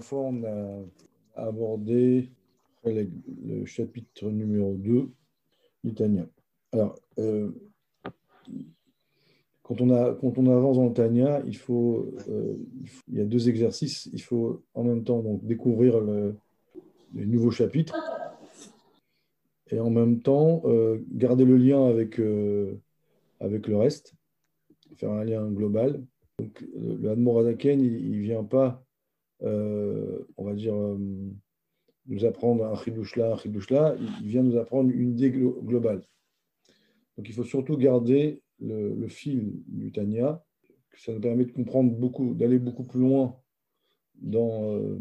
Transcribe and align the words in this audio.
Fois, 0.00 0.20
on 0.20 0.42
a 0.44 0.82
abordé 1.34 2.30
le 2.84 3.64
chapitre 3.66 4.30
numéro 4.30 4.74
2 4.74 5.10
du 5.84 5.94
Tanya. 5.94 6.26
Alors, 6.72 6.98
euh, 7.18 7.50
quand, 9.62 9.82
on 9.82 9.90
avance 9.90 10.76
dans 10.78 10.88
le 10.88 10.94
faut, 11.58 12.10
euh, 12.28 12.56
il, 13.08 13.18
y 13.18 13.20
a 13.20 13.24
deux 13.24 13.50
exercices. 13.50 14.08
Il 14.14 14.22
faut 14.22 14.62
en 14.72 14.82
même 14.82 15.04
temps 15.04 15.22
découvrir 15.42 16.00
le, 16.00 16.36
les 17.14 17.26
nouveaux 17.26 17.50
chapitres 17.50 17.94
et 19.70 19.78
en 19.78 19.90
même 19.90 20.20
temps 20.20 20.62
euh, 20.64 21.04
garder 21.12 21.44
le 21.44 21.58
lien 21.58 21.86
avec, 21.86 22.16
le 22.16 22.80
reste, 23.76 24.14
faire 24.96 25.12
un 25.12 25.24
lien 25.24 25.46
global. 25.50 26.02
Donc, 26.38 26.64
le 26.74 27.10
Admorazaken, 27.10 27.80
il 27.82 28.10
ne 28.10 28.22
vient 28.22 28.44
pas 28.44 28.82
euh, 29.44 30.24
on 30.36 30.44
va 30.44 30.54
dire, 30.54 30.74
euh, 30.74 30.98
nous 32.06 32.24
apprendre 32.24 32.64
un 32.64 32.76
chidouche 32.76 33.16
là, 33.16 33.32
un 33.32 33.36
chidouche 33.36 33.70
là, 33.70 33.96
il 34.20 34.28
vient 34.28 34.42
nous 34.42 34.56
apprendre 34.56 34.90
une 34.90 35.10
idée 35.10 35.30
globale. 35.30 36.02
Donc 37.16 37.28
il 37.28 37.34
faut 37.34 37.44
surtout 37.44 37.76
garder 37.76 38.42
le, 38.60 39.08
fil 39.08 39.52
du 39.66 39.90
Tanya, 39.90 40.44
ça 40.96 41.12
nous 41.12 41.20
permet 41.20 41.44
de 41.44 41.52
comprendre 41.52 41.90
beaucoup, 41.92 42.34
d'aller 42.34 42.58
beaucoup 42.58 42.84
plus 42.84 43.00
loin 43.00 43.36
dans, 44.14 44.76
euh, 44.76 44.98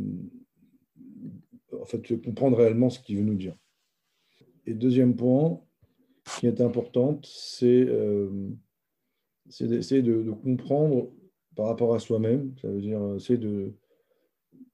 en 1.80 1.86
fait, 1.86 2.22
comprendre 2.24 2.58
réellement 2.58 2.90
ce 2.90 3.00
qu'il 3.00 3.18
veut 3.18 3.24
nous 3.24 3.36
dire. 3.36 3.56
Et 4.66 4.74
deuxième 4.74 5.16
point 5.16 5.62
qui 6.40 6.48
est 6.48 6.62
important, 6.62 7.20
c'est 7.24 7.86
d'essayer 9.60 10.02
de, 10.02 10.24
de, 10.24 10.32
comprendre 10.32 11.12
par 11.56 11.68
rapport 11.68 11.94
à 11.94 12.00
soi-même, 12.00 12.56
ça 12.62 12.70
veut 12.70 12.82
dire 12.82 13.16
c'est 13.20 13.38
de, 13.38 13.74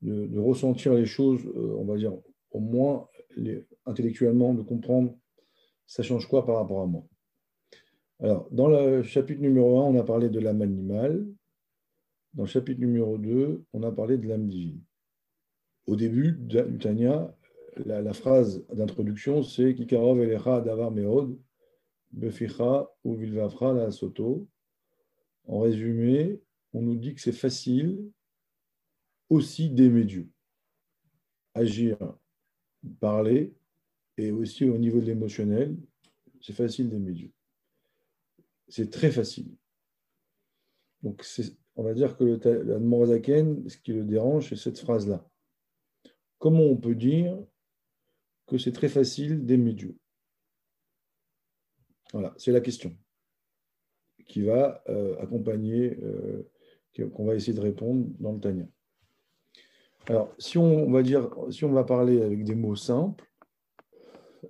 de, 0.02 0.40
ressentir 0.40 0.94
les 0.94 1.06
choses, 1.06 1.46
euh, 1.46 1.76
on 1.78 1.86
va 1.86 1.98
dire, 1.98 2.14
au 2.52 2.60
moins 2.60 3.08
intellectuellement, 3.86 4.54
de 4.54 4.62
comprendre 4.62 5.16
ça 5.86 6.04
change 6.04 6.28
quoi 6.28 6.46
par 6.46 6.56
rapport 6.58 6.82
à 6.82 6.86
moi. 6.86 7.06
Alors, 8.20 8.48
dans 8.52 8.68
le 8.68 9.04
chapitre 9.04 9.42
numéro 9.42 9.80
1, 9.80 9.84
on 9.86 10.00
a 10.00 10.04
parlé 10.04 10.30
de 10.30 10.40
l'âme 10.40 10.62
animale. 10.62 11.26
Dans 12.34 12.44
le 12.44 12.50
chapitre 12.50 12.80
numéro 12.80 13.18
2, 13.18 13.64
on 13.74 13.84
a 13.84 13.92
parlé 13.92 14.18
de 14.18 14.28
l'âme 14.28 14.48
divine. 14.48 14.82
Au 15.86 15.96
début 15.96 16.34
du 16.34 16.78
Tanya, 16.80 17.34
la, 17.86 18.14
phrase 18.14 18.66
d'introduction, 18.74 19.44
c'est 19.44 19.76
Kikarov 19.76 20.20
elecha 20.22 20.62
davar 20.62 20.92
meod, 20.92 21.38
ou 23.04 23.16
vilvafra 23.16 23.74
la 23.74 23.92
soto. 23.92 24.48
En 25.46 25.60
résumé, 25.60 26.42
on 26.74 26.82
nous 26.82 26.96
dit 26.96 27.14
que 27.14 27.22
c'est 27.22 27.32
facile 27.32 28.12
aussi 29.30 29.70
d'aimer 29.70 30.06
Dieu. 30.06 30.30
Agir, 31.54 31.98
parler, 33.00 33.54
et 34.18 34.32
aussi 34.32 34.66
au 34.66 34.78
niveau 34.78 35.00
de 35.00 35.06
l'émotionnel, 35.06 35.78
c'est 36.42 36.54
facile 36.54 36.90
d'aimer 36.90 37.14
Dieu. 37.14 37.32
C'est 38.68 38.90
très 38.90 39.12
facile. 39.12 39.56
Donc, 41.04 41.24
on 41.76 41.84
va 41.84 41.94
dire 41.94 42.18
que 42.18 42.24
le 42.24 42.40
ce 43.70 43.78
qui 43.78 43.94
le 43.94 44.04
dérange, 44.04 44.50
c'est 44.50 44.56
cette 44.56 44.80
phrase-là. 44.80 45.28
Comment 46.40 46.64
on 46.64 46.78
peut 46.78 46.96
dire 46.96 47.38
que 48.48 48.58
c'est 48.58 48.72
très 48.72 48.90
facile 48.90 49.46
d'aimer 49.46 49.74
Dieu? 49.74 49.98
Voilà, 52.14 52.34
c'est 52.38 52.52
la 52.52 52.62
question 52.62 52.98
qui 54.28 54.42
va 54.42 54.84
euh, 54.90 55.18
accompagner, 55.20 55.98
euh, 56.04 56.50
qu'on 57.14 57.26
va 57.26 57.36
essayer 57.36 57.54
de 57.54 57.62
répondre 57.62 58.08
dans 58.20 58.34
le 58.34 58.40
Tanya. 58.40 58.68
Alors, 60.10 60.34
si 60.40 60.58
on, 60.58 60.90
va 60.90 61.04
dire, 61.04 61.30
si 61.50 61.66
on 61.66 61.74
va 61.74 61.84
parler 61.84 62.22
avec 62.22 62.44
des 62.46 62.56
mots 62.56 62.76
simples, 62.78 63.26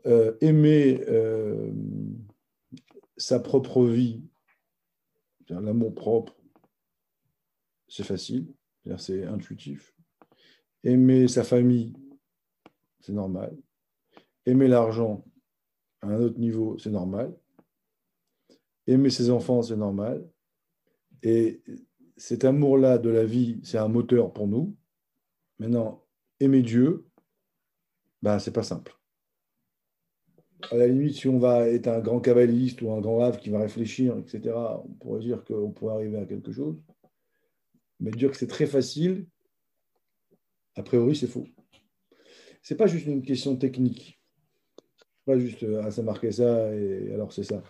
euh, 0.06 0.38
aimer 0.40 1.02
euh, 1.08 1.72
sa 3.18 3.40
propre 3.40 3.86
vie, 3.86 4.24
l'amour 5.50 5.96
propre, 5.96 6.36
c'est 7.88 8.04
facile, 8.04 8.54
c'est 8.98 9.26
intuitif. 9.26 9.96
Aimer 10.84 11.28
sa 11.28 11.44
famille, 11.44 11.94
c'est 13.00 13.14
normal. 13.14 13.58
Aimer 14.46 14.68
l'argent 14.68 15.26
à 16.02 16.08
un 16.08 16.22
autre 16.22 16.38
niveau, 16.38 16.78
c'est 16.78 16.92
normal. 16.92 17.36
Aimer 18.86 19.10
ses 19.10 19.32
enfants, 19.32 19.64
c'est 19.64 19.76
normal. 19.76 20.30
Et 21.24 21.64
cet 22.16 22.46
amour-là 22.46 23.00
de 23.00 23.10
la 23.10 23.26
vie, 23.26 23.60
c'est 23.64 23.80
un 23.80 23.88
moteur 23.88 24.32
pour 24.32 24.48
nous. 24.48 24.76
Maintenant, 25.60 26.04
aimer 26.40 26.62
Dieu, 26.62 27.08
ben, 28.22 28.40
c'est 28.40 28.52
pas 28.52 28.64
simple. 28.64 28.96
À 30.72 30.76
la 30.76 30.88
limite, 30.88 31.16
si 31.16 31.28
on 31.28 31.40
va 31.40 31.68
être 31.70 31.88
un 31.88 32.00
grand 32.00 32.20
cabaliste 32.20 32.82
ou 32.82 32.92
un 32.92 33.00
grand 33.00 33.18
rave 33.18 33.40
qui 33.40 33.50
va 33.50 33.60
réfléchir, 33.60 34.18
etc., 34.18 34.56
on 34.56 34.94
pourrait 34.94 35.22
dire 35.22 35.44
qu'on 35.44 35.72
pourrait 35.72 35.96
arriver 35.96 36.18
à 36.18 36.26
quelque 36.26 36.52
chose. 36.52 36.82
Mais 38.00 38.12
dire 38.12 38.32
que 38.32 38.38
c'est 38.38 38.48
très 38.48 38.66
facile, 38.66 39.28
a 40.76 40.84
priori, 40.84 41.16
c'est 41.16 41.28
faux. 41.28 41.48
C'est 42.62 42.76
pas 42.76 42.88
juste 42.88 43.08
une 43.08 43.24
question 43.24 43.56
technique. 43.56 44.22
Pas 45.26 45.38
juste, 45.38 45.66
ah, 45.84 45.90
ça 45.92 46.04
marquait 46.04 46.32
ça 46.32 46.74
et 46.76 47.14
alors 47.14 47.34
c'est 47.34 47.44
ça. 47.44 47.64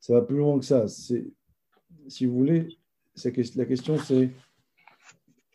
Ça 0.00 0.14
va 0.14 0.22
plus 0.22 0.36
loin 0.36 0.58
que 0.58 0.64
ça. 0.64 0.86
Si 0.88 2.26
vous 2.26 2.34
voulez, 2.34 2.78
la 3.24 3.64
question 3.66 3.98
c'est 3.98 4.14
euh, 4.14 4.28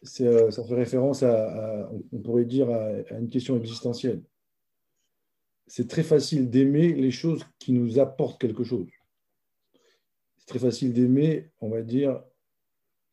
ça 0.08 0.64
fait 0.64 0.76
référence 0.76 1.24
à, 1.24 1.90
on 2.12 2.20
pourrait 2.20 2.46
dire, 2.46 2.70
à, 2.70 3.18
une 3.18 3.30
question 3.30 3.58
existentielle. 3.58 4.22
C'est 5.68 5.88
très 5.88 6.04
facile 6.04 6.50
d'aimer 6.50 6.94
les 6.94 7.12
choses 7.12 7.46
qui 7.60 7.74
nous 7.74 8.00
apportent 8.00 8.40
quelque 8.40 8.64
chose. 8.64 8.88
C'est 10.38 10.48
très 10.48 10.60
facile 10.60 10.94
d'aimer, 10.94 11.52
on 11.60 11.70
va 11.70 11.82
dire, 11.82 12.24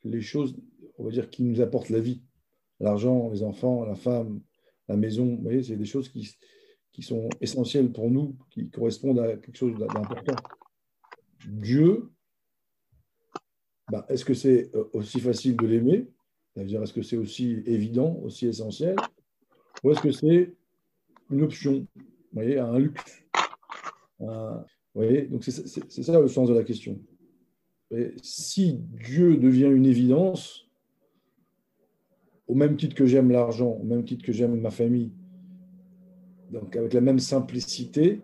les 0.05 0.21
choses, 0.21 0.57
on 0.99 1.05
va 1.05 1.11
dire, 1.11 1.31
qui 1.31 1.43
nous 1.43 1.61
apportent 1.61 1.91
la 1.91 2.01
vie. 2.01 2.23
L'argent, 2.81 3.31
les 3.31 3.43
enfants, 3.43 3.85
la 3.85 3.95
femme, 3.95 4.41
la 4.89 4.97
maison, 4.97 5.37
vous 5.37 5.43
voyez, 5.43 5.63
c'est 5.63 5.77
des 5.77 5.85
choses 5.85 6.09
qui, 6.09 6.37
qui 6.93 7.03
sont 7.03 7.29
essentielles 7.41 7.91
pour 7.91 8.11
nous, 8.11 8.37
qui 8.51 8.71
correspondent 8.71 9.19
à 9.19 9.37
quelque 9.37 9.57
chose 9.57 9.77
d'important. 9.79 10.37
Dieu, 11.47 12.11
bah, 13.91 14.07
est-ce 14.09 14.25
que 14.25 14.35
c'est 14.35 14.75
euh, 14.75 14.89
aussi 14.93 15.21
facile 15.21 15.57
de 15.57 15.67
l'aimer? 15.67 16.09
C'est-à-dire, 16.55 16.83
est-ce 16.83 16.93
que 16.93 17.03
c'est 17.03 17.17
aussi 17.17 17.63
évident, 17.67 18.21
aussi 18.23 18.47
essentiel, 18.47 18.97
ou 19.83 19.91
est-ce 19.91 20.01
que 20.01 20.13
c'est 20.13 20.55
une 21.31 21.43
option, 21.43 21.87
voyez, 22.33 22.59
un 22.59 22.79
luxe 22.79 23.25
voyez, 24.95 25.23
donc 25.23 25.43
c'est 25.45 26.03
ça 26.03 26.21
le 26.21 26.29
sens 26.29 26.49
de 26.49 26.55
la 26.55 26.63
question. 26.63 26.99
si 28.23 28.81
Dieu 29.05 29.37
devient 29.37 29.71
une 29.71 29.87
évidence, 29.87 30.69
au 32.47 32.55
même 32.55 32.77
titre 32.77 32.95
que 32.95 33.07
j'aime 33.07 33.31
l'argent, 33.31 33.79
au 33.81 33.85
même 33.85 34.05
titre 34.05 34.25
que 34.25 34.33
j'aime 34.33 34.61
ma 34.61 34.71
famille, 34.71 35.13
donc 36.51 36.77
avec 36.77 36.93
la 36.93 37.01
même 37.01 37.19
simplicité, 37.19 38.21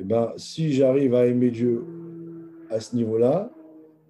eh 0.00 0.04
ben, 0.04 0.32
si 0.36 0.72
j'arrive 0.72 1.14
à 1.14 1.26
aimer 1.26 1.50
Dieu 1.50 1.84
à 2.70 2.80
ce 2.80 2.94
niveau-là, 2.94 3.52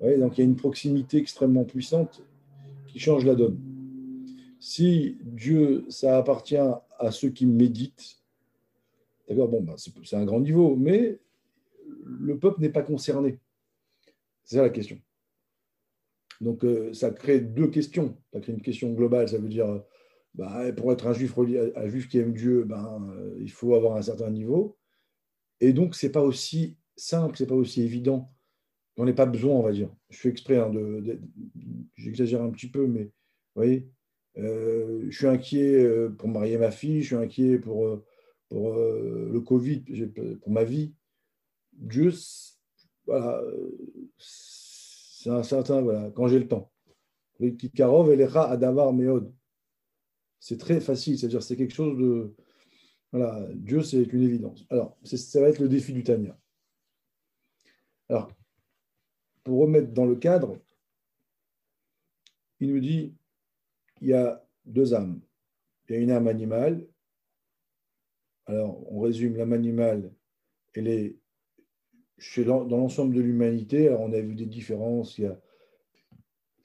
donc 0.00 0.38
il 0.38 0.40
y 0.40 0.42
a 0.42 0.44
une 0.44 0.56
proximité 0.56 1.18
extrêmement 1.18 1.64
puissante 1.64 2.22
qui 2.86 2.98
change 2.98 3.24
la 3.24 3.34
donne. 3.34 3.58
Si 4.60 5.18
Dieu, 5.22 5.84
ça 5.88 6.18
appartient 6.18 6.56
à 6.56 7.10
ceux 7.10 7.30
qui 7.30 7.46
méditent, 7.46 8.20
d'accord, 9.28 9.48
bon, 9.48 9.62
ben, 9.62 9.74
c'est 9.76 10.16
un 10.16 10.24
grand 10.24 10.40
niveau, 10.40 10.76
mais 10.76 11.18
le 12.04 12.38
peuple 12.38 12.60
n'est 12.60 12.70
pas 12.70 12.82
concerné. 12.82 13.38
C'est 14.44 14.56
ça 14.56 14.62
la 14.62 14.70
question. 14.70 15.00
Donc 16.40 16.64
euh, 16.64 16.92
ça 16.92 17.10
crée 17.10 17.40
deux 17.40 17.68
questions. 17.68 18.16
Ça 18.32 18.40
crée 18.40 18.52
une 18.52 18.62
question 18.62 18.92
globale, 18.92 19.28
ça 19.28 19.38
veut 19.38 19.48
dire, 19.48 19.82
ben, 20.34 20.72
pour 20.74 20.92
être 20.92 21.06
un 21.06 21.12
juif, 21.12 21.36
un 21.38 21.88
juif 21.88 22.08
qui 22.08 22.18
aime 22.18 22.32
Dieu, 22.32 22.64
ben, 22.64 23.08
euh, 23.12 23.36
il 23.40 23.50
faut 23.50 23.74
avoir 23.74 23.96
un 23.96 24.02
certain 24.02 24.30
niveau. 24.30 24.76
Et 25.60 25.72
donc, 25.72 25.94
ce 25.94 26.06
n'est 26.06 26.12
pas 26.12 26.22
aussi 26.22 26.76
simple, 26.96 27.36
ce 27.36 27.42
n'est 27.42 27.48
pas 27.48 27.56
aussi 27.56 27.82
évident 27.82 28.32
on 28.98 29.04
n'est 29.04 29.14
pas 29.14 29.26
besoin, 29.26 29.54
on 29.54 29.62
va 29.62 29.72
dire. 29.72 29.88
Je 30.10 30.18
fais 30.18 30.28
exprès, 30.28 30.58
hein, 30.58 30.72
j'exagère 31.96 32.42
un 32.42 32.50
petit 32.50 32.68
peu, 32.68 32.86
mais 32.86 33.04
vous 33.04 33.10
voyez, 33.54 33.88
euh, 34.38 35.06
je 35.08 35.16
suis 35.16 35.26
inquiet 35.26 35.84
euh, 35.84 36.10
pour 36.10 36.28
marier 36.28 36.58
ma 36.58 36.70
fille, 36.70 37.02
je 37.02 37.06
suis 37.06 37.16
inquiet 37.16 37.58
pour, 37.58 37.86
euh, 37.86 39.30
le 39.32 39.40
Covid, 39.40 39.84
pour 40.40 40.50
ma 40.50 40.64
vie. 40.64 40.94
Dieu, 41.72 42.12
voilà, 43.06 43.40
c'est 44.18 45.30
un 45.30 45.42
certain, 45.44 45.80
voilà, 45.80 46.10
quand 46.10 46.26
j'ai 46.26 46.40
le 46.40 46.48
temps. 46.48 46.70
Karov 47.74 48.10
et 48.12 48.22
à 48.24 48.42
Adavar 48.50 48.92
Meod. 48.92 49.32
C'est 50.40 50.58
très 50.58 50.80
facile, 50.80 51.18
c'est-à-dire 51.18 51.42
c'est 51.42 51.56
quelque 51.56 51.74
chose 51.74 51.96
de. 51.98 52.34
Voilà, 53.12 53.48
Dieu, 53.54 53.82
c'est 53.82 54.02
une 54.02 54.22
évidence. 54.22 54.66
Alors, 54.70 54.98
ça 55.04 55.40
va 55.40 55.48
être 55.48 55.60
le 55.60 55.68
défi 55.68 55.92
du 55.92 56.02
Tania. 56.02 56.38
Alors, 58.08 58.30
pour 59.48 59.60
remettre 59.60 59.94
dans 59.94 60.04
le 60.04 60.14
cadre, 60.14 60.60
il 62.60 62.70
nous 62.70 62.80
dit 62.80 63.14
il 64.02 64.08
y 64.08 64.12
a 64.12 64.46
deux 64.66 64.92
âmes. 64.92 65.22
Il 65.88 65.94
y 65.94 65.98
a 65.98 66.02
une 66.02 66.10
âme 66.10 66.28
animale. 66.28 66.86
Alors, 68.44 68.92
on 68.92 69.00
résume, 69.00 69.36
l'âme 69.36 69.54
animale, 69.54 70.12
elle 70.74 70.86
est 70.86 71.16
dans 72.44 72.64
l'ensemble 72.64 73.14
de 73.14 73.22
l'humanité. 73.22 73.88
Alors, 73.88 74.02
on 74.02 74.12
a 74.12 74.20
vu 74.20 74.34
des 74.34 74.44
différences. 74.44 75.16
Il 75.16 75.24
y 75.24 75.26
a 75.28 75.40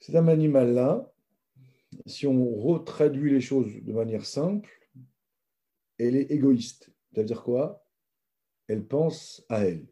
cette 0.00 0.14
âme 0.14 0.28
animale-là, 0.28 1.10
si 2.04 2.26
on 2.26 2.54
retraduit 2.54 3.32
les 3.32 3.40
choses 3.40 3.72
de 3.82 3.92
manière 3.94 4.26
simple, 4.26 4.70
elle 5.96 6.16
est 6.16 6.30
égoïste. 6.30 6.90
C'est-à-dire 7.12 7.42
quoi? 7.42 7.82
Elle 8.66 8.84
pense 8.84 9.42
à 9.48 9.64
elle. 9.64 9.86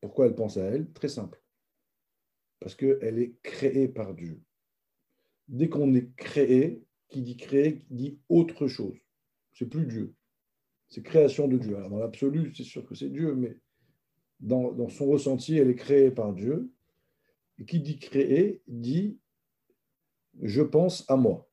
Pourquoi 0.00 0.26
elle 0.26 0.36
pense 0.36 0.58
à 0.58 0.62
elle? 0.62 0.92
Très 0.92 1.08
simple. 1.08 1.43
Parce 2.64 2.76
qu'elle 2.76 3.18
est 3.18 3.34
créée 3.42 3.88
par 3.88 4.14
Dieu. 4.14 4.40
Dès 5.48 5.68
qu'on 5.68 5.92
est 5.92 6.16
créé, 6.16 6.82
qui 7.10 7.20
dit 7.20 7.36
créé, 7.36 7.84
dit 7.90 8.18
autre 8.30 8.68
chose. 8.68 8.96
C'est 9.52 9.66
plus 9.66 9.84
Dieu. 9.84 10.14
C'est 10.88 11.02
création 11.02 11.46
de 11.46 11.58
Dieu. 11.58 11.76
Alors 11.76 11.90
dans 11.90 11.98
l'absolu, 11.98 12.54
c'est 12.56 12.64
sûr 12.64 12.86
que 12.86 12.94
c'est 12.94 13.10
Dieu, 13.10 13.34
mais 13.34 13.58
dans, 14.40 14.88
son 14.88 15.04
ressenti, 15.04 15.58
elle 15.58 15.68
est 15.68 15.74
créée 15.74 16.10
par 16.10 16.32
Dieu. 16.32 16.72
Et 17.58 17.66
qui 17.66 17.80
dit 17.80 17.98
créé 17.98 18.62
dit 18.66 19.18
je 20.40 20.62
pense 20.62 21.04
à 21.10 21.16
moi. 21.16 21.46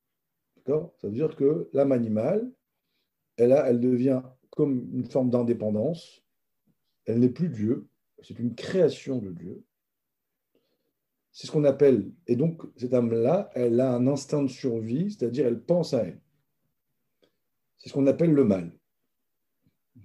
D'accord? 0.55 0.93
Ça 1.01 1.07
veut 1.07 1.13
dire 1.13 1.35
que 1.35 1.69
l'âme 1.73 1.91
animale, 1.91 2.49
elle, 3.35 3.51
a, 3.51 3.69
elle 3.69 3.81
devient 3.81 4.21
comme 4.49 4.89
une 4.93 5.11
forme 5.11 5.29
d'indépendance. 5.29 6.23
Elle 7.03 7.19
n'est 7.19 7.27
plus 7.27 7.49
Dieu. 7.49 7.89
C'est 8.21 8.39
une 8.39 8.55
création 8.55 9.17
de 9.17 9.31
Dieu. 9.31 9.61
C'est 11.31 11.47
ce 11.47 11.51
qu'on 11.51 11.63
appelle, 11.63 12.11
et 12.27 12.35
donc 12.35 12.61
cette 12.75 12.93
âme-là, 12.93 13.49
elle 13.55 13.79
a 13.79 13.93
un 13.95 14.05
instinct 14.07 14.43
de 14.43 14.49
survie, 14.49 15.11
c'est-à-dire 15.11 15.47
elle 15.47 15.61
pense 15.61 15.93
à 15.93 16.03
elle. 16.03 16.21
C'est 17.77 17.89
ce 17.89 17.93
qu'on 17.93 18.07
appelle 18.07 18.31
le 18.31 18.43
mal. 18.43 18.71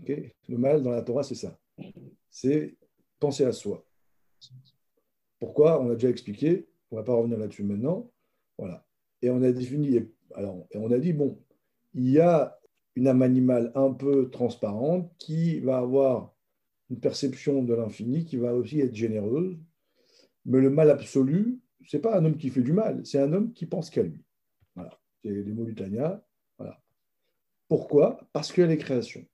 le 0.07 0.57
mal 0.57 0.83
dans 0.83 0.93
la 0.93 1.03
Torah, 1.03 1.25
c'est 1.25 1.35
ça. 1.35 1.59
C'est 2.31 2.77
penser 3.19 3.45
à 3.45 3.53
soi. 3.53 3.85
Pourquoi? 5.39 5.83
On 5.83 5.91
a 5.91 5.95
déjà 5.95 6.09
expliqué, 6.09 6.69
on 6.91 6.97
ne 6.97 7.01
va 7.01 7.05
pas 7.05 7.15
revenir 7.15 7.39
là-dessus 7.39 7.65
maintenant. 7.65 8.11
Voilà. 8.57 8.87
Et 9.21 9.31
on 9.31 9.43
a 9.43 9.53
défini, 9.53 10.01
alors, 10.35 10.67
et 10.71 10.79
on 10.79 10.91
a 10.91 10.99
dit, 10.99 11.13
bon, 11.13 11.39
il 11.95 12.11
y 12.11 12.21
a 12.21 12.59
une 12.95 13.09
âme 13.09 13.23
animale 13.23 13.73
un 13.75 13.93
peu 13.93 14.31
transparente 14.31 15.13
qui 15.19 15.61
va 15.61 15.79
avoir 15.79 16.35
une 16.89 17.01
perception 17.01 17.63
de 17.63 17.75
l'infini, 17.75 18.25
qui 18.25 18.37
va 18.37 18.55
aussi 18.55 18.81
être 18.81 18.95
généreuse, 18.95 19.59
mais 20.47 20.61
le 20.61 20.71
mal 20.71 20.91
absolu, 20.91 21.61
ce 21.85 21.97
n'est 21.97 22.01
pas 22.01 22.19
un 22.19 22.25
homme 22.25 22.37
qui 22.37 22.49
fait 22.51 22.63
du 22.63 22.73
mal, 22.73 23.05
c'est 23.05 23.19
un 23.19 23.33
homme 23.33 23.53
qui 23.53 23.67
pense 23.67 23.91
qu'à 23.91 24.03
lui. 24.03 24.25
Voilà. 24.75 24.99
C'est 25.23 25.31
les 25.31 25.53
mots 25.53 25.65
du 25.65 25.75
Tanya. 25.75 26.25
Voilà. 26.57 26.81
Pourquoi? 27.69 28.21
Parce 28.33 28.53
qu'elle 28.53 28.71
est 28.71 28.79
création. 28.79 29.27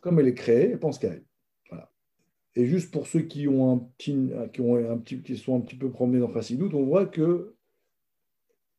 Comme 0.00 0.18
elle 0.18 0.28
est 0.28 0.34
créée, 0.34 0.70
elle 0.72 0.80
pense 0.80 0.98
qu'à 0.98 1.08
elle. 1.08 1.24
Voilà. 1.70 1.90
Et 2.56 2.66
juste 2.66 2.92
pour 2.92 3.06
ceux 3.06 3.22
qui 3.22 3.46
ont 3.46 3.72
un 3.72 3.78
petit, 3.78 4.30
qui 4.52 4.60
ont 4.60 4.76
un 4.76 4.98
petit, 4.98 5.22
qui 5.22 5.36
sont 5.36 5.56
un 5.56 5.60
petit 5.60 5.76
peu 5.76 5.90
promenés 5.90 6.18
dans 6.18 6.28
Facidoute, 6.28 6.74
on 6.74 6.84
voit 6.84 7.06
que 7.06 7.54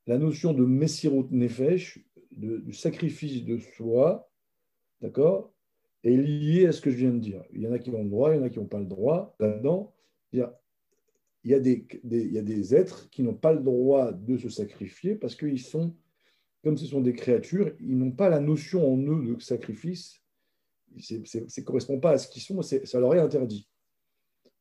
la 0.06 0.18
notion 0.18 0.54
de 0.54 0.65
Messirut 0.65 1.27
Nefesh, 1.31 2.00
de, 2.31 2.57
du 2.57 2.74
sacrifice 2.74 3.45
de 3.45 3.57
soi, 3.57 4.30
d'accord, 5.00 5.54
est 6.04 6.18
liée 6.18 6.68
à 6.68 6.74
ce 6.74 6.81
que 6.81 6.92
je 6.92 6.98
viens 6.98 7.12
de 7.12 7.19
dire. 7.19 7.42
Il 7.54 7.62
y 7.62 7.68
en 7.68 7.71
a 7.71 7.80
qui 7.80 7.89
ont 7.92 8.04
le 8.04 8.10
droit, 8.10 8.33
il 8.33 8.38
y 8.38 8.39
en 8.42 8.44
a 8.44 8.50
qui 8.50 8.60
n'ont 8.60 8.65
pas 8.65 8.80
le 8.80 8.86
droit 8.86 9.33
là-dedans 9.39 9.94
il 11.44 11.51
y 11.51 11.54
a 11.54 11.60
des, 11.60 11.86
il 12.04 12.31
y 12.31 12.38
a 12.38 12.42
des 12.42 12.74
êtres 12.74 13.10
qui 13.10 13.22
n'ont 13.24 13.36
pas 13.36 13.54
le 13.54 13.60
droit 13.60 14.12
de 14.12 14.38
se 14.38 14.50
sacrifier 14.50 15.16
parce 15.16 15.36
qu'ils 15.36 15.60
sont, 15.60 15.95
comme 16.63 16.78
ce 16.78 16.86
sont 16.86 17.01
des 17.01 17.13
créatures, 17.13 17.75
ils 17.80 17.98
n'ont 17.98 18.12
pas 18.12 18.30
la 18.30 18.40
notion 18.40 18.94
en 18.94 18.98
eux 18.98 19.36
de 19.36 19.42
sacrifice. 19.42 20.22
Ça 21.00 21.16
ne 21.16 21.63
correspond 21.63 22.00
pas 22.00 22.12
à 22.12 22.18
ce 22.18 22.28
qu'ils 22.28 22.42
sont, 22.42 22.62
ça 22.62 23.00
leur 23.00 23.16
est 23.16 23.19
interdit. 23.19 23.68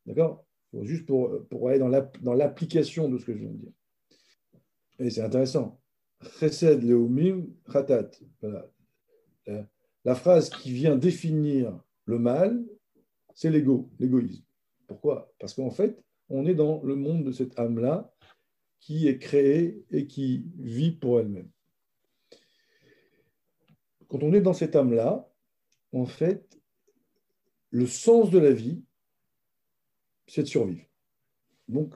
D'accord? 0.06 0.44
Juste 0.82 1.06
pour, 1.06 1.46
pour 1.48 1.68
aller 1.68 1.78
dans 1.78 2.34
l'application 2.34 3.08
de 3.08 3.18
ce 3.18 3.26
que 3.26 3.34
je 3.34 3.38
viens 3.38 3.50
de 3.50 3.58
dire. 3.58 3.72
Et 4.98 5.10
c'est 5.10 5.22
intéressant. 5.22 5.80
Chesed 6.40 6.82
leumim 6.82 7.46
khatat. 7.70 8.10
La 10.04 10.14
phrase 10.14 10.50
qui 10.50 10.72
vient 10.72 10.96
définir 10.96 11.78
le 12.06 12.18
mal, 12.18 12.64
c'est 13.34 13.50
l'ego, 13.50 13.90
l'égoïsme. 14.00 14.42
Pourquoi? 14.86 15.32
Parce 15.38 15.54
qu'en 15.54 15.70
fait, 15.70 16.02
on 16.28 16.46
est 16.46 16.54
dans 16.54 16.82
le 16.82 16.94
monde 16.94 17.24
de 17.24 17.32
cette 17.32 17.58
âme-là 17.58 18.12
qui 18.80 19.06
est 19.06 19.18
créée 19.18 19.84
et 19.90 20.06
qui 20.06 20.46
vit 20.58 20.92
pour 20.92 21.20
elle-même. 21.20 21.50
Quand 24.08 24.22
on 24.22 24.32
est 24.32 24.40
dans 24.40 24.52
cette 24.52 24.76
âme-là, 24.76 25.28
en 25.92 26.06
fait, 26.06 26.58
le 27.70 27.86
sens 27.86 28.30
de 28.30 28.38
la 28.38 28.52
vie, 28.52 28.82
c'est 30.26 30.42
de 30.42 30.48
survivre. 30.48 30.86
Donc, 31.68 31.94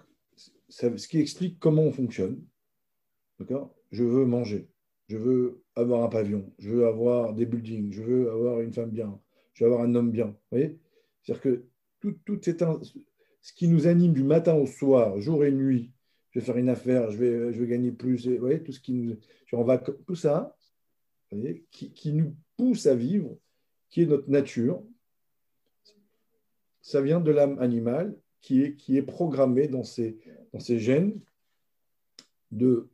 ce 0.69 1.08
qui 1.08 1.19
explique 1.19 1.58
comment 1.58 1.82
on 1.82 1.93
fonctionne. 1.93 2.43
Je 3.90 4.05
veux 4.05 4.25
manger, 4.25 4.69
je 5.08 5.17
veux 5.17 5.62
avoir 5.75 6.02
un 6.05 6.08
pavillon, 6.08 6.52
je 6.58 6.70
veux 6.70 6.87
avoir 6.87 7.34
des 7.34 7.46
buildings, 7.46 7.93
je 7.93 8.02
veux 8.02 8.31
avoir 8.31 8.61
une 8.61 8.72
femme 8.72 8.90
bien, 8.90 9.20
je 9.52 9.64
veux 9.64 9.70
avoir 9.70 9.87
un 9.87 9.94
homme 9.94 10.11
bien. 10.11 10.37
C'est-à-dire 10.50 11.40
que 11.40 11.67
toute 12.00 12.44
cette, 12.44 12.64
ce 13.46 13.52
qui 13.52 13.69
nous 13.69 13.87
anime 13.87 14.12
du 14.12 14.25
matin 14.25 14.54
au 14.54 14.66
soir, 14.66 15.20
jour 15.20 15.44
et 15.44 15.52
nuit, 15.52 15.93
je 16.31 16.40
vais 16.40 16.44
faire 16.44 16.56
une 16.56 16.69
affaire, 16.69 17.12
je 17.12 17.16
vais, 17.16 17.52
je 17.52 17.60
vais 17.60 17.69
gagner 17.69 17.93
plus, 17.93 18.26
vous 18.26 18.38
voyez, 18.38 18.60
tout 18.60 18.72
ce 18.72 18.81
qui 18.81 18.93
nous, 18.93 19.16
va, 19.52 19.78
tout 19.78 20.16
ça, 20.16 20.56
qui, 21.70 21.93
qui, 21.93 22.12
nous 22.12 22.34
pousse 22.56 22.87
à 22.87 22.96
vivre, 22.96 23.38
qui 23.88 24.02
est 24.02 24.06
notre 24.06 24.28
nature, 24.28 24.82
ça 26.82 27.00
vient 27.00 27.20
de 27.20 27.31
l'âme 27.31 27.56
animale 27.60 28.19
qui 28.40 28.62
est, 28.62 28.75
qui 28.75 28.96
est 28.96 29.02
programmée 29.02 29.69
dans 29.69 29.84
ses, 29.84 30.19
dans 30.52 30.58
gènes 30.58 31.20
de 32.50 32.88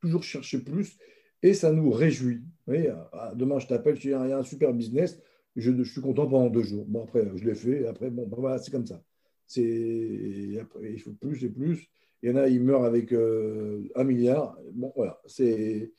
toujours 0.00 0.22
chercher 0.22 0.62
plus 0.62 0.98
et 1.42 1.52
ça 1.52 1.72
nous 1.72 1.90
réjouit. 1.90 2.44
Voyez, 2.68 2.92
ah, 3.12 3.32
demain 3.34 3.58
je 3.58 3.66
t'appelle, 3.66 3.98
il 4.04 4.10
y 4.10 4.12
a 4.12 4.38
un 4.38 4.44
super 4.44 4.72
business, 4.72 5.20
je, 5.56 5.72
je, 5.76 5.90
suis 5.90 6.00
content 6.00 6.28
pendant 6.28 6.48
deux 6.48 6.62
jours. 6.62 6.84
Bon, 6.86 7.02
après, 7.02 7.28
je 7.34 7.44
l'ai 7.44 7.56
fait, 7.56 7.88
après, 7.88 8.08
bon, 8.08 8.28
ben 8.28 8.36
voilà, 8.38 8.58
c'est 8.58 8.70
comme 8.70 8.86
ça 8.86 9.02
c'est 9.46 9.62
il 9.62 11.00
faut 11.00 11.12
plus 11.12 11.44
et 11.44 11.48
plus. 11.48 11.88
Il 12.22 12.30
y 12.30 12.32
en 12.32 12.36
a, 12.36 12.48
ils 12.48 12.62
meurent 12.62 12.84
avec 12.84 13.12
euh, 13.12 13.88
un 13.94 14.04
milliard. 14.04 14.58
Bon, 14.72 14.92
voilà, 14.96 15.20
c'est 15.26 15.92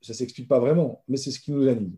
ça 0.00 0.14
s'explique 0.14 0.48
pas 0.48 0.58
vraiment, 0.58 1.02
mais 1.08 1.16
c'est 1.16 1.30
ce 1.30 1.40
qui 1.40 1.52
nous 1.52 1.68
anime. 1.68 1.96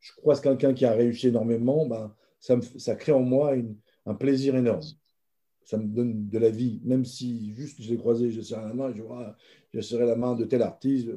Je 0.00 0.12
crois 0.14 0.36
que 0.36 0.42
quelqu'un 0.42 0.74
qui 0.74 0.84
a 0.84 0.92
réussi 0.92 1.28
énormément, 1.28 1.86
ben, 1.86 2.14
ça, 2.38 2.58
ça 2.76 2.94
crée 2.94 3.12
en 3.12 3.22
moi 3.22 3.54
une, 3.54 3.76
un 4.06 4.14
plaisir 4.14 4.56
énorme. 4.56 4.82
Ça 5.64 5.78
me 5.78 5.86
donne 5.86 6.28
de 6.28 6.38
la 6.38 6.50
vie, 6.50 6.80
même 6.84 7.04
si 7.04 7.52
juste 7.54 7.82
je 7.82 7.90
l'ai 7.90 7.96
croisé, 7.96 8.30
je 8.30 8.40
serre 8.40 8.62
la 8.62 8.72
main, 8.72 8.94
je, 9.74 9.80
serrai 9.80 10.06
la 10.06 10.14
main 10.14 10.34
de 10.34 10.44
tel 10.44 10.62
artiste. 10.62 11.08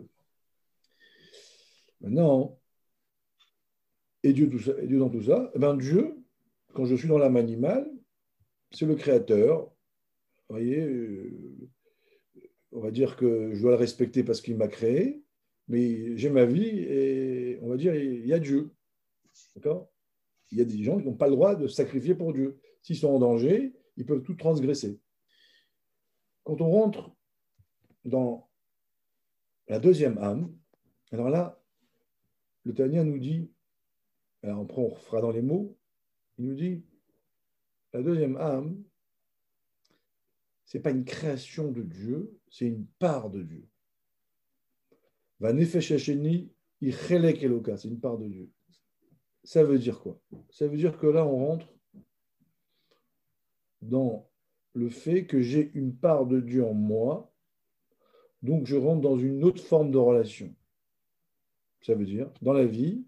Maintenant, 2.01 2.57
et 4.23 4.33
Dieu, 4.33 4.49
tout 4.49 4.59
ça, 4.59 4.71
et 4.81 4.87
Dieu 4.87 4.97
dans 4.97 5.09
tout 5.09 5.21
ça, 5.21 5.51
eh 5.53 5.59
ben 5.59 5.77
Dieu, 5.77 6.15
quand 6.73 6.85
je 6.85 6.95
suis 6.95 7.07
dans 7.07 7.19
l'âme 7.19 7.37
animale, 7.37 7.89
c'est 8.71 8.85
le 8.85 8.95
créateur. 8.95 9.65
Vous 10.47 10.55
voyez, 10.55 10.81
euh, 10.81 11.69
on 12.71 12.79
va 12.79 12.91
dire 12.91 13.15
que 13.15 13.53
je 13.53 13.61
dois 13.61 13.71
le 13.71 13.77
respecter 13.77 14.23
parce 14.23 14.41
qu'il 14.41 14.57
m'a 14.57 14.67
créé, 14.67 15.23
mais 15.67 16.17
j'ai 16.17 16.29
ma 16.29 16.45
vie 16.45 16.79
et 16.79 17.59
on 17.61 17.69
va 17.69 17.77
dire, 17.77 17.95
il 17.95 18.25
y 18.25 18.33
a 18.33 18.39
Dieu. 18.39 18.71
D'accord? 19.55 19.89
Il 20.51 20.57
y 20.57 20.61
a 20.61 20.65
des 20.65 20.83
gens 20.83 20.99
qui 20.99 21.05
n'ont 21.05 21.15
pas 21.15 21.27
le 21.27 21.35
droit 21.35 21.55
de 21.55 21.67
sacrifier 21.67 22.15
pour 22.15 22.33
Dieu. 22.33 22.59
S'ils 22.81 22.97
sont 22.97 23.09
en 23.09 23.19
danger, 23.19 23.73
ils 23.97 24.05
peuvent 24.05 24.23
tout 24.23 24.35
transgresser. 24.35 24.99
Quand 26.43 26.61
on 26.61 26.71
rentre 26.71 27.11
dans 28.05 28.49
la 29.67 29.79
deuxième 29.79 30.17
âme, 30.17 30.55
alors 31.11 31.29
là, 31.29 31.61
le 32.63 32.73
Tania 32.73 33.03
nous 33.03 33.19
dit, 33.19 33.51
alors 34.41 34.65
on, 34.75 34.81
on 34.81 34.95
fera 34.95 35.21
dans 35.21 35.31
les 35.31 35.41
mots, 35.41 35.77
il 36.37 36.45
nous 36.45 36.55
dit 36.55 36.83
la 37.93 38.01
deuxième 38.03 38.37
âme, 38.37 38.83
ce 40.65 40.77
n'est 40.77 40.81
pas 40.81 40.91
une 40.91 41.05
création 41.05 41.71
de 41.71 41.81
Dieu, 41.81 42.37
c'est 42.49 42.67
une 42.67 42.85
part 42.85 43.29
de 43.29 43.41
Dieu. 43.41 43.67
C'est 45.41 45.49
une 47.87 47.99
part 47.99 48.17
de 48.17 48.27
Dieu. 48.27 48.49
Ça 49.43 49.63
veut 49.63 49.79
dire 49.79 49.99
quoi? 49.99 50.19
Ça 50.49 50.67
veut 50.67 50.77
dire 50.77 50.97
que 50.97 51.07
là, 51.07 51.25
on 51.25 51.47
rentre 51.47 51.67
dans 53.81 54.29
le 54.73 54.89
fait 54.89 55.25
que 55.25 55.41
j'ai 55.41 55.71
une 55.73 55.95
part 55.95 56.25
de 56.25 56.39
Dieu 56.39 56.63
en 56.65 56.73
moi, 56.73 57.33
donc 58.43 58.67
je 58.67 58.75
rentre 58.75 59.01
dans 59.01 59.17
une 59.17 59.43
autre 59.43 59.63
forme 59.63 59.91
de 59.91 59.97
relation. 59.97 60.53
Ça 61.81 61.95
veut 61.95 62.05
dire, 62.05 62.31
dans 62.41 62.53
la 62.53 62.65
vie, 62.65 63.03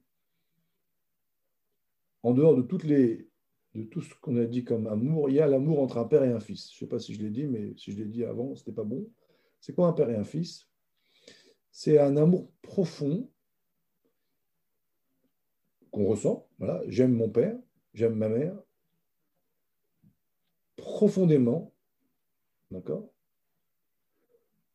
en 2.24 2.34
dehors 2.34 2.56
de 2.56 2.62
toutes 2.62 2.84
les 2.84 3.31
de 3.76 3.84
tout 3.84 4.02
ce 4.02 4.14
qu'on 4.16 4.38
a 4.38 4.46
dit 4.46 4.64
comme 4.64 4.88
amour, 4.88 5.30
il 5.30 5.36
y 5.36 5.40
a 5.40 5.48
l'amour 5.48 5.82
entre 5.82 5.98
un 5.98 6.06
père 6.06 6.24
et 6.24 6.32
un 6.32 6.40
fils. 6.40 6.70
Je 6.72 6.76
ne 6.76 6.80
sais 6.80 6.88
pas 6.88 7.00
si 7.00 7.14
je 7.14 7.22
l'ai 7.22 7.30
dit, 7.30 7.46
mais 7.46 7.74
si 7.78 7.92
je 7.92 7.98
l'ai 7.98 8.06
dit 8.06 8.26
avant, 8.26 8.54
ce 8.56 8.62
n'était 8.62 8.74
pas 8.74 8.84
bon. 8.84 9.10
C'est 9.60 9.74
quoi 9.74 9.88
un 9.88 9.94
père 9.94 10.10
et 10.10 10.16
un 10.16 10.24
fils? 10.24 10.68
C'est 11.72 11.98
un 11.98 12.18
amour 12.18 12.52
profond 12.62 13.30
qu'on 15.92 16.06
ressent. 16.06 16.48
Voilà, 16.58 16.82
j'aime 16.88 17.14
mon 17.14 17.30
père, 17.30 17.58
j'aime 17.94 18.16
ma 18.16 18.30
mère, 18.30 18.56
profondément, 20.76 21.74
d'accord? 22.72 23.10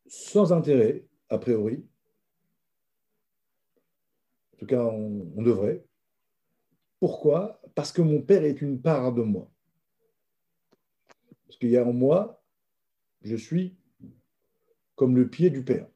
Sans 0.07 0.53
intérêt, 0.53 1.05
a 1.29 1.39
priori. 1.39 1.85
En 4.55 4.59
tout 4.59 4.67
cas, 4.67 4.85
on, 4.85 5.43
devrait. 5.43 5.85
Pourquoi? 7.01 7.61
Parce 7.77 7.93
que 7.93 8.01
mon 8.01 8.23
père 8.23 8.43
est 8.43 8.63
une 8.63 8.81
part 8.81 9.13
de 9.13 9.23
moi. 9.23 9.51
Parce 11.47 11.59
qu'il 11.59 11.69
y 11.69 11.77
a 11.77 11.85
en 11.85 11.93
moi, 11.93 12.43
je 13.21 13.37
suis 13.37 13.77
comme 14.95 15.15
le 15.15 15.29
pied 15.29 15.51
du 15.51 15.63
père. 15.63 15.87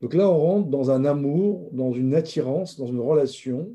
Donc 0.00 0.14
là, 0.14 0.30
on 0.30 0.38
rentre 0.38 0.68
dans 0.68 0.92
un 0.92 1.04
amour, 1.04 1.68
dans 1.72 1.92
une 1.92 2.14
attirance, 2.14 2.78
dans 2.78 2.86
une 2.86 3.00
relation 3.00 3.74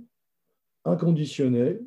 inconditionnelle 0.86 1.84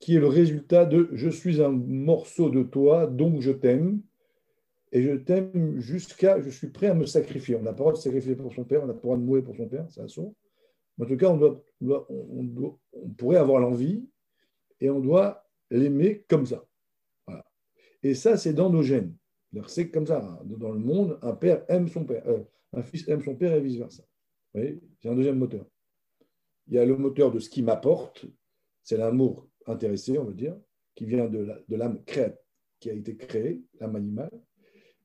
qui 0.00 0.16
est 0.16 0.20
le 0.20 0.28
résultat 0.28 0.86
de 0.86 1.10
je 1.12 1.28
suis 1.28 1.62
un 1.62 1.70
morceau 1.70 2.48
de 2.48 2.62
toi, 2.62 3.06
donc 3.06 3.42
je 3.42 3.52
t'aime. 3.52 4.00
Et 4.92 5.02
je 5.02 5.12
t'aime 5.12 5.78
jusqu'à 5.78 6.40
je 6.40 6.48
suis 6.48 6.68
prêt 6.68 6.86
à 6.86 6.94
me 6.94 7.04
sacrifier. 7.04 7.56
On 7.56 7.64
pas 7.64 7.72
le 7.72 7.76
droit 7.76 7.92
de 7.92 7.98
sacrifier 7.98 8.34
pour 8.34 8.54
son 8.54 8.64
père, 8.64 8.82
on 8.82 8.86
pas 8.86 8.94
le 8.94 9.00
droit 9.00 9.16
de 9.18 9.22
mourir 9.22 9.44
pour 9.44 9.56
son 9.56 9.68
père, 9.68 9.86
c'est 9.90 10.00
un 10.00 10.08
son. 10.08 10.34
En 11.00 11.06
tout 11.06 11.16
cas, 11.16 11.28
on, 11.30 12.78
pourrait 13.16 13.36
avoir 13.36 13.60
l'envie 13.60 14.08
et 14.80 14.90
on 14.90 15.00
doit 15.00 15.44
l'aimer 15.70 16.24
comme 16.28 16.46
ça. 16.46 16.64
Et 18.02 18.14
ça, 18.14 18.36
c'est 18.36 18.52
dans 18.52 18.70
nos 18.70 18.82
gènes. 18.82 19.16
C'est 19.66 19.90
comme 19.90 20.06
ça. 20.06 20.22
Hein. 20.22 20.40
Dans 20.44 20.72
le 20.72 20.78
monde, 20.78 21.18
un 21.22 21.34
père 21.34 21.64
aime 21.68 21.88
son 21.88 22.04
père, 22.04 22.26
euh, 22.26 22.42
un 22.72 22.82
fils 22.82 23.08
aime 23.08 23.22
son 23.22 23.34
père 23.34 23.54
et 23.54 23.60
vice-versa. 23.60 24.04
C'est 24.54 25.08
un 25.08 25.14
deuxième 25.14 25.38
moteur. 25.38 25.66
Il 26.68 26.74
y 26.74 26.78
a 26.78 26.84
le 26.84 26.96
moteur 26.96 27.30
de 27.30 27.38
ce 27.38 27.48
qui 27.50 27.62
m'apporte, 27.62 28.26
c'est 28.82 28.96
l'amour 28.96 29.48
intéressé, 29.66 30.18
on 30.18 30.24
veut 30.24 30.34
dire, 30.34 30.56
qui 30.94 31.04
vient 31.04 31.28
de 31.28 31.76
l'âme 31.76 32.02
créate, 32.04 32.40
qui 32.78 32.90
a 32.90 32.92
été 32.92 33.16
créée, 33.16 33.62
l'âme 33.80 33.96
animale. 33.96 34.30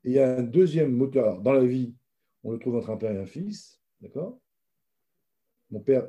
Et 0.03 0.10
il 0.10 0.13
y 0.13 0.19
a 0.19 0.38
un 0.38 0.43
deuxième 0.43 0.91
moteur. 0.91 1.41
dans 1.41 1.53
la 1.53 1.65
vie, 1.65 1.93
on 2.43 2.51
le 2.51 2.60
trouve 2.60 2.75
entre 2.75 2.89
un 2.89 2.98
père 2.98 3.12
et 3.12 3.17
un 3.17 3.25
fils, 3.25 3.81
d'accord? 4.01 4.39
Mon 5.72 5.80
père, 5.80 6.08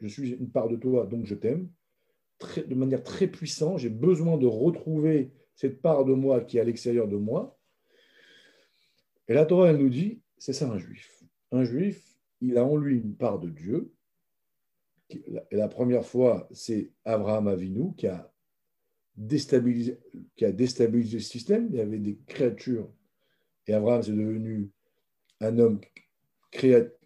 je 0.00 0.08
suis 0.08 0.30
une 0.30 0.50
part 0.50 0.68
de 0.68 0.76
toi, 0.76 1.06
donc 1.06 1.26
je 1.26 1.34
t'aime. 1.34 1.68
De 2.66 2.74
manière 2.74 3.02
très 3.02 3.26
puissante, 3.26 3.78
j'ai 3.78 3.90
besoin 3.90 4.36
de 4.36 4.46
retrouver 4.46 5.32
cette 5.54 5.80
part 5.80 6.04
de 6.04 6.14
moi 6.14 6.40
qui 6.40 6.58
est 6.58 6.60
à 6.60 6.64
l'extérieur 6.64 7.08
de 7.08 7.16
moi. 7.16 7.58
Et 9.28 9.34
la 9.34 9.46
Torah, 9.46 9.70
elle 9.70 9.78
nous 9.78 9.88
dit, 9.88 10.20
c'est 10.36 10.52
ça 10.52 10.70
un 10.70 10.78
juif. 10.78 11.24
Un 11.52 11.64
juif, 11.64 12.16
il 12.40 12.58
a 12.58 12.64
en 12.64 12.76
lui 12.76 12.96
une 12.96 13.16
part 13.16 13.38
de 13.38 13.48
Dieu, 13.48 13.94
et 15.10 15.56
la 15.56 15.68
première 15.68 16.04
fois, 16.04 16.48
c'est 16.52 16.90
Abraham 17.04 17.48
Avinu 17.48 17.94
qui 17.96 18.06
a, 18.06 18.32
déstabilisé, 19.16 19.98
qui 20.36 20.44
a 20.44 20.52
déstabilisé 20.52 21.18
le 21.18 21.22
système. 21.22 21.68
Il 21.70 21.76
y 21.76 21.80
avait 21.80 21.98
des 21.98 22.18
créatures. 22.26 22.90
Et 23.66 23.74
Abraham, 23.74 24.02
c'est 24.02 24.12
devenu 24.12 24.70
un 25.40 25.58
homme 25.58 25.80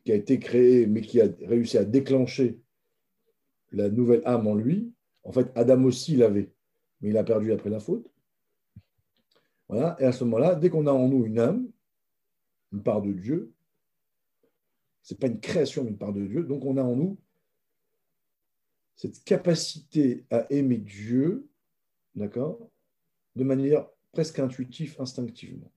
qui 0.09 0.13
a 0.13 0.17
été 0.17 0.39
créé, 0.39 0.87
mais 0.87 1.03
qui 1.03 1.21
a 1.21 1.29
réussi 1.43 1.77
à 1.77 1.85
déclencher 1.85 2.59
la 3.73 3.91
nouvelle 3.91 4.23
âme 4.25 4.47
en 4.47 4.55
lui. 4.55 4.91
En 5.23 5.33
fait, 5.33 5.53
Adam 5.55 5.85
aussi 5.85 6.17
l'avait, 6.17 6.51
mais 7.03 7.11
il 7.11 7.19
a 7.19 7.25
perdu 7.25 7.53
après 7.53 7.69
la 7.69 7.79
faute. 7.79 8.11
Voilà. 9.69 9.99
Et 10.01 10.05
à 10.05 10.13
ce 10.13 10.25
moment-là, 10.25 10.55
dès 10.55 10.71
qu'on 10.71 10.87
a 10.87 10.93
en 10.93 11.09
nous 11.09 11.27
une 11.27 11.39
âme, 11.39 11.71
une 12.73 12.83
part 12.83 13.03
de 13.03 13.13
Dieu, 13.13 13.53
ce 15.03 15.13
n'est 15.13 15.19
pas 15.19 15.27
une 15.27 15.41
création, 15.41 15.85
mais 15.85 15.91
une 15.91 15.99
part 15.99 16.15
de 16.15 16.25
Dieu, 16.25 16.43
donc 16.43 16.65
on 16.65 16.79
a 16.79 16.83
en 16.83 16.97
nous 16.97 17.19
cette 18.97 19.23
capacité 19.25 20.25
à 20.31 20.51
aimer 20.51 20.79
Dieu, 20.79 21.51
d'accord, 22.15 22.71
de 23.37 23.45
manière 23.45 23.87
presque 24.13 24.39
intuitive, 24.39 24.97
instinctivement. 25.01 25.71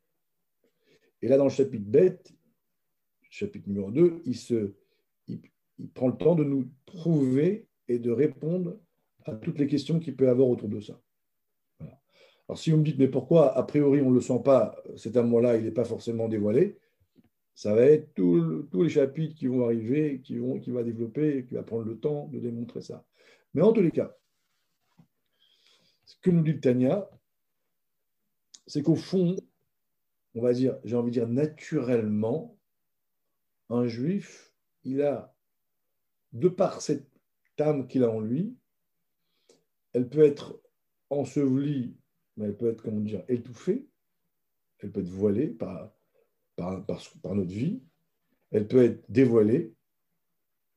Et 1.21 1.27
là, 1.27 1.35
dans 1.35 1.43
le 1.43 1.49
chapitre 1.49 1.83
bête, 1.83 2.33
chapitre 3.31 3.67
numéro 3.67 3.89
2, 3.89 4.21
il, 4.25 5.41
prend 5.95 6.09
le 6.09 6.17
temps 6.17 6.35
de 6.35 6.43
nous 6.43 6.69
prouver 6.85 7.65
et 7.87 7.97
de 7.97 8.11
répondre 8.11 8.77
à 9.25 9.33
toutes 9.33 9.57
les 9.57 9.67
questions 9.67 9.99
qu'il 9.99 10.15
peut 10.15 10.29
avoir 10.29 10.47
autour 10.47 10.69
de 10.69 10.79
ça. 10.79 11.01
Alors, 12.47 12.59
si 12.59 12.69
vous 12.69 12.77
me 12.77 12.83
dites, 12.83 12.99
mais 12.99 13.07
pourquoi, 13.07 13.57
a 13.57 13.63
priori, 13.63 14.01
on 14.01 14.09
ne 14.09 14.15
le 14.15 14.21
sent 14.21 14.41
pas, 14.43 14.75
cet 14.97 15.15
amour-là, 15.15 15.55
il 15.55 15.63
n'est 15.63 15.71
pas 15.71 15.85
forcément 15.85 16.27
dévoilé, 16.27 16.77
ça 17.55 17.73
va 17.73 17.83
être 17.83 18.13
tous 18.13 18.83
les 18.83 18.89
chapitres 18.89 19.35
qui 19.35 19.47
vont 19.47 19.65
arriver, 19.65 20.19
qui, 20.21 20.37
vont, 20.37 20.59
qui 20.59 20.71
va 20.71 20.83
développer, 20.83 21.45
qui 21.45 21.53
va 21.53 21.63
prendre 21.63 21.85
le 21.85 21.97
temps 21.97 22.27
de 22.27 22.39
démontrer 22.39 22.81
ça. 22.81 23.05
Mais 23.53 23.61
en 23.61 23.71
tous 23.71 23.81
les 23.81 23.91
cas, 23.91 24.15
ce 26.05 26.15
que 26.21 26.29
nous 26.29 26.43
dit 26.43 26.59
Tania, 26.59 27.09
c'est 28.67 28.83
qu'au 28.83 28.95
fond, 28.95 29.35
on 30.35 30.41
va 30.41 30.53
dire, 30.53 30.77
j'ai 30.83 30.95
envie 30.95 31.11
de 31.11 31.19
dire 31.19 31.27
naturellement, 31.27 32.57
un 33.71 33.87
juif, 33.87 34.53
il 34.83 35.01
a, 35.01 35.33
de 36.33 36.49
par 36.49 36.81
cette 36.81 37.07
âme 37.59 37.87
qu'il 37.87 38.03
a 38.03 38.09
en 38.09 38.19
lui, 38.19 38.55
elle 39.93 40.09
peut 40.09 40.23
être 40.23 40.61
ensevelie, 41.09 41.95
mais 42.37 42.45
elle 42.45 42.57
peut 42.57 42.69
être, 42.69 42.81
comment 42.81 43.01
dire, 43.01 43.23
étouffée, 43.27 43.87
elle 44.79 44.91
peut 44.91 45.01
être 45.01 45.09
voilée 45.09 45.47
par, 45.47 45.93
notre 46.57 47.51
vie, 47.51 47.81
elle 48.51 48.67
peut 48.67 48.83
être 48.83 49.03
dévoilée, 49.09 49.73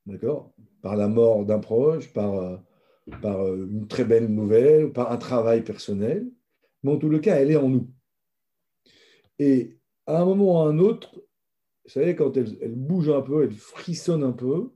d'accord 0.07 0.53
Par 0.83 0.97
la 0.97 1.09
mort 1.09 1.45
d'un 1.45 1.59
proche, 1.59 2.13
par, 2.13 2.35
euh, 2.35 2.57
euh, 3.25 3.67
une 3.67 3.87
très 3.87 4.05
belle 4.05 4.29
nouvelle, 4.29 4.93
par 4.93 5.13
un 5.13 5.19
travail 5.19 5.63
personnel. 5.63 6.31
Mais 6.83 6.93
en 6.93 6.99
tout 6.99 7.09
le 7.09 7.19
cas, 7.19 7.37
elle 7.37 7.51
est 7.51 7.57
en 7.57 7.69
nous. 7.69 7.91
Et 9.39 9.79
à 10.07 10.21
un 10.21 10.25
moment 10.25 10.55
ou 10.55 10.59
à 10.59 10.69
un 10.69 10.79
autre, 10.79 11.24
vous 11.85 11.91
savez, 11.91 12.17
quand 12.17 12.37
elle, 12.37 12.75
bouge 12.75 13.11
un 13.11 13.21
peu, 13.21 13.45
elle 13.45 13.53
frissonne 13.53 14.23
un 14.23 14.33
peu, 14.33 14.71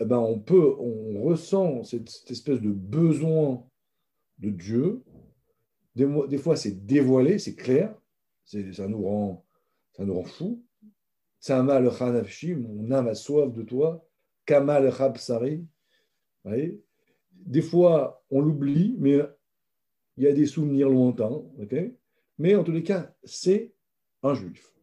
eh 0.00 0.04
ben 0.04 0.18
on 0.18 0.40
peut, 0.40 0.74
on 0.78 1.22
ressent 1.22 1.84
cette, 1.84 2.10
espèce 2.28 2.60
de 2.60 2.72
besoin 2.72 3.64
de 4.38 4.50
Dieu. 4.50 5.04
Des, 5.94 6.38
fois, 6.38 6.56
c'est 6.56 6.84
dévoilé, 6.84 7.38
c'est 7.38 7.54
clair, 7.54 7.94
ça 8.44 8.88
nous 8.88 9.02
rend, 9.02 9.46
ça 9.92 10.04
nous 10.04 10.14
rend 10.14 10.24
fou. 10.24 10.64
Tzama 11.40 11.78
le 11.78 11.90
mon 12.56 12.90
âme 12.90 13.08
a 13.08 13.14
soif 13.14 13.52
de 13.52 13.62
toi. 13.62 14.04
Kama 14.46 14.80
le 14.80 14.90
Des 17.32 17.62
fois, 17.62 18.24
on 18.30 18.40
l'oublie, 18.40 18.96
mais 18.98 19.20
il 20.16 20.24
y 20.24 20.26
a 20.26 20.32
des 20.32 20.46
souvenirs 20.46 20.88
lointains. 20.88 21.42
mais 22.38 22.56
en 22.56 22.64
tous 22.64 22.72
les 22.72 22.82
cas, 22.82 23.14
c'est 23.22 23.72
un 24.22 24.34
juif. 24.34 24.73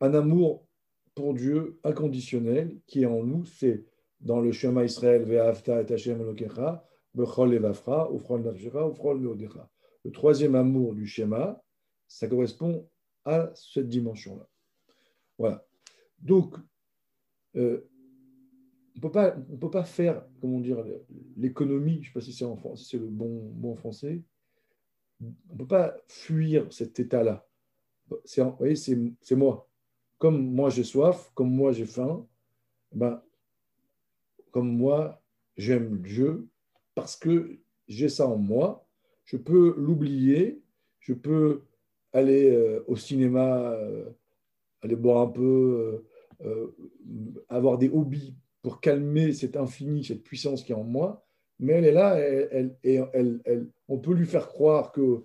Un 0.00 0.14
amour 0.14 0.66
pour 1.14 1.34
Dieu 1.34 1.78
inconditionnel 1.84 2.78
qui 2.86 3.02
est 3.02 3.06
en 3.06 3.22
nous, 3.22 3.44
c'est 3.44 3.84
dans 4.20 4.40
le 4.40 4.52
Shema 4.52 4.84
Israël, 4.84 5.24
Ve'afta 5.24 5.82
et 5.82 5.92
Hashem 5.92 6.20
Elokecha, 6.20 6.84
Bechol 7.14 7.54
Evafra, 7.54 8.10
Meodecha. 8.10 9.70
Le 10.04 10.10
troisième 10.10 10.54
amour 10.54 10.94
du 10.94 11.06
schéma, 11.06 11.62
ça 12.08 12.28
correspond 12.28 12.88
à 13.24 13.50
cette 13.54 13.88
dimension-là. 13.88 14.48
Voilà. 15.38 15.66
Donc, 16.18 16.56
euh, 17.56 17.88
on 19.02 19.06
ne 19.06 19.56
peut 19.58 19.70
pas 19.70 19.84
faire, 19.84 20.24
comment 20.40 20.60
dire, 20.60 20.84
l'économie, 21.36 21.94
je 21.94 21.98
ne 22.00 22.04
sais 22.04 22.12
pas 22.12 22.20
si 22.20 22.32
c'est 22.32 22.44
en 22.44 22.56
français, 22.56 22.84
c'est 22.90 22.98
le 22.98 23.08
bon, 23.08 23.50
bon 23.54 23.74
français, 23.74 24.22
on 25.20 25.52
ne 25.52 25.58
peut 25.58 25.66
pas 25.66 25.96
fuir 26.06 26.72
cet 26.72 27.00
état-là. 27.00 27.46
Vous 28.08 28.56
voyez, 28.58 28.76
c'est, 28.76 29.34
moi. 29.34 29.68
Comme 30.24 30.54
moi 30.54 30.70
j'ai 30.70 30.84
soif, 30.84 31.30
comme 31.34 31.50
moi 31.50 31.72
j'ai 31.72 31.84
faim, 31.84 32.26
ben, 32.92 33.22
comme 34.52 34.74
moi 34.74 35.22
j'aime 35.58 36.00
Dieu, 36.00 36.48
parce 36.94 37.14
que 37.14 37.58
j'ai 37.88 38.08
ça 38.08 38.26
en 38.26 38.38
moi, 38.38 38.88
je 39.26 39.36
peux 39.36 39.74
l'oublier, 39.76 40.62
je 41.00 41.12
peux 41.12 41.64
aller 42.14 42.50
euh, 42.50 42.82
au 42.86 42.96
cinéma, 42.96 43.72
euh, 43.72 44.08
aller 44.80 44.96
boire 44.96 45.28
un 45.28 45.30
peu, 45.30 46.06
euh, 46.40 46.74
avoir 47.50 47.76
des 47.76 47.90
hobbies 47.90 48.34
pour 48.62 48.80
calmer 48.80 49.34
cet 49.34 49.58
infini, 49.58 50.04
cette 50.04 50.22
puissance 50.22 50.62
qui 50.62 50.72
est 50.72 50.74
en 50.74 50.84
moi. 50.84 51.26
Mais 51.58 51.74
elle 51.74 51.84
est 51.84 51.92
là, 51.92 52.14
elle, 52.18 52.78
elle, 52.82 53.42
elle, 53.44 53.68
on 53.88 53.98
peut 53.98 54.14
lui 54.14 54.24
faire 54.24 54.48
croire 54.48 54.90
que 54.90 55.22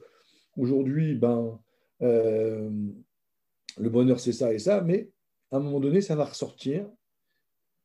aujourd'hui, 0.57 1.15
ben, 1.15 1.57
le 3.79 3.89
bonheur 3.89 4.19
c'est 4.19 4.33
ça 4.33 4.53
et 4.53 4.59
ça, 4.59 4.81
mais 4.81 5.09
à 5.51 5.57
un 5.57 5.59
moment 5.59 5.79
donné, 5.79 6.01
ça 6.01 6.15
va 6.15 6.25
ressortir. 6.25 6.87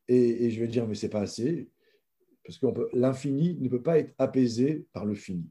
Et, 0.08 0.50
je 0.50 0.60
vais 0.60 0.68
dire, 0.68 0.86
mais 0.86 0.94
c'est 0.94 1.08
pas 1.08 1.22
assez, 1.22 1.70
parce 2.44 2.58
que 2.58 2.66
l'infini 2.92 3.56
ne 3.58 3.70
peut 3.70 3.82
pas 3.82 3.98
être 3.98 4.14
apaisé 4.18 4.86
par 4.92 5.06
le 5.06 5.14
fini. 5.14 5.48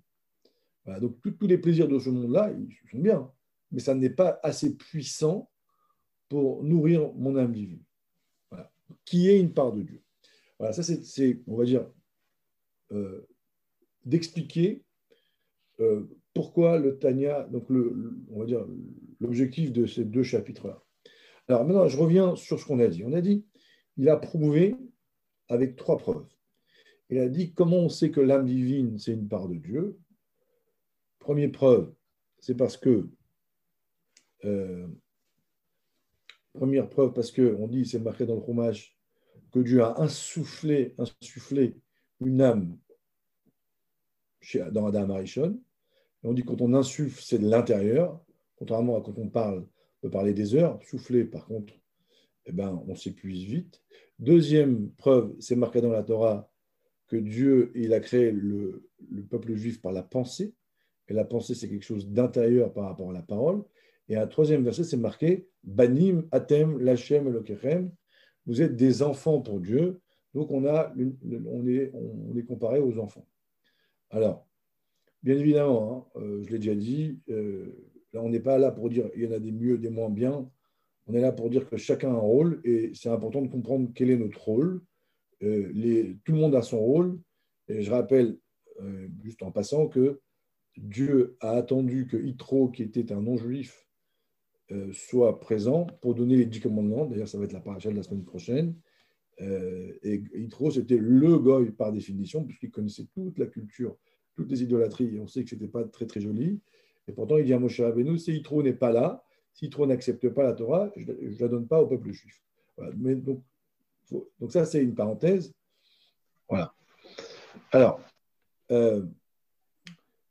donc 1.02 1.18
tous 1.22 1.48
les 1.48 1.58
plaisirs 1.58 1.88
de 1.88 1.98
ce 1.98 2.10
monde-là, 2.12 2.52
ils 2.52 2.92
sont 2.92 3.00
bien 3.00 3.32
mais 3.74 3.80
ça 3.80 3.96
n'est 3.96 4.12
pas 4.12 4.40
assez 4.44 4.76
puissant 4.76 5.50
pour 6.30 6.64
nourrir 6.64 7.12
mon 7.16 7.36
âme 7.36 7.52
divine. 7.52 7.84
Qui 9.04 9.30
est 9.30 9.40
une 9.40 9.54
part 9.54 9.74
de 9.74 9.82
Dieu. 9.82 10.02
Voilà, 10.60 10.72
ça 10.74 10.84
c'est, 10.84 11.42
on 11.48 11.58
va 11.58 11.66
dire, 11.66 11.90
euh, 12.92 13.28
d'expliquer 14.06 14.84
euh, 15.80 16.08
pourquoi 16.34 16.80
le 16.80 16.98
Tanya, 16.98 17.44
donc 17.44 17.70
le, 17.70 18.16
on 18.32 18.40
va 18.40 18.46
dire 18.46 18.66
l'objectif 19.20 19.72
de 19.72 19.86
ces 19.86 20.04
deux 20.06 20.24
chapitres-là. 20.24 20.84
Alors 21.48 21.66
maintenant, 21.66 21.88
je 21.88 21.98
reviens 21.98 22.36
sur 22.36 22.60
ce 22.60 22.66
qu'on 22.66 22.80
a 22.80 22.88
dit. 22.88 23.04
On 23.04 23.14
a 23.14 23.22
dit, 23.22 23.46
il 23.98 24.10
a 24.10 24.18
prouvé 24.18 24.76
avec 25.50 25.76
trois 25.76 25.98
preuves. 25.98 26.26
Il 27.10 27.20
a 27.20 27.30
dit 27.30 27.54
comment 27.54 27.78
on 27.78 27.90
sait 27.90 28.12
que 28.12 28.22
l'âme 28.22 28.46
divine, 28.46 28.98
c'est 28.98 29.14
une 29.14 29.28
part 29.28 29.48
de 29.48 29.56
Dieu? 29.56 30.00
Première 31.20 31.52
preuve, 31.52 31.94
c'est 32.40 32.56
parce 32.56 32.78
que 32.78 33.08
euh, 34.46 34.88
première 36.54 36.90
preuve, 36.90 37.14
parce 37.14 37.32
qu'on 37.32 37.68
dit, 37.68 37.86
c'est 37.86 38.00
marqué 38.00 38.26
dans 38.26 38.36
le 38.36 38.42
fromage, 38.42 38.98
que 39.52 39.60
Dieu 39.60 39.84
a 39.84 40.02
insufflé, 40.02 40.96
insufflé 40.98 41.78
une 42.20 42.42
âme 42.42 42.78
chez, 44.42 44.64
dans 44.72 44.88
Adam 44.88 45.10
Arishon. 45.12 45.62
On 46.24 46.34
dit 46.34 46.44
quand 46.44 46.62
on 46.62 46.74
insuffle, 46.74 47.22
c'est 47.22 47.40
de 47.40 47.50
l'intérieur, 47.50 48.24
contrairement 48.56 48.98
à 48.98 49.02
quand 49.02 49.18
on 49.18 49.30
parle, 49.30 49.60
on 49.60 50.08
peut 50.08 50.10
parler 50.10 50.34
des 50.34 50.56
heures. 50.56 50.80
Souffler, 50.84 51.26
par 51.26 51.46
contre, 51.46 51.74
eh 52.46 52.52
ben, 52.52 52.82
on 52.88 52.96
s'épuise 52.96 53.44
vite. 53.44 53.82
Deuxième 54.20 54.90
preuve, 54.92 55.36
c'est 55.40 55.56
marqué 55.56 55.82
dans 55.82 55.92
la 55.92 56.04
Torah 56.04 56.50
que 57.08 57.18
Dieu 57.18 57.72
il 57.76 57.94
a 57.94 58.00
créé 58.00 58.32
le, 58.32 58.90
le 59.10 59.24
peuple 59.24 59.54
juif 59.56 59.82
par 59.82 59.92
la 59.92 60.04
pensée. 60.04 60.54
Et 61.10 61.14
la 61.14 61.26
pensée, 61.26 61.56
c'est 61.56 61.68
quelque 61.68 61.84
chose 61.84 62.08
d'intérieur 62.08 62.72
par 62.72 62.86
rapport 62.86 63.10
à 63.10 63.14
la 63.14 63.22
parole. 63.22 63.64
Et 64.08 64.16
un 64.16 64.28
troisième 64.28 64.64
verset, 64.64 64.86
c'est 64.86 64.98
marqué 64.98 65.48
Banim, 65.64 66.28
Atem, 66.32 66.80
Lachem, 66.80 67.28
Elokechem. 67.28 67.92
Vous 68.46 68.62
êtes 68.62 68.76
des 68.76 69.02
enfants 69.04 69.42
pour 69.42 69.60
Dieu. 69.60 70.02
Donc, 70.34 70.52
on, 70.52 70.66
est, 70.66 71.92
on 71.94 72.38
est 72.38 72.46
comparé 72.46 72.80
aux 72.80 72.98
enfants. 72.98 73.28
Alors, 74.10 74.48
bien 75.24 75.38
évidemment, 75.38 76.12
hein, 76.16 76.20
euh, 76.22 76.44
je 76.44 76.52
l'ai 76.52 76.60
déjà 76.60 76.76
dit, 76.76 77.20
euh, 77.30 77.74
là, 78.12 78.22
on 78.22 78.30
n'est 78.30 78.42
pas 78.42 78.58
là 78.58 78.72
pour 78.72 78.90
dire 78.90 79.10
il 79.16 79.24
y 79.24 79.28
en 79.28 79.32
a 79.32 79.40
des 79.40 79.52
mieux, 79.52 79.78
des 79.78 79.90
moins 79.90 80.10
bien. 80.10 80.50
On 81.08 81.14
est 81.14 81.22
là 81.22 81.32
pour 81.32 81.50
dire 81.50 81.68
que 81.70 81.78
chacun 81.78 82.10
a 82.10 82.14
un 82.14 82.20
rôle 82.20 82.62
et 82.64 82.92
c'est 82.94 83.10
important 83.10 83.42
de 83.42 83.48
comprendre 83.48 83.90
quel 83.96 84.10
est 84.10 84.18
notre 84.18 84.42
rôle. 84.42 84.82
Euh, 85.42 86.14
tout 86.24 86.34
le 86.34 86.38
monde 86.38 86.56
a 86.56 86.62
son 86.62 86.80
rôle. 86.80 87.20
Et 87.68 87.82
je 87.82 87.92
rappelle, 87.92 88.38
juste 89.22 89.42
en 89.42 89.52
passant, 89.52 89.88
que 89.88 90.20
Dieu 90.78 91.38
a 91.40 91.52
attendu 91.52 92.08
que 92.08 92.18
Yitro, 92.18 92.70
qui 92.70 92.84
était 92.84 93.14
un 93.14 93.22
non-juif, 93.22 93.88
soit 94.92 95.40
présent 95.40 95.88
pour 96.02 96.14
donner 96.14 96.36
les 96.36 96.46
dix 96.46 96.60
commandements. 96.60 97.06
D'ailleurs, 97.06 97.28
ça 97.28 97.38
va 97.38 97.46
être 97.46 97.54
la 97.54 97.62
paracha 97.62 97.90
de 97.90 97.96
la 97.96 98.04
semaine 98.04 98.26
prochaine. 98.26 98.76
Et 99.40 100.24
Yitro, 100.36 100.72
c'était 100.72 100.98
le 100.98 101.38
goy 101.38 101.72
par 101.72 101.94
définition, 101.94 102.44
puisqu'il 102.44 102.72
connaissait 102.72 103.08
toute 103.14 103.38
la 103.38 103.48
culture, 103.48 103.98
toutes 104.36 104.50
les 104.50 104.64
idolâtries. 104.64 105.20
On 105.20 105.28
sait 105.28 105.44
que 105.44 105.50
ce 105.50 105.56
n'était 105.56 105.68
pas 105.68 105.84
très, 105.84 106.06
très 106.06 106.22
joli. 106.22 106.60
Et 107.08 107.12
pourtant, 107.12 107.38
il 107.38 107.46
dit 107.46 107.54
à 107.54 107.60
Moshe 107.60 107.80
Rabbeinu, 107.80 108.18
si 108.18 108.34
Yitro 108.34 108.64
n'est 108.64 108.74
pas 108.74 108.92
là, 108.92 109.24
si 109.54 109.66
Yitro 109.66 109.86
n'accepte 109.86 110.30
pas 110.30 110.44
la 110.44 110.54
Torah, 110.54 110.92
je 110.96 111.12
ne 111.12 111.40
la 111.40 111.48
donne 111.48 111.68
pas 111.68 111.82
au 111.82 111.88
peuple 111.88 112.12
juif. 112.12 112.42
Mais 112.96 113.16
donc, 113.16 113.44
donc 114.12 114.52
ça, 114.52 114.66
c'est 114.66 114.84
une 114.84 114.96
parenthèse. 114.96 115.54
Voilà. 116.50 116.74
Alors, 117.72 118.00
euh, 118.72 119.06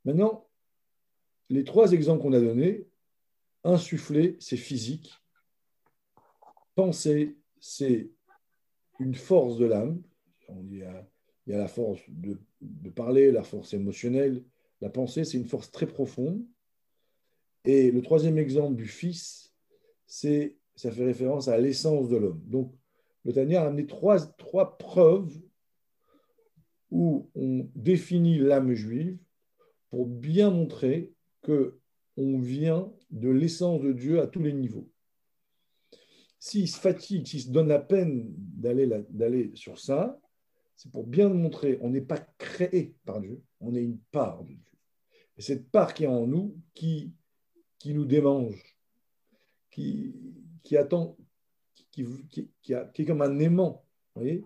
maintenant, 0.04 0.46
les 1.50 1.64
trois 1.64 1.92
exemples 1.92 2.22
qu'on 2.22 2.32
a 2.32 2.40
donnés, 2.40 2.86
Insuffler, 3.64 4.36
c'est 4.40 4.56
physique. 4.56 5.14
Penser, 6.74 7.36
c'est 7.60 8.10
une 8.98 9.14
force 9.14 9.56
de 9.56 9.66
l'âme. 9.66 10.02
Il 10.48 10.78
y, 10.78 10.82
a, 10.82 11.06
la 11.46 11.68
force 11.68 12.00
de, 12.08 12.40
parler, 12.94 13.32
la 13.32 13.42
force 13.42 13.74
émotionnelle. 13.74 14.44
La 14.80 14.90
pensée, 14.90 15.24
c'est 15.24 15.38
une 15.38 15.46
force 15.46 15.70
très 15.70 15.86
profonde. 15.86 16.44
Et 17.64 17.90
le 17.90 18.02
troisième 18.02 18.38
exemple 18.38 18.76
du 18.76 18.86
Fils, 18.86 19.54
c'est 20.06 20.56
ça 20.74 20.90
fait 20.90 21.04
référence 21.04 21.48
à 21.48 21.58
l'essence 21.58 22.08
de 22.08 22.16
l'homme. 22.16 22.42
Donc, 22.46 22.74
le 23.24 23.32
Tania 23.32 23.62
a 23.62 23.66
amené 23.66 23.86
trois, 23.86 24.18
trois 24.18 24.78
preuves 24.78 25.32
où 26.90 27.30
on 27.34 27.68
définit 27.74 28.38
l'âme 28.38 28.74
juive 28.74 29.18
pour 29.90 30.06
bien 30.06 30.50
montrer 30.50 31.12
que 31.42 31.78
on 32.16 32.38
vient 32.38 32.92
de 33.10 33.30
l'essence 33.30 33.80
de 33.80 33.92
Dieu 33.92 34.20
à 34.20 34.26
tous 34.26 34.42
les 34.42 34.52
niveaux. 34.52 34.88
S'il 36.38 36.68
se 36.68 36.78
fatigue, 36.78 37.26
s'il 37.26 37.42
se 37.42 37.50
donne 37.50 37.68
la 37.68 37.78
peine 37.78 38.34
d'aller 38.36 39.52
sur 39.54 39.78
ça, 39.78 40.20
c'est 40.76 40.90
pour 40.90 41.06
bien 41.06 41.28
montrer, 41.28 41.78
on 41.80 41.90
n'est 41.90 42.00
pas 42.00 42.18
créé 42.38 42.96
par 43.04 43.20
Dieu, 43.20 43.42
on 43.60 43.74
est 43.74 43.82
une 43.82 43.98
part 43.98 44.42
de 44.44 44.54
Dieu. 44.54 44.72
Et 45.36 45.42
cette 45.42 45.70
part 45.70 45.94
qui 45.94 46.04
est 46.04 46.08
en 46.08 46.26
nous, 46.26 46.56
qui, 46.74 47.12
qui 47.78 47.94
nous 47.94 48.04
démange, 48.04 48.76
qui, 49.70 50.14
qui 50.62 50.76
attend, 50.76 51.16
qui, 51.90 52.04
qui, 52.30 52.50
qui, 52.62 52.72
est 52.74 53.04
comme 53.06 53.22
un 53.22 53.38
aimant 53.38 53.84
voyez, 54.14 54.44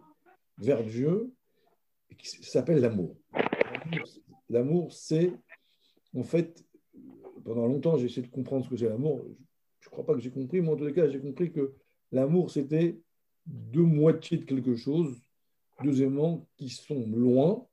vers 0.58 0.84
Dieu, 0.84 1.32
et 2.10 2.14
qui 2.14 2.28
s'appelle 2.28 2.80
l'amour. 2.80 3.16
L'amour, 4.48 4.92
c'est 4.92 5.32
en 6.14 6.22
fait 6.22 6.64
pendant 7.46 7.66
longtemps, 7.66 7.96
j'ai 7.96 8.06
essayé 8.06 8.26
de 8.26 8.32
comprendre 8.32 8.64
ce 8.64 8.70
que 8.70 8.76
c'est 8.76 8.88
l'amour. 8.88 9.24
Je 9.80 9.88
ne 9.88 9.90
crois 9.90 10.04
pas 10.04 10.14
que 10.14 10.20
j'ai 10.20 10.30
compris, 10.30 10.60
mais 10.60 10.68
en 10.68 10.76
tous 10.76 10.86
les 10.86 10.92
cas, 10.92 11.08
j'ai 11.08 11.20
compris 11.20 11.52
que 11.52 11.74
l'amour, 12.10 12.50
c'était 12.50 12.98
deux 13.46 13.84
moitiés 13.84 14.38
de 14.38 14.44
quelque 14.44 14.74
chose, 14.74 15.16
deux 15.82 16.02
aimants 16.02 16.46
qui 16.56 16.68
sont 16.68 17.06
loin 17.08 17.66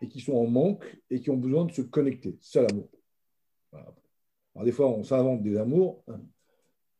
et 0.00 0.08
qui 0.08 0.20
sont 0.20 0.34
en 0.34 0.46
manque 0.46 0.84
et 1.10 1.20
qui 1.20 1.30
ont 1.30 1.36
besoin 1.36 1.64
de 1.64 1.72
se 1.72 1.82
connecter. 1.82 2.38
C'est 2.40 2.62
l'amour. 2.62 2.88
Alors, 3.72 4.64
des 4.64 4.72
fois, 4.72 4.88
on 4.88 5.02
s'invente 5.02 5.42
des 5.42 5.56
amours, 5.56 6.02
hein, 6.08 6.20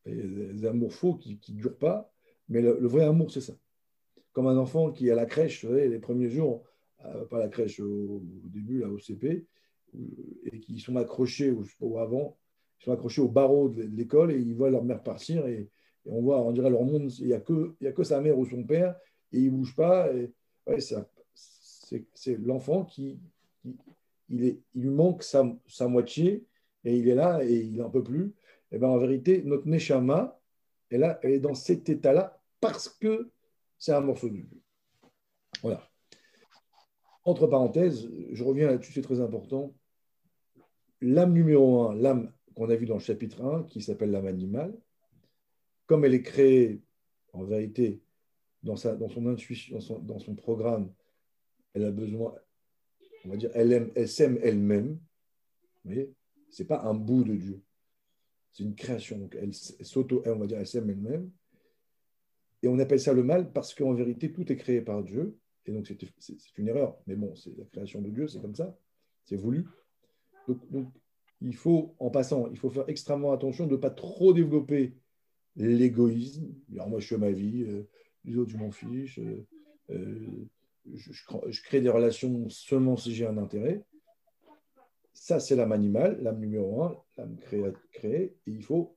des 0.07 0.65
amours 0.65 0.93
faux 0.93 1.15
qui 1.15 1.39
ne 1.49 1.57
durent 1.57 1.79
pas, 1.79 2.13
mais 2.49 2.63
le, 2.63 2.87
vrai 2.87 3.05
amour, 3.05 3.31
c'est 3.31 3.41
ça. 3.41 3.55
Comme 4.33 4.47
un 4.47 4.57
enfant 4.57 4.93
qui 4.93 5.09
est 5.09 5.11
à 5.11 5.15
la 5.15 5.27
crèche, 5.27 5.65
les 5.65 5.99
premiers 5.99 6.31
jours, 6.31 6.63
euh, 7.05 7.25
pas 7.27 7.39
la 7.39 7.49
crèche 7.49 7.81
au, 7.81 8.23
début, 8.45 8.81
là, 8.81 8.89
au 8.89 8.99
CP, 8.99 9.47
et 10.45 10.61
qui 10.61 10.79
sont 10.81 10.97
accrochés, 10.97 11.51
ou, 11.51 11.99
avant, 11.99 12.37
ils 12.81 12.85
sont 12.85 12.93
accrochés 12.93 13.23
au 13.23 13.29
barreau 13.29 13.69
de 13.69 13.83
l'école 13.83 14.33
et 14.33 14.39
ils 14.39 14.55
voient 14.55 14.71
leur 14.71 14.85
mère 14.85 15.03
partir 15.03 15.47
et, 15.47 15.69
on 16.11 16.23
voit, 16.23 16.41
on 16.41 16.53
dirait 16.53 16.71
leur 16.71 16.85
monde, 16.85 17.11
il 17.19 17.27
n'y 17.27 17.35
a, 17.35 17.41
que, 17.41 17.75
a 17.85 17.93
que 17.93 18.03
sa 18.03 18.23
mère 18.23 18.39
ou 18.39 18.47
son 18.47 18.65
père 18.65 18.97
et 19.33 19.41
ils 19.41 19.53
ne 19.53 19.59
bougent 19.59 19.75
pas. 19.75 20.09
Ouais, 20.69 20.81
c'est 22.15 22.37
l'enfant 22.39 22.85
qui, 22.85 23.19
il, 24.29 24.45
est, 24.45 24.61
lui 24.75 24.91
manque 24.91 25.23
sa, 25.23 25.45
moitié 25.89 26.47
et 26.85 26.97
il 26.97 27.09
est 27.09 27.15
là 27.15 27.43
et 27.43 27.55
il 27.55 27.77
n'en 27.77 27.91
peut 27.91 28.03
plus. 28.03 28.35
Et 28.71 28.79
ben, 28.79 28.89
en 28.89 28.99
vérité, 28.99 29.43
notre 29.45 29.67
Neshama, 29.67 30.39
elle, 30.91 31.01
là, 31.01 31.19
elle 31.23 31.33
est 31.33 31.41
dans 31.41 31.55
cet 31.55 31.89
état-là 31.89 32.41
parce 32.61 32.89
que 32.89 33.31
c'est 33.79 33.93
un 33.93 34.01
morceau 34.01 34.29
de 34.29 34.35
Dieu. 34.35 34.49
Voilà. 35.63 35.89
Entre 37.25 37.47
parenthèses, 37.47 38.09
je 38.33 38.45
reviens 38.45 38.69
là-dessus, 38.69 38.93
c'est 38.93 39.03
très 39.03 39.21
important. 39.21 39.75
L'âme 41.01 41.33
numéro 41.33 41.83
un, 41.89 41.95
l'âme 41.95 42.33
qu'on 42.55 42.69
a 42.71 42.77
vue 42.77 42.87
dans 42.87 42.95
le 42.95 43.01
chapitre 43.01 43.45
1, 43.45 43.65
qui 43.65 43.83
s'appelle 43.83 44.11
l'âme 44.11 44.27
animale, 44.27 44.75
comme 45.87 46.05
elle 46.05 46.15
est 46.15 46.23
créée, 46.23 46.83
en 47.33 47.45
vérité, 47.45 48.01
dans, 48.63 48.77
sa, 48.77 48.95
dans 48.95 49.09
son 49.09 49.27
intuition, 49.27 49.79
dans 50.03 50.19
son, 50.19 50.35
programme, 50.35 50.93
elle 51.75 51.85
a 51.85 51.91
besoin, 51.91 52.35
on 53.25 53.31
va 53.31 53.37
dire, 53.37 53.51
elle, 53.55 53.73
aime, 53.73 53.91
elle 53.95 54.09
s'aime 54.09 54.39
elle-même. 54.43 54.99
Mais 55.85 56.11
ce 56.51 56.63
n'est 56.63 56.67
pas 56.67 56.83
un 56.83 56.95
bout 56.95 57.25
de 57.25 57.37
Dieu. 57.37 57.63
C'est 58.53 58.65
une 58.65 58.75
création. 58.75 59.19
Donc 59.19 59.37
elle 59.41 59.55
s'auto, 59.55 60.23
on 60.27 60.37
va 60.37 60.47
dire, 60.47 60.59
elle 60.59 60.67
s'aime 60.67 60.91
elle-même. 60.91 61.31
Et 62.63 62.69
on 62.69 62.79
appelle 62.79 63.01
ça 63.01 63.13
le 63.13 63.23
mal 63.23 63.53
parce 63.53 63.75
qu'en 63.75 63.95
vérité, 63.95 64.33
tout 64.33 64.51
est 64.51 64.57
créé 64.57 64.81
par 64.81 65.03
Dieu. 65.03 65.39
Et 65.67 65.73
donc, 65.73 65.87
c'est 65.87 66.59
une 66.59 66.69
erreur. 66.69 66.99
Mais 67.07 67.15
bon, 67.15 67.35
c'est 67.37 67.57
la 67.57 67.65
création 67.65 68.01
de 68.01 68.09
Dieu, 68.09 68.27
c'est 68.27 68.41
comme 68.41 68.55
ça. 68.55 68.77
C'est 69.25 69.37
voulu. 69.37 69.67
Donc, 70.71 70.89
il 71.41 71.55
faut, 71.55 71.95
en 71.99 72.11
passant, 72.11 72.49
il 72.51 72.59
faut 72.59 72.71
faire 72.71 72.89
extrêmement 72.89 73.33
attention 73.33 73.67
de 73.67 73.73
ne 73.73 73.77
pas 73.77 73.91
trop 73.91 74.33
développer 74.33 74.95
l'égoïsme. 75.57 76.53
Alors, 76.73 76.89
moi, 76.89 77.01
je 77.01 77.07
fais 77.07 77.19
ma 77.19 77.31
vie, 77.31 77.65
euh, 77.65 77.89
les 78.29 78.39
autres, 78.39 78.51
je 78.51 78.57
m'en 78.57 78.71
fiche. 78.71 79.19
Euh, 79.19 79.47
euh, 79.91 80.27
je, 80.95 81.63
crée 81.63 81.81
des 81.81 81.89
relations 81.89 82.49
seulement 82.49 82.97
si 82.97 83.15
j'ai 83.15 83.27
un 83.27 83.39
intérêt. 83.39 83.85
Ça, 85.13 85.41
c'est 85.41 85.57
l'âme 85.57 85.73
animale, 85.73 86.23
l'âme 86.23 86.39
numéro 86.39 86.83
un, 86.83 86.97
l'âme 87.17 87.37
créée. 87.93 88.37
Et 88.47 88.51
il 88.51 88.63
faut, 88.63 88.95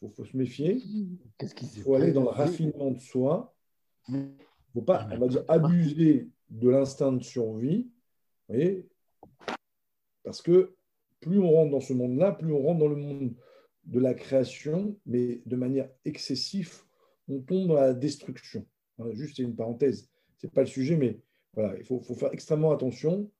faut, 0.00 0.24
se 0.24 0.36
méfier. 0.36 0.82
Il 1.40 1.82
faut 1.82 1.94
aller 1.94 2.12
dans 2.12 2.22
le 2.22 2.28
raffinement 2.28 2.90
de 2.90 2.98
soi 2.98 3.54
ne 4.08 4.28
faut 4.72 4.82
pas, 4.82 5.08
on 5.10 5.18
va 5.18 5.28
dire, 5.28 5.44
abuser 5.48 6.28
de 6.50 6.68
l'instinct 6.68 7.12
de 7.12 7.22
survie, 7.22 7.90
vous 8.48 8.54
voyez, 8.54 8.88
parce 10.22 10.42
que 10.42 10.74
plus 11.20 11.38
on 11.38 11.50
rentre 11.50 11.70
dans 11.70 11.80
ce 11.80 11.92
monde-là, 11.92 12.32
plus 12.32 12.52
on 12.52 12.62
rentre 12.62 12.80
dans 12.80 12.88
le 12.88 12.96
monde 12.96 13.34
de 13.84 14.00
la 14.00 14.14
création, 14.14 14.96
mais 15.06 15.42
de 15.46 15.56
manière 15.56 15.88
excessive, 16.04 16.82
on 17.30 17.40
tombe 17.40 17.68
dans 17.68 17.74
la 17.74 17.94
destruction. 17.94 18.66
juste, 19.12 19.36
c'est 19.36 19.42
une 19.42 19.56
parenthèse. 19.56 20.08
Ce 20.38 20.46
n'est 20.46 20.50
pas 20.50 20.62
le 20.62 20.66
sujet, 20.66 20.96
mais 20.96 21.20
voilà, 21.54 21.76
il 21.78 21.84
faut, 21.84 22.00
faire 22.00 22.32
extrêmement 22.32 22.72
attention 22.72 23.30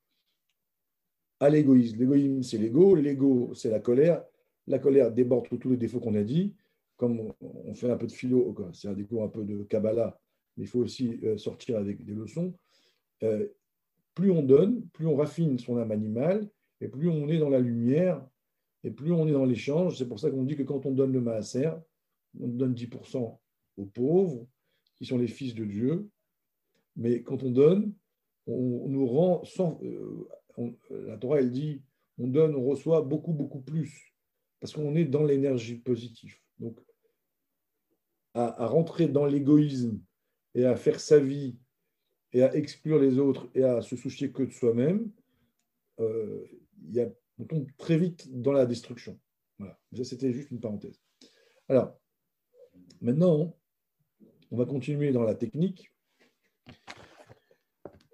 à 1.38 1.48
l'égoïsme. 1.48 1.98
L'égoïsme, 1.98 2.42
c'est 2.42 2.58
l'ego. 2.58 2.94
L'ego, 2.94 3.52
c'est 3.54 3.70
la 3.70 3.80
colère. 3.80 4.24
La 4.66 4.78
colère 4.78 5.10
déborde 5.10 5.46
tous 5.58 5.70
les 5.70 5.76
défauts 5.76 6.00
qu'on 6.00 6.14
a 6.14 6.22
dit. 6.22 6.54
Comme 6.96 7.32
on 7.40 7.74
fait 7.74 7.90
un 7.90 7.96
peu 7.96 8.06
de 8.06 8.12
philo, 8.12 8.54
c'est 8.74 8.88
un 8.88 8.92
décours 8.92 9.24
un 9.24 9.28
peu 9.28 9.42
de 9.42 9.62
Kabbalah, 9.62 10.20
mais 10.56 10.64
il 10.64 10.66
faut 10.66 10.80
aussi 10.80 11.18
euh, 11.24 11.38
sortir 11.38 11.78
avec 11.78 12.04
des 12.04 12.12
leçons. 12.12 12.52
Euh, 13.22 13.48
plus 14.14 14.30
on 14.30 14.42
donne, 14.42 14.86
plus 14.88 15.06
on 15.06 15.16
raffine 15.16 15.58
son 15.58 15.78
âme 15.78 15.92
animale, 15.92 16.46
et 16.82 16.88
plus 16.88 17.08
on 17.08 17.26
est 17.28 17.38
dans 17.38 17.48
la 17.48 17.58
lumière, 17.58 18.22
et 18.84 18.90
plus 18.90 19.12
on 19.12 19.26
est 19.26 19.32
dans 19.32 19.46
l'échange. 19.46 19.96
C'est 19.96 20.08
pour 20.08 20.20
ça 20.20 20.30
qu'on 20.30 20.42
dit 20.42 20.56
que 20.56 20.62
quand 20.62 20.84
on 20.84 20.90
donne 20.90 21.12
le 21.12 21.22
maaser, 21.22 21.70
on 22.38 22.48
donne 22.48 22.74
10% 22.74 23.38
aux 23.80 23.86
pauvres, 23.86 24.46
qui 24.96 25.06
sont 25.06 25.18
les 25.18 25.28
fils 25.28 25.54
de 25.54 25.64
Dieu. 25.64 26.08
Mais 26.96 27.22
quand 27.22 27.42
on 27.42 27.50
donne, 27.50 27.94
on, 28.46 28.88
nous 28.88 29.06
rend 29.06 29.44
sans. 29.44 29.80
Euh, 29.82 30.28
la 30.90 31.16
Torah, 31.16 31.40
elle 31.40 31.50
dit 31.50 31.82
on 32.18 32.28
donne, 32.28 32.54
on 32.54 32.64
reçoit 32.64 33.00
beaucoup, 33.02 33.32
beaucoup 33.32 33.60
plus, 33.60 34.12
parce 34.60 34.74
qu'on 34.74 34.94
est 34.94 35.06
dans 35.06 35.24
l'énergie 35.24 35.76
positive. 35.76 36.36
Donc, 36.58 36.78
à, 38.34 38.66
rentrer 38.66 39.08
dans 39.08 39.26
l'égoïsme 39.26 40.00
et 40.54 40.64
à 40.64 40.76
faire 40.76 41.00
sa 41.00 41.18
vie 41.18 41.56
et 42.32 42.42
à 42.42 42.54
exclure 42.54 42.98
les 42.98 43.18
autres 43.18 43.48
et 43.54 43.64
à 43.64 43.80
se 43.80 43.96
soucier 43.96 44.30
que 44.30 44.42
de 44.42 44.52
soi-même, 44.52 45.10
euh, 45.98 46.46
on 47.38 47.44
tombe 47.44 47.66
très 47.78 47.96
vite 47.96 48.28
dans 48.30 48.52
la 48.52 48.66
destruction. 48.66 49.18
Voilà. 49.58 49.78
Ça, 49.96 50.04
c'était 50.04 50.32
juste 50.32 50.50
une 50.50 50.60
parenthèse. 50.60 51.00
Alors, 51.68 51.98
maintenant, 53.00 53.56
on 54.50 54.56
va 54.56 54.64
continuer 54.64 55.12
dans 55.12 55.22
la 55.22 55.34
technique. 55.34 55.92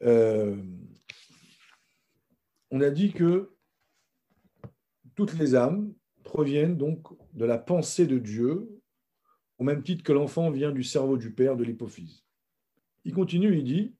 Euh, 0.03 0.57
on 2.71 2.81
a 2.81 2.91
dit 2.91 3.13
que 3.13 3.55
toutes 5.15 5.35
les 5.35 5.55
âmes 5.55 5.95
proviennent 6.25 6.77
donc 6.77 7.07
de 7.33 7.45
la 7.45 7.59
pensée 7.59 8.07
de 8.07 8.19
Dieu, 8.19 8.69
au 9.59 9.65
même 9.65 9.83
titre 9.83 10.05
que 10.05 10.13
l'enfant 10.13 10.51
vient 10.51 10.73
du 10.73 10.83
cerveau 10.83 11.17
du 11.17 11.33
père, 11.33 11.57
de 11.57 11.65
l'hypophyse. 11.65 12.25
Il 13.05 13.15
continue, 13.15 13.57
il 13.57 13.65
dit 13.65 13.95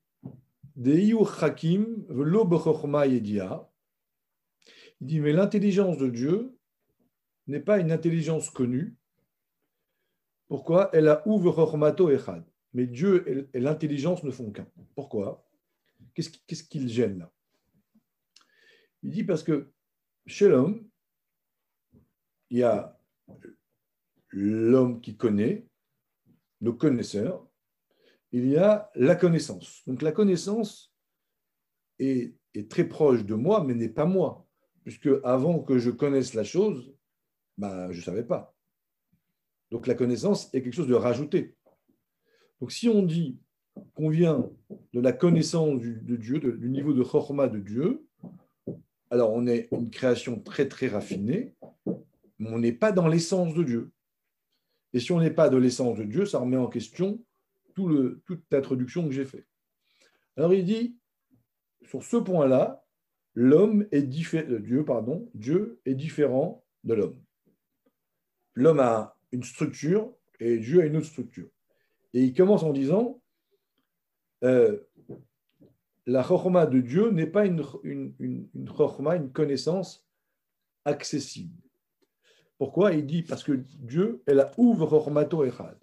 il 5.01 5.07
dit, 5.07 5.21
mais 5.21 5.33
l'intelligence 5.33 5.97
de 5.97 6.09
Dieu 6.09 6.55
n'est 7.47 7.61
pas 7.61 7.79
une 7.79 7.93
intelligence 7.93 8.51
connue. 8.51 8.95
Pourquoi? 10.49 10.91
Elle 10.93 11.09
a 11.09 11.27
ouvre 11.27 12.13
echad. 12.13 12.45
Mais 12.73 12.87
Dieu 12.87 13.49
et 13.55 13.61
l'intelligence 13.61 14.23
ne 14.23 14.31
font 14.31 14.51
qu'un. 14.51 14.69
Pourquoi? 14.95 15.49
Qu'est-ce 16.15 16.65
qu'il 16.65 16.89
gêne 16.89 17.19
là? 17.21 17.33
Il 19.03 19.11
dit 19.11 19.25
parce 19.25 19.43
que 19.43 19.73
chez 20.27 20.49
l'homme, 20.49 20.89
il 22.51 22.59
y 22.59 22.63
a 22.63 22.99
l'homme 24.31 25.01
qui 25.01 25.17
connaît, 25.17 25.67
le 26.61 26.73
connaisseur, 26.73 27.47
il 28.33 28.49
y 28.49 28.57
a 28.57 28.91
la 28.95 29.15
connaissance. 29.15 29.83
Donc 29.87 30.03
la 30.03 30.13
connaissance 30.13 30.95
est, 31.99 32.35
très 32.71 32.85
proche 32.85 33.25
de 33.25 33.35
moi, 33.35 33.63
mais 33.63 33.75
n'est 33.75 33.89
pas 33.89 34.07
moi, 34.07 34.47
puisque 34.83 35.11
avant 35.25 35.63
que 35.63 35.79
je 35.79 35.91
connaisse 35.91 36.35
la 36.35 36.45
chose, 36.45 36.95
bah, 37.59 37.93
je 37.93 37.99
ne 37.99 38.05
savais 38.05 38.25
pas. 38.25 38.56
Donc 39.71 39.87
la 39.87 39.95
connaissance 39.95 40.53
est 40.55 40.63
quelque 40.63 40.75
chose 40.75 40.89
de 40.89 40.95
rajouté. 40.95 41.55
Donc 42.61 42.73
si 42.73 42.89
on 42.89 43.03
dit 43.03 43.39
qu'on 43.95 44.09
vient 44.09 44.51
de 44.93 45.01
la 45.01 45.13
connaissance 45.13 45.81
de 45.81 46.17
Dieu, 46.17 46.39
du 46.39 46.71
niveau 46.71 46.93
de 46.93 47.03
chorma 47.03 47.49
de 47.49 47.59
Dieu, 47.59 48.07
alors 49.11 49.33
on 49.33 49.47
est 49.47 49.69
une 49.73 49.91
création 49.91 50.41
très 50.41 50.69
très 50.69 50.89
raffinée, 50.89 51.55
mais 52.39 52.51
on 52.51 52.59
n'est 52.59 52.73
pas 52.73 52.93
dans 52.93 53.09
l'essence 53.09 53.55
de 53.55 53.63
Dieu. 53.63 53.91
Et 54.93 55.01
si 55.01 55.13
on 55.13 55.21
n'est 55.21 55.31
pas 55.31 55.49
de 55.49 55.57
l'essence 55.57 55.99
de 55.99 56.05
Dieu, 56.05 56.27
ça 56.27 56.39
remet 56.39 56.57
en 56.57 56.69
question 56.69 57.23
toute 57.75 58.43
l'introduction 58.51 59.05
que 59.07 59.13
j'ai 59.13 59.27
faite. 59.27 59.47
Alors 60.37 60.55
il 60.55 60.65
dit, 60.65 60.97
sur 61.83 62.03
ce 62.03 62.17
point-là, 62.17 62.85
l'homme 63.35 63.87
est 63.93 64.03
différent, 64.03 64.51
euh, 64.51 64.59
Dieu, 64.59 64.85
pardon, 64.85 65.31
Dieu 65.35 65.81
est 65.85 65.95
différent 65.95 66.65
de 66.85 66.95
l'homme. 66.95 67.21
L'homme 68.55 68.81
a 68.81 69.16
structure 69.43 70.13
et 70.41 70.59
Dieu 70.59 70.83
a 70.83 70.87
une 70.87 70.97
autre 70.97 71.07
structure. 71.07 71.49
Et 72.15 72.23
il 72.23 72.35
commence 72.35 72.63
en 72.63 72.73
disant, 72.73 73.21
euh, 74.45 74.79
la 76.07 76.23
chorma 76.23 76.67
de 76.67 76.81
Dieu 76.81 77.11
n'est 77.11 77.27
pas 77.27 77.47
une, 77.47 77.63
une, 77.83 78.15
une, 78.19 78.49
une 78.55 78.71
une 79.15 79.33
connaissance 79.33 80.07
accessible. 80.85 81.61
Pourquoi 82.59 82.93
Il 82.93 83.07
dit 83.07 83.23
parce 83.23 83.43
que 83.43 83.53
Dieu 83.53 84.23
est 84.27 84.35
la 84.35 84.51
ouvre 84.57 84.87
chormato 84.87 85.45
echad. 85.45 85.77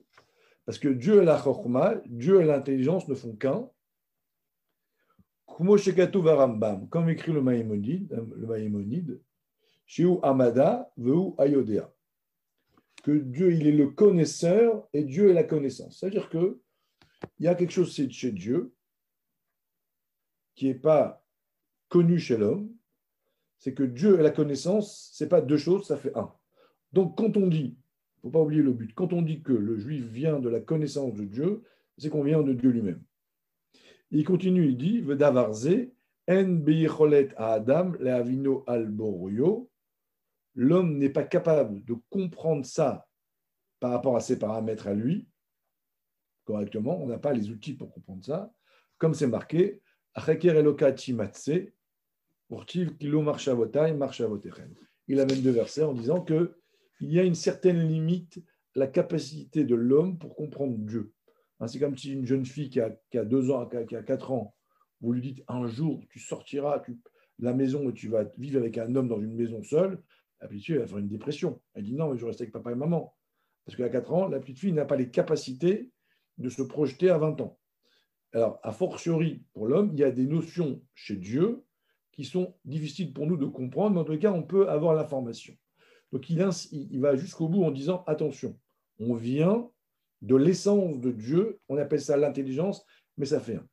Parce 0.66 0.80
que 0.80 0.88
Dieu 0.88 1.22
et 1.22 1.26
la 1.26 1.38
chorma, 1.38 1.96
Dieu 2.06 2.42
et 2.42 2.46
l'intelligence 2.46 3.08
ne 3.08 3.16
font 3.16 3.36
qu'un. 3.36 3.70
Comme 5.46 7.10
écrit 7.10 7.32
le 7.32 7.42
Maïmonide, 7.42 8.26
le 8.36 8.48
Maïmonide, 8.48 9.22
Amada, 10.24 10.92
Veu 10.98 11.34
Ayodea. 11.38 11.93
Que 13.04 13.12
Dieu, 13.12 13.54
il 13.54 13.68
est 13.68 13.72
le 13.72 13.90
connaisseur 13.90 14.88
et 14.94 15.04
Dieu 15.04 15.30
est 15.30 15.34
la 15.34 15.44
connaissance. 15.44 16.00
C'est-à-dire 16.00 16.30
que 16.30 16.60
il 17.40 17.46
y 17.46 17.48
a 17.48 17.56
quelque 17.56 17.72
chose 17.72 17.94
chez 17.94 18.32
Dieu 18.32 18.74
qui 20.56 20.66
n'est 20.66 20.74
pas 20.74 21.24
connu 21.90 22.18
chez 22.20 22.38
l'homme, 22.38 22.76
c'est 23.60 23.74
que 23.74 23.84
Dieu 23.84 24.20
et 24.20 24.24
la 24.24 24.32
connaissance, 24.32 25.12
ce 25.14 25.24
n'est 25.24 25.30
pas 25.30 25.42
deux 25.42 25.58
choses, 25.58 25.86
ça 25.86 25.98
fait 25.98 26.16
un. 26.18 26.34
Donc 26.92 27.18
quand 27.18 27.38
on 27.38 27.48
dit 27.48 27.78
ne 28.24 28.30
faut 28.30 28.32
pas 28.32 28.42
oublier 28.42 28.62
le 28.62 28.72
but. 28.72 28.94
Quand 28.96 29.12
on 29.14 29.22
dit 29.22 29.42
que 29.42 29.52
le 29.52 29.78
juif 29.78 30.06
vient 30.06 30.40
de 30.40 30.50
la 30.50 30.62
connaissance 30.62 31.14
de 31.14 31.26
Dieu, 31.26 31.64
c'est 31.98 32.10
qu'on 32.10 32.24
vient 32.24 32.42
de 32.42 32.54
Dieu 32.54 32.70
lui-même. 32.70 33.04
Il 34.12 34.24
continue, 34.24 34.68
il 34.68 34.78
dit 34.78 35.02
Vedavarze, 35.02 35.90
en 36.30 36.64
à 37.36 37.54
Adam, 37.54 37.94
leavino 38.00 38.64
alborio. 38.66 39.70
L'homme 40.56 40.98
n'est 40.98 41.10
pas 41.10 41.24
capable 41.24 41.84
de 41.84 41.96
comprendre 42.10 42.66
ça 42.66 43.08
par 43.80 43.92
rapport 43.92 44.16
à 44.16 44.22
ses 44.22 44.38
paramètres 44.38 44.88
à 44.88 44.94
lui 44.94 45.28
correctement. 46.46 47.02
On 47.02 47.08
n'a 47.08 47.18
pas 47.18 47.34
les 47.34 47.50
outils 47.50 47.74
pour 47.74 47.94
comprendre 47.94 48.24
ça. 48.24 48.54
Comme 48.98 49.14
c'est 49.14 49.28
marqué, 49.28 49.82
il 55.08 55.20
amène 55.20 55.42
deux 55.42 55.52
versets 55.52 55.84
en 55.84 55.94
disant 55.94 56.22
que 56.22 56.56
il 57.00 57.12
y 57.12 57.20
a 57.20 57.24
une 57.24 57.36
certaine 57.36 57.88
limite 57.88 58.42
la 58.76 58.88
capacité 58.88 59.64
de 59.64 59.76
l'homme 59.76 60.18
pour 60.18 60.36
comprendre 60.36 60.78
Dieu. 60.78 61.14
Hein, 61.60 61.68
c'est 61.68 61.80
comme 61.80 61.98
si 61.98 62.14
une 62.14 62.26
jeune 62.26 62.46
fille 62.46 62.70
qui 62.70 62.80
a, 62.80 62.92
qui 63.12 63.18
deux 63.26 63.52
ans, 63.52 63.68
qui 63.68 63.96
a, 63.96 64.04
quatre 64.04 64.32
ans, 64.32 64.56
vous 65.02 65.14
lui 65.14 65.22
dites 65.22 65.44
un 65.48 65.68
jour, 65.68 66.04
tu 66.10 66.20
sortiras 66.20 66.80
de 66.88 66.96
la 67.40 67.54
maison 67.54 67.90
et 67.90 67.94
tu 67.94 68.08
vas 68.08 68.24
vivre 68.38 68.60
avec 68.60 68.78
un 68.78 68.96
homme 68.96 69.08
dans 69.08 69.20
une 69.20 69.36
maison 69.36 69.62
seule, 69.64 70.02
petite 70.48 70.66
fille 70.66 70.78
va 70.78 70.88
faire 70.88 70.98
une 70.98 71.08
dépression. 71.08 71.62
Elle 71.74 71.84
dit 71.84 71.96
non, 71.96 72.12
mais 72.12 72.18
je 72.18 72.26
reste 72.26 72.42
avec 72.42 72.54
papa 72.54 72.72
et 72.72 72.76
maman. 72.76 73.16
Parce 73.66 73.78
qu'à 73.78 73.90
4 73.90 74.14
ans, 74.14 74.28
la 74.28 74.40
petite 74.40 74.60
fille 74.60 74.74
n'a 74.74 74.86
pas 74.86 74.96
les 74.96 75.10
capacités 75.10 75.92
de 76.38 76.50
se 76.50 76.62
projeter 76.62 77.10
à 77.10 77.18
20 77.18 77.42
ans. 77.42 77.60
Alors, 78.34 78.60
a 78.64 78.72
fortiori, 78.72 79.46
pour 79.54 79.68
l'homme, 79.68 79.92
il 79.94 80.00
y 80.00 80.04
a 80.04 80.12
des 80.12 80.26
notions 80.26 80.82
chez 80.96 81.16
Dieu 81.16 81.64
qui 82.12 82.26
sont 82.26 82.56
difficiles 82.66 83.14
pour 83.14 83.28
nous 83.28 83.38
de 83.38 83.46
comprendre, 83.46 83.96
mais 83.96 84.02
en 84.02 84.04
tout 84.04 84.18
cas, 84.18 84.32
on 84.32 84.44
peut 84.44 84.70
avoir 84.70 84.96
l'information. 84.96 85.56
Donc 86.12 86.30
il, 86.30 86.48
il 86.72 87.00
va 87.00 87.16
jusqu'au 87.16 87.48
bout 87.48 87.64
en 87.64 87.72
disant 87.72 88.04
attention, 88.06 88.60
on 89.00 89.16
vient 89.16 89.70
de 90.22 90.36
l'essence 90.36 91.00
de 91.00 91.12
Dieu, 91.12 91.60
on 91.70 91.78
appelle 91.78 92.02
ça 92.02 92.18
l'intelligence, 92.18 92.86
mais 93.18 93.26
ça 93.26 93.40
fait 93.40 93.56
un. 93.56 93.68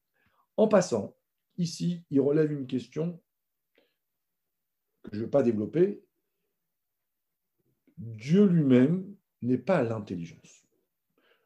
En 0.56 0.68
passant, 0.68 1.14
ici, 1.59 2.04
il 2.11 2.20
relève 2.20 2.50
une 2.50 2.66
question 2.66 3.20
que 5.02 5.11
je 5.12 5.18
ne 5.18 5.24
vais 5.24 5.30
pas 5.30 5.42
développer. 5.42 6.02
Dieu 8.00 8.46
lui-même 8.46 9.14
n'est 9.42 9.58
pas 9.58 9.82
l'intelligence. 9.82 10.66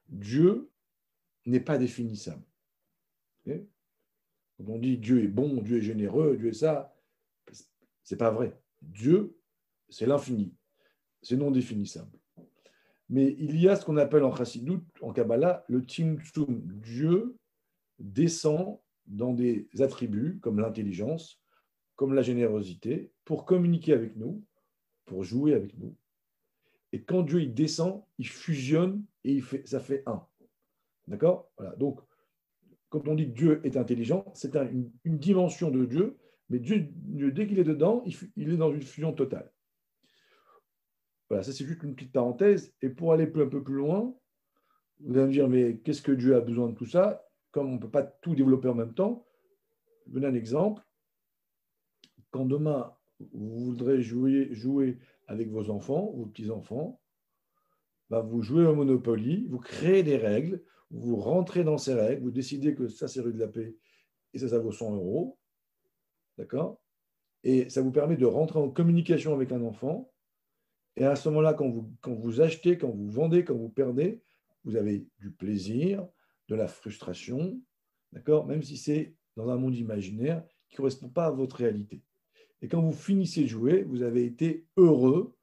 Dieu 0.09 0.71
n'est 1.47 1.61
pas 1.61 1.79
définissable. 1.79 2.45
Quand 3.47 4.69
on 4.69 4.79
dit 4.79 4.97
Dieu 4.97 5.23
est 5.23 5.29
bon, 5.29 5.61
Dieu 5.61 5.79
est 5.79 5.83
généreux, 5.83 6.37
Dieu 6.37 6.49
est 6.49 6.53
ça, 6.55 6.97
c'est 8.03 8.17
pas 8.17 8.31
vrai. 8.31 8.59
Dieu, 8.81 9.37
c'est 9.89 10.07
l'infini 10.07 10.55
c'est 11.25 11.37
non 11.37 11.51
définissable. 11.51 12.19
Mais 13.09 13.35
il 13.39 13.61
y 13.61 13.69
a 13.69 13.77
ce 13.77 13.85
qu'on 13.85 13.97
appelle 13.97 14.25
en 14.25 14.35
Chassidut, 14.35 14.81
en 15.01 15.13
Kabbalah, 15.13 15.65
le 15.69 15.85
Timtsum. 15.85 16.63
Dieu 16.65 17.37
descend 17.99 18.79
dans 19.07 19.33
des 19.33 19.69
attributs 19.81 20.39
comme 20.41 20.61
l'intelligence, 20.61 21.41
comme 21.97 22.15
la 22.15 22.23
générosité, 22.23 23.11
pour 23.25 23.45
communiquer 23.45 23.93
avec 23.93 24.17
nous, 24.17 24.43
pour 25.05 25.25
jouer 25.25 25.55
avec 25.55 25.77
nous. 25.79 25.95
Et 26.95 27.03
quand 27.03 27.23
Dieu 27.23 27.43
il 27.43 27.53
descend, 27.53 28.05
il 28.19 28.29
fusionne 28.29 29.05
et 29.25 29.33
il 29.33 29.43
fait, 29.43 29.67
ça 29.67 29.81
fait 29.81 30.05
un. 30.07 30.25
D'accord? 31.09 31.51
Voilà. 31.59 31.75
Donc, 31.75 31.99
quand 32.89 33.09
on 33.09 33.17
dit 33.17 33.27
que 33.27 33.37
Dieu 33.37 33.61
est 33.65 33.77
intelligent, 33.77 34.25
c'est 34.33 34.55
une, 34.55 34.93
dimension 35.05 35.73
de 35.73 35.87
Dieu, 35.87 36.17
mais 36.51 36.61
Dieu, 36.61 36.89
dès 37.33 37.49
qu'il 37.49 37.59
est 37.59 37.65
dedans, 37.65 38.05
il, 38.37 38.53
est 38.53 38.57
dans 38.57 38.73
une 38.73 38.81
fusion 38.81 39.13
totale. 39.13 39.53
Voilà, 41.29 41.43
ça 41.43 41.51
c'est 41.53 41.65
juste 41.65 41.83
une 41.83 41.97
petite 41.97 42.13
parenthèse. 42.13 42.73
Et 42.81 42.91
pour 42.91 43.13
aller 43.13 43.25
un 43.25 43.49
peu 43.49 43.65
plus 43.65 43.75
loin, 43.75 44.15
vous 45.01 45.17
allez 45.17 45.27
me 45.27 45.33
dire, 45.33 45.49
mais 45.49 45.79
qu'est-ce 45.79 46.01
que 46.01 46.13
Dieu 46.13 46.37
a 46.37 46.41
besoin 46.41 46.69
de 46.69 46.77
tout 46.77 46.87
ça? 46.87 47.27
Comme 47.51 47.71
on 47.71 47.75
ne 47.75 47.81
peut 47.81 47.91
pas 47.91 48.05
tout 48.05 48.37
développer 48.37 48.69
en 48.69 48.75
même 48.77 48.95
temps, 48.95 49.27
je 50.07 50.17
vous 50.17 50.25
un 50.25 50.35
exemple. 50.35 50.81
Quand 52.31 52.45
demain, 52.47 52.95
vous 53.33 53.65
voudrez 53.65 54.01
jouer 54.01 54.99
avec 55.27 55.49
vos 55.51 55.71
enfants, 55.71 56.13
vos 56.15 56.27
petits-enfants, 56.27 57.01
bah, 58.11 58.21
vous 58.21 58.43
jouez 58.43 58.67
au 58.67 58.75
Monopoly, 58.75 59.47
vous 59.49 59.59
créez 59.59 60.03
des 60.03 60.17
règles, 60.17 60.63
vous 60.91 61.17
rentrez 61.17 61.65
dans 61.65 61.79
ces 61.79 61.95
règles, 61.95 62.23
vous 62.23 62.31
décidez 62.31 62.75
que 62.75 62.89
ça 62.89 63.09
c'est 63.09 63.21
rue 63.21 63.33
de 63.33 63.39
la 63.39 63.49
paix 63.49 63.77
et 64.33 64.39
ça, 64.39 64.49
ça 64.49 64.59
vaut 64.59 64.73
100 64.73 64.95
euros. 64.95 65.39
D'accord? 66.39 66.81
Et 67.45 67.69
ça 67.69 67.83
vous 67.83 67.93
permet 67.93 68.17
de 68.17 68.27
rentrer 68.27 68.59
en 68.59 68.71
communication 68.71 69.33
avec 69.35 69.53
un 69.53 69.63
enfant. 69.63 70.11
Et 70.97 71.05
à 71.05 71.17
ce 71.17 71.29
moment-là, 71.29 71.55
quand 71.55 71.69
vous, 71.69 71.93
quand 72.01 72.15
vous 72.15 72.41
achetez, 72.41 72.79
quand 72.79 72.91
vous 72.91 73.09
vendez, 73.09 73.45
quand 73.45 73.55
vous 73.55 73.69
perdez, 73.69 74.23
vous 74.65 74.77
avez 74.77 75.07
du 75.19 75.31
plaisir, 75.31 76.07
de 76.49 76.55
la 76.55 76.69
frustration, 76.69 77.61
d'accord? 78.13 78.47
Même 78.47 78.63
si 78.63 78.77
c'est 78.77 79.15
dans 79.37 79.49
un 79.51 79.57
monde 79.57 79.75
imaginaire 79.77 80.45
qui 80.69 80.75
ne 80.75 80.77
correspond 80.79 81.09
pas 81.09 81.27
à 81.27 81.31
votre 81.31 81.57
réalité. 81.57 82.03
Et 82.63 82.69
quand 82.69 82.81
vous 82.81 82.93
finissez 82.93 83.43
de 83.43 83.49
jouer, 83.49 83.83
vous 83.83 84.03
avez 84.03 84.25
été 84.25 84.67
heureux 84.77 85.35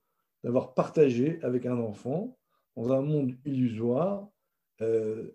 d'avoir 0.44 0.74
partagé 0.74 1.40
avec 1.44 1.66
un 1.66 1.78
enfant 1.78 2.38
dans 2.76 2.92
un 2.92 3.02
monde 3.02 3.36
illusoire 3.46 4.28
euh, 4.82 5.32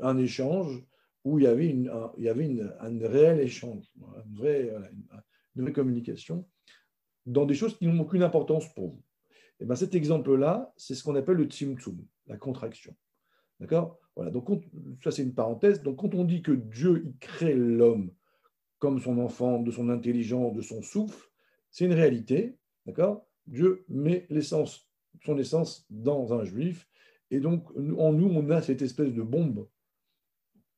un 0.00 0.18
échange 0.18 0.84
où 1.24 1.38
il 1.38 1.44
y 1.44 1.48
avait, 1.48 1.68
une, 1.68 1.88
un, 1.88 3.08
réel 3.08 3.40
échange, 3.40 3.84
une 4.26 4.36
vraie, 4.36 5.72
communication 5.72 6.46
dans 7.26 7.46
des 7.46 7.54
choses 7.54 7.76
qui 7.78 7.86
n'ont 7.86 8.02
aucune 8.02 8.22
importance 8.22 8.72
pour 8.74 8.90
vous. 8.90 9.02
Et 9.58 9.64
bien 9.64 9.74
cet 9.74 9.94
exemple-là, 9.94 10.72
c'est 10.76 10.94
ce 10.94 11.02
qu'on 11.02 11.14
appelle 11.14 11.36
le 11.36 11.44
tzimtzum, 11.44 12.04
la 12.26 12.36
contraction. 12.36 12.94
D'accord? 13.58 13.98
Voilà, 14.14 14.30
donc 14.30 14.48
ça 15.02 15.10
c'est 15.10 15.22
une 15.22 15.34
parenthèse. 15.34 15.82
Donc 15.82 16.00
quand 16.00 16.14
on 16.14 16.24
dit 16.24 16.42
que 16.42 16.52
Dieu 16.52 17.02
il 17.06 17.16
crée 17.18 17.54
l'homme 17.54 18.12
comme 18.84 19.00
son 19.00 19.16
enfant, 19.16 19.62
de 19.62 19.70
son 19.70 19.88
intelligence, 19.88 20.52
de 20.52 20.60
son 20.60 20.82
souffle, 20.82 21.30
c'est 21.70 21.86
une 21.86 21.94
réalité. 21.94 22.58
D'accord? 22.84 23.26
Dieu 23.46 23.86
met 23.88 24.26
l'essence, 24.28 24.90
son 25.24 25.38
essence 25.38 25.86
dans 25.88 26.34
un 26.34 26.44
juif. 26.44 26.86
Et 27.30 27.40
donc, 27.40 27.64
en 27.96 28.12
nous, 28.12 28.28
on 28.28 28.50
a 28.50 28.60
cette 28.60 28.82
espèce 28.82 29.14
de 29.14 29.22
bombe 29.22 29.66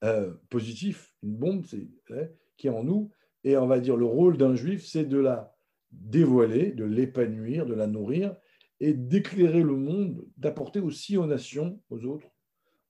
euh, 0.04 0.34
positive, 0.50 1.08
une 1.24 1.34
bombe 1.34 1.64
hein, 2.10 2.28
qui 2.56 2.68
est 2.68 2.70
en 2.70 2.84
nous. 2.84 3.10
Et 3.42 3.56
on 3.56 3.66
va 3.66 3.80
dire, 3.80 3.96
le 3.96 4.04
rôle 4.04 4.36
d'un 4.36 4.54
juif, 4.54 4.86
c'est 4.86 5.04
de 5.04 5.18
la 5.18 5.56
dévoiler, 5.90 6.70
de 6.70 6.84
l'épanouir, 6.84 7.66
de 7.66 7.74
la 7.74 7.88
nourrir 7.88 8.36
et 8.78 8.92
d'éclairer 8.92 9.64
le 9.64 9.74
monde, 9.74 10.24
d'apporter 10.36 10.78
aussi 10.78 11.16
aux 11.16 11.26
nations, 11.26 11.82
aux 11.90 12.04
autres, 12.04 12.30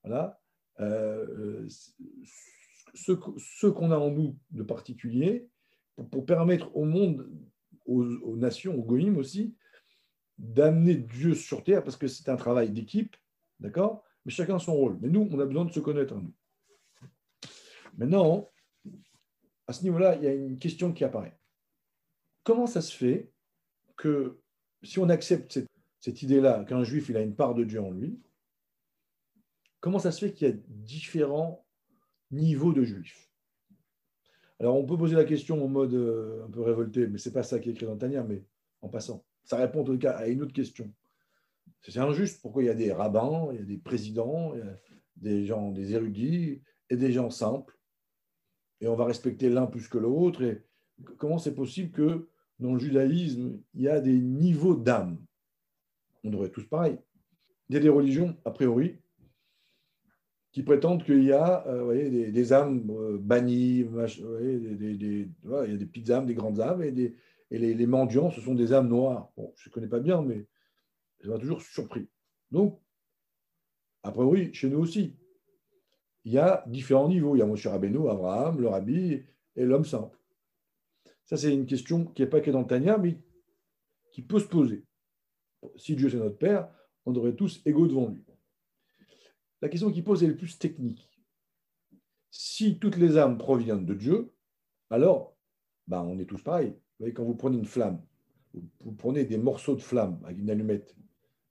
voilà, 0.05 0.39
euh, 0.81 1.67
ce, 2.97 3.67
qu'on 3.67 3.91
a 3.91 3.99
en 3.99 4.11
nous 4.11 4.37
de 4.51 4.63
particulier, 4.63 5.49
pour, 6.11 6.27
permettre 6.27 6.75
au 6.77 6.85
monde, 6.85 7.31
aux, 7.85 8.37
nations, 8.37 8.75
aux 8.75 8.83
goïms 8.83 9.17
aussi, 9.17 9.55
d'amener 10.39 10.95
Dieu 10.97 11.35
sur 11.35 11.65
terre, 11.65 11.83
parce 11.83 11.97
que 11.97 12.09
c'est 12.09 12.29
un 12.29 12.37
travail 12.37 12.71
d'équipe, 12.71 13.17
d'accord? 13.61 14.05
Mais 14.25 14.33
chacun 14.33 14.59
son 14.59 14.75
rôle. 14.75 14.99
Mais 15.01 15.09
nous, 15.09 15.29
on 15.31 15.39
a 15.39 15.47
besoin 15.47 15.65
de 15.65 15.73
se 15.73 15.81
connaître, 15.81 16.15
nous. 16.15 16.35
Maintenant, 17.97 18.51
à 19.67 19.73
ce 19.73 19.83
niveau-là, 19.85 20.17
il 20.17 20.25
y 20.25 20.27
a 20.27 20.35
une 20.35 20.59
question 20.59 20.93
qui 20.93 21.05
apparaît. 21.05 21.39
Comment 22.45 22.67
ça 22.67 22.83
se 22.83 22.95
fait 22.95 23.33
que 23.97 24.41
si 24.83 24.99
on 24.99 25.09
accepte 25.09 25.53
cette, 25.53 25.71
cette 26.01 26.23
idée-là, 26.23 26.65
qu'un 26.65 26.85
juif, 26.85 27.09
il 27.09 27.17
a 27.17 27.23
une 27.23 27.35
part 27.35 27.55
de 27.55 27.65
Dieu 27.65 27.81
en 27.81 27.91
lui, 27.91 28.21
Comment 29.81 29.99
ça 29.99 30.11
se 30.11 30.25
fait 30.25 30.33
qu'il 30.33 30.49
y 30.49 30.51
a 30.51 30.55
différents 30.69 31.66
niveaux 32.31 32.73
de 32.73 32.83
juifs 32.83 33.31
Alors, 34.61 34.77
on 34.77 34.85
peut 34.85 34.97
poser 34.97 35.17
la 35.17 35.25
question 35.25 35.65
en 35.65 35.69
mode 35.69 35.95
euh, 35.95 36.45
un 36.47 36.51
peu 36.51 36.61
révolté, 36.61 37.07
mais 37.07 37.19
ce 37.19 37.29
n'est 37.29 37.33
pas 37.33 37.43
ça 37.43 37.59
qui 37.59 37.69
est 37.69 37.73
écrit 37.73 37.87
dans 37.87 37.97
Tania, 37.97 38.23
mais 38.23 38.45
en 38.83 38.89
passant. 38.89 39.25
Ça 39.45 39.57
répond 39.57 39.83
en 39.83 39.85
tout 39.85 39.99
cas 39.99 40.13
à 40.13 40.27
une 40.27 40.43
autre 40.43 40.53
question. 40.53 40.93
C'est 41.83 41.99
injuste. 41.99 42.43
Pourquoi 42.43 42.63
il 42.63 42.67
y 42.67 42.71
a 42.71 42.75
des 42.75 42.93
rabbins, 42.93 43.49
il 43.53 43.59
y 43.59 43.63
a 43.63 43.65
des 43.65 43.79
présidents, 43.79 44.55
il 44.55 44.59
y 44.59 44.63
a 44.63 44.77
des 45.17 45.47
gens, 45.47 45.71
des 45.71 45.93
érudits 45.93 46.63
et 46.91 46.97
des 46.97 47.13
gens 47.13 47.31
simples? 47.31 47.79
Et 48.81 48.89
on 48.89 48.97
va 48.97 49.05
respecter 49.05 49.49
l'un 49.49 49.67
plus 49.67 49.89
que 49.89 49.99
l'autre. 49.99 50.43
Et 50.43 50.63
comment 51.17 51.39
c'est 51.39 51.55
possible 51.55 51.93
que 51.93 52.29
dans 52.59 52.73
le 52.73 52.79
judaïsme, 52.79 53.61
il 53.75 53.83
y 53.83 53.89
a 53.89 54.01
des 54.01 54.19
niveaux 54.21 54.75
d'âme? 54.75 55.19
On 56.25 56.31
devrait 56.31 56.51
tous 56.51 56.67
pareil. 56.67 56.99
Il 57.69 57.75
y 57.75 57.79
a 57.79 57.81
des 57.81 57.89
religions, 57.89 58.37
a 58.45 58.51
priori, 58.51 58.99
qui 60.57 60.63
prétendent 60.63 61.05
qu'il 61.05 61.23
y 61.23 61.33
a 61.33 61.67
euh, 61.67 62.31
des, 62.31 62.53
âmes 62.55 62.91
euh, 62.91 63.19
bannies, 63.19 63.85
des, 63.85 65.29
il 65.45 65.71
y 65.71 65.75
a 65.75 65.77
des 65.77 65.85
petites 65.85 66.09
âmes, 66.09 66.25
des 66.25 66.33
grandes 66.33 66.61
âmes, 66.61 66.83
et, 66.83 66.93
des, 66.93 67.15
et 67.51 67.59
les, 67.59 67.87
mendiants, 67.87 68.31
ce 68.31 68.41
sont 68.41 68.55
des 68.55 68.73
âmes 68.73 68.89
noires. 68.89 69.31
Bon, 69.37 69.53
je 69.59 69.69
ne 69.69 69.73
connais 69.75 69.87
pas 69.87 70.01
bien, 70.01 70.23
mais 70.23 70.47
ça 71.23 71.29
m'a 71.29 71.39
toujours 71.39 71.61
surpris. 71.61 72.09
Donc, 72.53 72.81
après, 74.03 74.25
oui, 74.25 74.49
chez 74.55 74.71
nous 74.71 74.79
aussi, 74.79 75.15
il 76.25 76.33
y 76.33 76.39
a 76.39 76.65
différents 76.69 77.11
niveaux. 77.11 77.37
Il 77.37 77.41
y 77.41 77.43
a 77.43 77.47
Moshe 77.47 77.67
Rabbeinu, 77.67 78.09
Abraham, 78.09 78.59
le 78.59 78.69
Rabbi 78.69 79.25
et 79.57 79.65
l'homme 79.67 79.85
simple. 79.85 80.19
Ça, 81.27 81.37
c'est 81.37 81.53
une 81.53 81.67
question 81.67 82.07
qui 82.07 82.23
n'est 82.23 82.29
pas 82.29 82.41
que 82.41 82.51
dans 82.51 82.65
Tania, 82.65 82.97
mais 82.97 83.19
qui 84.11 84.23
peut 84.23 84.41
se 84.41 84.49
poser. 84.49 84.87
Si 85.77 85.97
Dieu 85.97 86.09
c'est 86.09 86.17
notre 86.17 86.39
Père, 86.39 86.71
on 87.05 87.13
devrait 87.13 87.35
tous 87.35 87.61
égaux 87.67 87.87
devant 87.87 88.09
lui 88.09 88.26
la 89.63 89.69
question 89.69 89.91
qui 89.91 90.03
pose 90.03 90.23
est 90.23 90.29
le 90.29 90.37
plus 90.37 90.59
technique. 90.59 91.11
Si 92.31 92.79
toutes 92.79 92.97
les 92.97 93.17
âmes 93.17 93.39
proviennent 93.39 93.87
de 93.87 93.95
Dieu, 93.95 94.33
alors 94.91 95.37
ben, 95.87 96.03
on 96.03 96.19
est 96.19 96.27
tous 96.27 96.43
pareils. 96.43 96.75
Quand 97.15 97.25
vous 97.25 97.35
prenez 97.35 97.59
une 97.59 97.67
flamme, 97.67 98.03
vous 98.81 98.93
prenez 98.93 99.25
des 99.25 99.39
morceaux 99.39 99.75
de 99.75 99.83
flamme 99.83 100.21
avec 100.25 100.39
une 100.39 100.51
allumette, 100.51 100.97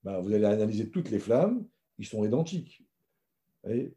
ben, 0.03 0.19
vous 0.19 0.33
allez 0.33 0.45
analyser 0.45 0.89
toutes 0.89 1.09
les 1.09 1.19
flammes, 1.19 1.65
ils 1.97 2.05
sont 2.05 2.23
identiques. 2.25 2.83
Eh 3.67 3.95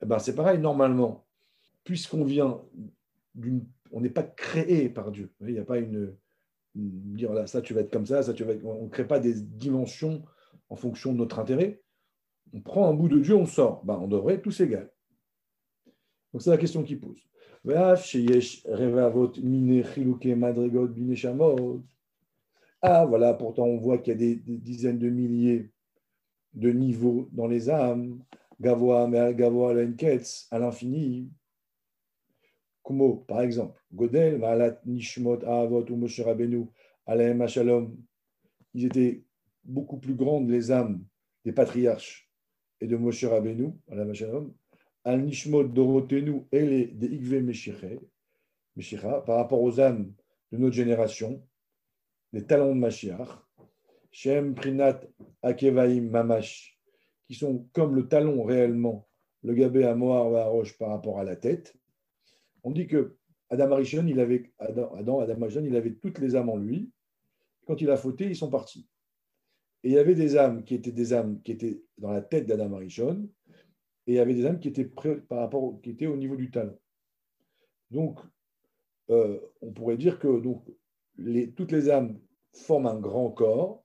ben, 0.00 0.18
c'est 0.18 0.34
pareil, 0.34 0.58
normalement, 0.58 1.26
puisqu'on 1.84 2.24
vient 2.24 2.60
d'une. 3.34 3.66
On 3.92 4.00
n'est 4.00 4.10
pas 4.10 4.24
créé 4.24 4.88
par 4.88 5.12
Dieu. 5.12 5.32
Il 5.40 5.52
n'y 5.52 5.58
a 5.58 5.64
pas 5.64 5.78
une. 5.78 6.16
dire 6.74 7.32
là, 7.32 7.46
ça 7.46 7.62
tu 7.62 7.74
vas 7.74 7.82
être 7.82 7.92
comme 7.92 8.06
ça, 8.06 8.24
ça 8.24 8.34
tu 8.34 8.42
vas 8.42 8.54
On 8.64 8.84
ne 8.84 8.88
crée 8.88 9.06
pas 9.06 9.20
des 9.20 9.40
dimensions 9.40 10.24
en 10.68 10.74
fonction 10.74 11.12
de 11.12 11.18
notre 11.18 11.38
intérêt 11.38 11.83
on 12.54 12.60
prend 12.60 12.88
un 12.88 12.94
bout 12.94 13.08
de 13.08 13.18
Dieu, 13.18 13.34
on 13.34 13.46
sort. 13.46 13.84
Ben, 13.84 13.98
on 14.00 14.06
devrait 14.06 14.40
tous 14.40 14.60
égaux. 14.60 14.76
Donc 16.32 16.42
c'est 16.42 16.50
la 16.50 16.56
question 16.56 16.84
qui 16.84 16.96
pose. 16.96 17.20
Ah, 22.82 23.06
voilà, 23.06 23.34
pourtant 23.34 23.64
on 23.64 23.78
voit 23.78 23.98
qu'il 23.98 24.12
y 24.12 24.16
a 24.16 24.18
des, 24.18 24.36
dizaines 24.36 24.98
de 24.98 25.08
milliers 25.08 25.70
de 26.52 26.70
niveaux 26.70 27.28
dans 27.32 27.46
les 27.46 27.70
âmes. 27.70 28.22
Gavoa, 28.60 29.32
Gavoa, 29.32 29.74
à 30.50 30.58
l'infini. 30.58 31.30
Kumo, 32.84 33.24
par 33.26 33.40
exemple, 33.40 33.82
Godel, 33.92 34.38
Malat, 34.38 34.78
Nishmot, 34.84 35.42
Avot 35.44 35.84
ou 35.90 35.96
Moshe 35.96 36.20
Rabbeinu, 36.20 36.66
Alaim 37.06 37.46
Shalom. 37.46 37.96
Ils 38.74 38.84
étaient 38.84 39.24
beaucoup 39.64 39.96
plus 39.96 40.14
grandes, 40.14 40.50
les 40.50 40.70
âmes 40.70 41.02
des 41.44 41.52
patriarches 41.52 42.23
de 42.86 42.96
Moshe 42.96 43.24
Rabbeinu, 43.24 43.72
al 45.04 45.20
Nishmot 45.22 45.64
Dorotenu 45.64 46.42
et 46.52 46.86
de 46.86 47.06
Igve 47.06 47.42
Meshicha, 47.42 49.20
par 49.20 49.36
rapport 49.36 49.62
aux 49.62 49.80
âmes 49.80 50.12
de 50.52 50.58
notre 50.58 50.74
génération, 50.74 51.42
les 52.32 52.44
talons 52.44 52.74
de 52.74 52.80
Mashiach, 52.80 53.28
Shem 54.10 54.54
Prinat 54.54 55.00
Akevaim 55.42 56.02
Mamash, 56.02 56.78
qui 57.26 57.34
sont 57.34 57.68
comme 57.72 57.94
le 57.94 58.08
talon 58.08 58.42
réellement, 58.44 59.08
le 59.42 59.54
gabé 59.54 59.84
à 59.84 59.94
Roche 59.94 60.76
par 60.78 60.90
rapport 60.90 61.18
à 61.18 61.24
la 61.24 61.36
tête. 61.36 61.74
On 62.62 62.70
dit 62.70 62.86
que 62.86 63.16
Adam 63.50 63.72
Arishon, 63.72 64.06
il 64.06 64.18
avait, 64.20 64.52
Adam, 64.58 64.94
Adam, 64.94 65.20
Adam 65.20 65.48
il 65.64 65.76
avait 65.76 65.94
toutes 65.94 66.18
les 66.18 66.34
âmes 66.34 66.48
en 66.48 66.56
lui. 66.56 66.90
Quand 67.66 67.80
il 67.80 67.90
a 67.90 67.96
fauté, 67.96 68.26
ils 68.26 68.36
sont 68.36 68.50
partis. 68.50 68.88
Et 69.84 69.88
il 69.88 69.92
y 69.92 69.98
avait 69.98 70.14
des 70.14 70.36
âmes 70.36 70.64
qui 70.64 70.74
étaient 70.74 70.92
des 70.92 71.12
âmes 71.12 71.40
qui 71.42 71.52
étaient 71.52 71.80
dans 71.98 72.10
la 72.10 72.22
tête 72.22 72.46
d'Adam 72.46 72.72
Arishon, 72.72 73.28
et 74.06 74.12
il 74.12 74.14
y 74.14 74.18
avait 74.18 74.34
des 74.34 74.46
âmes 74.46 74.58
qui 74.58 74.68
étaient 74.68 74.90
par 75.28 75.38
rapport 75.38 75.80
qui 75.82 75.90
étaient 75.90 76.06
au 76.06 76.16
niveau 76.16 76.36
du 76.36 76.50
talon. 76.50 76.78
Donc, 77.90 78.18
euh, 79.10 79.38
on 79.60 79.72
pourrait 79.72 79.98
dire 79.98 80.18
que 80.18 80.40
donc, 80.40 80.64
les, 81.18 81.52
toutes 81.52 81.70
les 81.70 81.90
âmes 81.90 82.18
forment 82.54 82.86
un 82.86 82.98
grand 82.98 83.30
corps, 83.30 83.84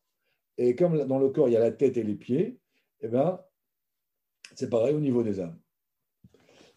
Et 0.58 0.76
comme 0.76 1.06
dans 1.06 1.20
le 1.20 1.30
corps, 1.30 1.48
il 1.48 1.54
y 1.54 1.58
a 1.58 1.62
la 1.62 1.72
tête 1.72 1.98
et 1.98 2.04
les 2.04 2.16
pieds, 2.16 2.60
eh 3.02 3.08
ben, 3.08 3.40
c'est 4.56 4.70
pareil 4.70 4.94
au 4.94 5.00
niveau 5.00 5.24
des 5.24 5.40
âmes. 5.40 5.58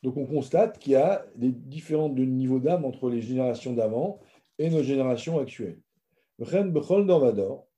Donc 0.02 0.16
on 0.16 0.26
constate 0.26 0.78
qu'il 0.78 0.92
y 0.92 0.96
a 0.96 1.26
des 1.37 1.52
différents 1.52 2.08
niveaux 2.08 2.61
d'âme 2.61 2.85
entre 2.85 3.08
les 3.08 3.20
générations 3.20 3.72
d'avant 3.72 4.20
et 4.58 4.68
nos 4.70 4.82
générations 4.82 5.38
actuelles. 5.38 5.80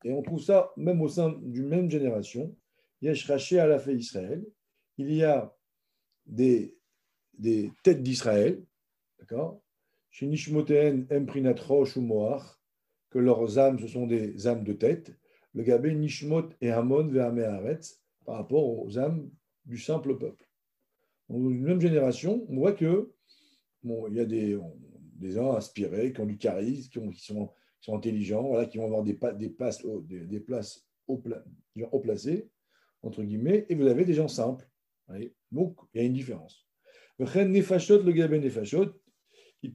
Et 0.05 0.13
on 0.13 0.23
trouve 0.23 0.41
ça 0.41 0.73
même 0.77 1.01
au 1.01 1.09
sein 1.09 1.31
d'une 1.43 1.69
même 1.69 1.91
génération. 1.91 2.55
Yesh 3.03 3.29
à 3.31 3.67
la 3.67 3.79
fait 3.79 3.95
Israël. 3.95 4.45
Il 4.99 5.13
y 5.13 5.25
a 5.25 5.55
des, 6.27 6.77
des 7.39 7.73
têtes 7.83 8.03
d'Israël, 8.03 8.63
d'accord? 9.19 9.61
Chez 10.11 10.27
Nishmoten, 10.27 11.07
Emprinat 11.11 11.61
Rosh 11.67 11.97
ou 11.97 12.01
Moach, 12.03 12.43
que 13.11 13.19
leurs 13.19 13.59
âmes, 13.59 13.79
ce 13.81 13.89
sont 13.89 14.07
des 14.07 14.47
âmes 14.47 14.63
de 14.63 14.73
tête. 14.73 15.13
Le 15.55 15.63
Gabé 15.63 15.95
Nishmot 15.95 16.51
et 16.61 16.71
Hamon 16.71 17.09
Ve'ameharetz, 17.09 18.01
par 18.25 18.37
rapport 18.37 18.85
aux 18.85 18.99
âmes 18.99 19.31
du 19.65 19.79
simple 19.79 20.17
peuple. 20.17 20.49
Dans 21.29 21.39
une 21.39 21.63
même 21.63 21.81
génération, 21.81 22.47
on 22.49 22.57
voit 22.57 22.73
que 22.73 23.13
bon, 23.83 24.07
il 24.09 24.15
y 24.15 24.21
a 24.21 24.25
des, 24.25 24.59
des 25.17 25.33
gens 25.33 25.55
inspirés, 25.55 26.13
qui 26.13 26.21
ont 26.21 26.27
du 26.27 26.39
charisme, 26.39 26.91
qui, 26.91 26.99
ont, 26.99 27.11
qui, 27.11 27.25
sont, 27.25 27.51
sont, 27.85 27.97
intelligents, 27.97 28.43
voilà, 28.43 28.67
qui 28.67 28.79
vont 28.79 28.87
avoir 28.87 29.03
des, 29.03 29.19
des 29.39 29.49
places, 29.51 29.85
des, 30.05 30.41
places 30.41 30.87
haut, 31.07 31.23
haut 31.93 32.01
placées, 32.01 32.49
entre 33.03 33.23
guillemets, 33.23 33.67
et 33.69 33.75
vous 33.75 33.87
avez 33.87 34.05
des 34.05 34.15
gens 34.15 34.29
simples. 34.29 34.69
Donc, 35.53 35.77
il 35.93 36.01
y 36.01 36.05
a 36.05 36.07
une 36.07 36.15
différence. 36.15 36.67
le 37.19 38.13
gabé 38.13 38.41
nefashot, 38.41 38.93
il 39.63 39.73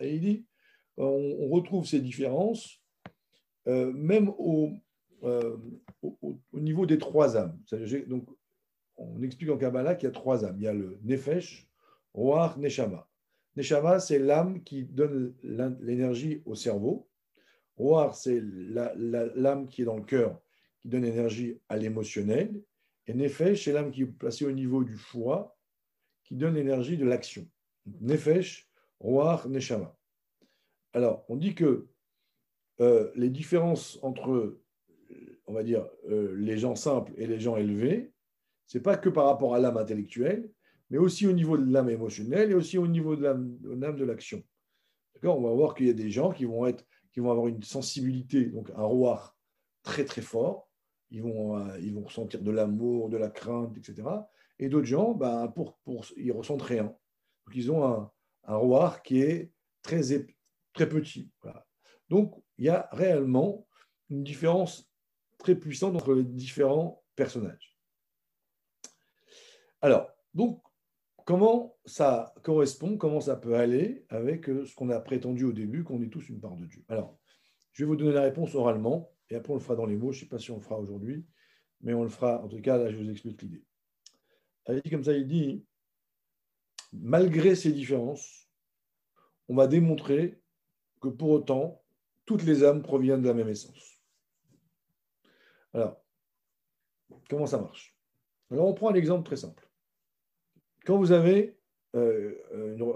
Et 0.00 0.14
il 0.14 0.20
dit, 0.20 0.46
on, 0.96 1.48
retrouve 1.48 1.86
ces 1.86 2.00
différences 2.00 2.82
euh, 3.68 3.92
même 3.92 4.28
au, 4.38 4.72
euh, 5.22 5.56
au, 6.02 6.38
niveau 6.52 6.86
des 6.86 6.98
trois 6.98 7.36
âmes. 7.36 7.56
Donc, 8.08 8.28
on 8.96 9.22
explique 9.22 9.50
en 9.50 9.58
Kabbalah 9.58 9.94
qu'il 9.94 10.08
y 10.08 10.10
a 10.10 10.12
trois 10.12 10.44
âmes. 10.44 10.56
Il 10.58 10.64
y 10.64 10.68
a 10.68 10.72
le 10.72 10.98
Nefesh, 11.04 11.68
Roar, 12.12 12.58
Neshama. 12.58 13.08
Neshama, 13.56 14.00
c'est 14.00 14.18
l'âme 14.18 14.62
qui 14.62 14.84
donne 14.84 15.34
l'énergie 15.42 16.42
au 16.46 16.54
cerveau. 16.54 17.08
Roar, 17.76 18.14
c'est 18.14 18.40
l'âme 18.42 19.66
qui 19.68 19.82
est 19.82 19.84
dans 19.84 19.96
le 19.96 20.04
cœur, 20.04 20.40
qui 20.80 20.88
donne 20.88 21.02
l'énergie 21.02 21.58
à 21.68 21.76
l'émotionnel. 21.76 22.62
Et 23.06 23.14
Nefesh, 23.14 23.64
c'est 23.64 23.72
l'âme 23.72 23.90
qui 23.90 24.02
est 24.02 24.06
placée 24.06 24.46
au 24.46 24.52
niveau 24.52 24.84
du 24.84 24.96
foie, 24.96 25.56
qui 26.24 26.36
donne 26.36 26.54
l'énergie 26.54 26.96
de 26.96 27.04
l'action. 27.04 27.46
Nefesh, 28.00 28.68
Roar, 29.00 29.48
Neshama. 29.48 29.96
Alors, 30.92 31.24
on 31.28 31.36
dit 31.36 31.54
que 31.54 31.88
euh, 32.80 33.10
les 33.14 33.28
différences 33.28 33.98
entre, 34.02 34.60
on 35.46 35.52
va 35.52 35.62
dire, 35.62 35.88
euh, 36.08 36.34
les 36.36 36.58
gens 36.58 36.74
simples 36.74 37.12
et 37.16 37.26
les 37.26 37.40
gens 37.40 37.56
élevés, 37.56 38.12
ce 38.66 38.78
n'est 38.78 38.82
pas 38.82 38.96
que 38.96 39.08
par 39.08 39.26
rapport 39.26 39.54
à 39.54 39.58
l'âme 39.58 39.76
intellectuelle, 39.76 40.50
mais 40.92 40.98
aussi 40.98 41.26
au 41.26 41.32
niveau 41.32 41.56
de 41.56 41.72
l'âme 41.72 41.88
émotionnelle 41.88 42.50
et 42.50 42.54
aussi 42.54 42.76
au 42.76 42.86
niveau 42.86 43.16
de 43.16 43.22
l'âme 43.22 43.96
de 43.96 44.04
l'action. 44.04 44.44
On 45.22 45.40
va 45.40 45.50
voir 45.50 45.74
qu'il 45.74 45.86
y 45.86 45.90
a 45.90 45.94
des 45.94 46.10
gens 46.10 46.32
qui 46.32 46.44
vont, 46.44 46.66
être, 46.66 46.84
qui 47.12 47.20
vont 47.20 47.30
avoir 47.30 47.46
une 47.46 47.62
sensibilité, 47.62 48.44
donc 48.44 48.68
un 48.76 48.82
roi 48.82 49.34
très 49.82 50.04
très 50.04 50.20
fort. 50.20 50.68
Ils 51.10 51.22
vont, 51.22 51.56
euh, 51.56 51.80
ils 51.80 51.94
vont 51.94 52.02
ressentir 52.02 52.42
de 52.42 52.50
l'amour, 52.50 53.08
de 53.08 53.16
la 53.16 53.30
crainte, 53.30 53.74
etc. 53.78 54.06
Et 54.58 54.68
d'autres 54.68 54.86
gens, 54.86 55.14
ben, 55.14 55.48
pour, 55.48 55.78
pour, 55.78 56.04
ils 56.18 56.30
ressentent 56.30 56.60
rien. 56.60 56.84
Donc 56.84 57.54
ils 57.54 57.72
ont 57.72 57.84
un, 57.84 58.10
un 58.44 58.56
roi 58.56 59.00
qui 59.02 59.22
est 59.22 59.50
très, 59.80 60.02
très 60.74 60.88
petit. 60.90 61.30
Donc 62.10 62.34
il 62.58 62.66
y 62.66 62.68
a 62.68 62.90
réellement 62.92 63.66
une 64.10 64.22
différence 64.22 64.92
très 65.38 65.54
puissante 65.54 65.96
entre 65.96 66.12
les 66.12 66.24
différents 66.24 67.02
personnages. 67.16 67.78
Alors, 69.80 70.10
donc, 70.34 70.62
comment 71.32 71.74
ça 71.86 72.34
correspond, 72.42 72.98
comment 72.98 73.22
ça 73.22 73.36
peut 73.36 73.54
aller 73.54 74.04
avec 74.10 74.50
euh, 74.50 74.66
ce 74.66 74.74
qu'on 74.74 74.90
a 74.90 75.00
prétendu 75.00 75.44
au 75.44 75.52
début, 75.52 75.82
qu'on 75.82 76.02
est 76.02 76.10
tous 76.10 76.28
une 76.28 76.38
part 76.38 76.56
de 76.56 76.66
Dieu 76.66 76.84
Alors, 76.90 77.18
je 77.72 77.82
vais 77.82 77.88
vous 77.88 77.96
donner 77.96 78.12
la 78.12 78.20
réponse 78.20 78.54
oralement, 78.54 79.10
et 79.30 79.36
après 79.36 79.50
on 79.50 79.56
le 79.56 79.62
fera 79.62 79.74
dans 79.74 79.86
les 79.86 79.96
mots. 79.96 80.12
Je 80.12 80.18
ne 80.18 80.20
sais 80.24 80.28
pas 80.28 80.38
si 80.38 80.50
on 80.50 80.56
le 80.56 80.60
fera 80.60 80.78
aujourd'hui, 80.78 81.24
mais 81.80 81.94
on 81.94 82.02
le 82.02 82.10
fera. 82.10 82.42
En 82.44 82.48
tout 82.48 82.60
cas, 82.60 82.76
là, 82.76 82.90
je 82.90 82.98
vous 82.98 83.08
explique 83.08 83.40
l'idée. 83.40 83.64
Comme 84.90 85.04
ça, 85.04 85.14
il 85.14 85.26
dit, 85.26 85.64
malgré 86.92 87.54
ces 87.54 87.72
différences, 87.72 88.46
on 89.48 89.54
va 89.54 89.66
démontrer 89.66 90.38
que 91.00 91.08
pour 91.08 91.30
autant, 91.30 91.82
toutes 92.26 92.42
les 92.42 92.62
âmes 92.62 92.82
proviennent 92.82 93.22
de 93.22 93.28
la 93.28 93.34
même 93.34 93.48
essence. 93.48 94.02
Alors, 95.72 95.96
comment 97.30 97.46
ça 97.46 97.56
marche? 97.56 97.96
Alors, 98.50 98.66
on 98.66 98.74
prend 98.74 98.90
un 98.90 98.94
exemple 98.94 99.24
très 99.24 99.36
simple 99.36 99.71
quand 100.84 100.98
vous 100.98 101.12
avez, 101.12 101.56
euh, 101.94 102.34
une, 102.54 102.92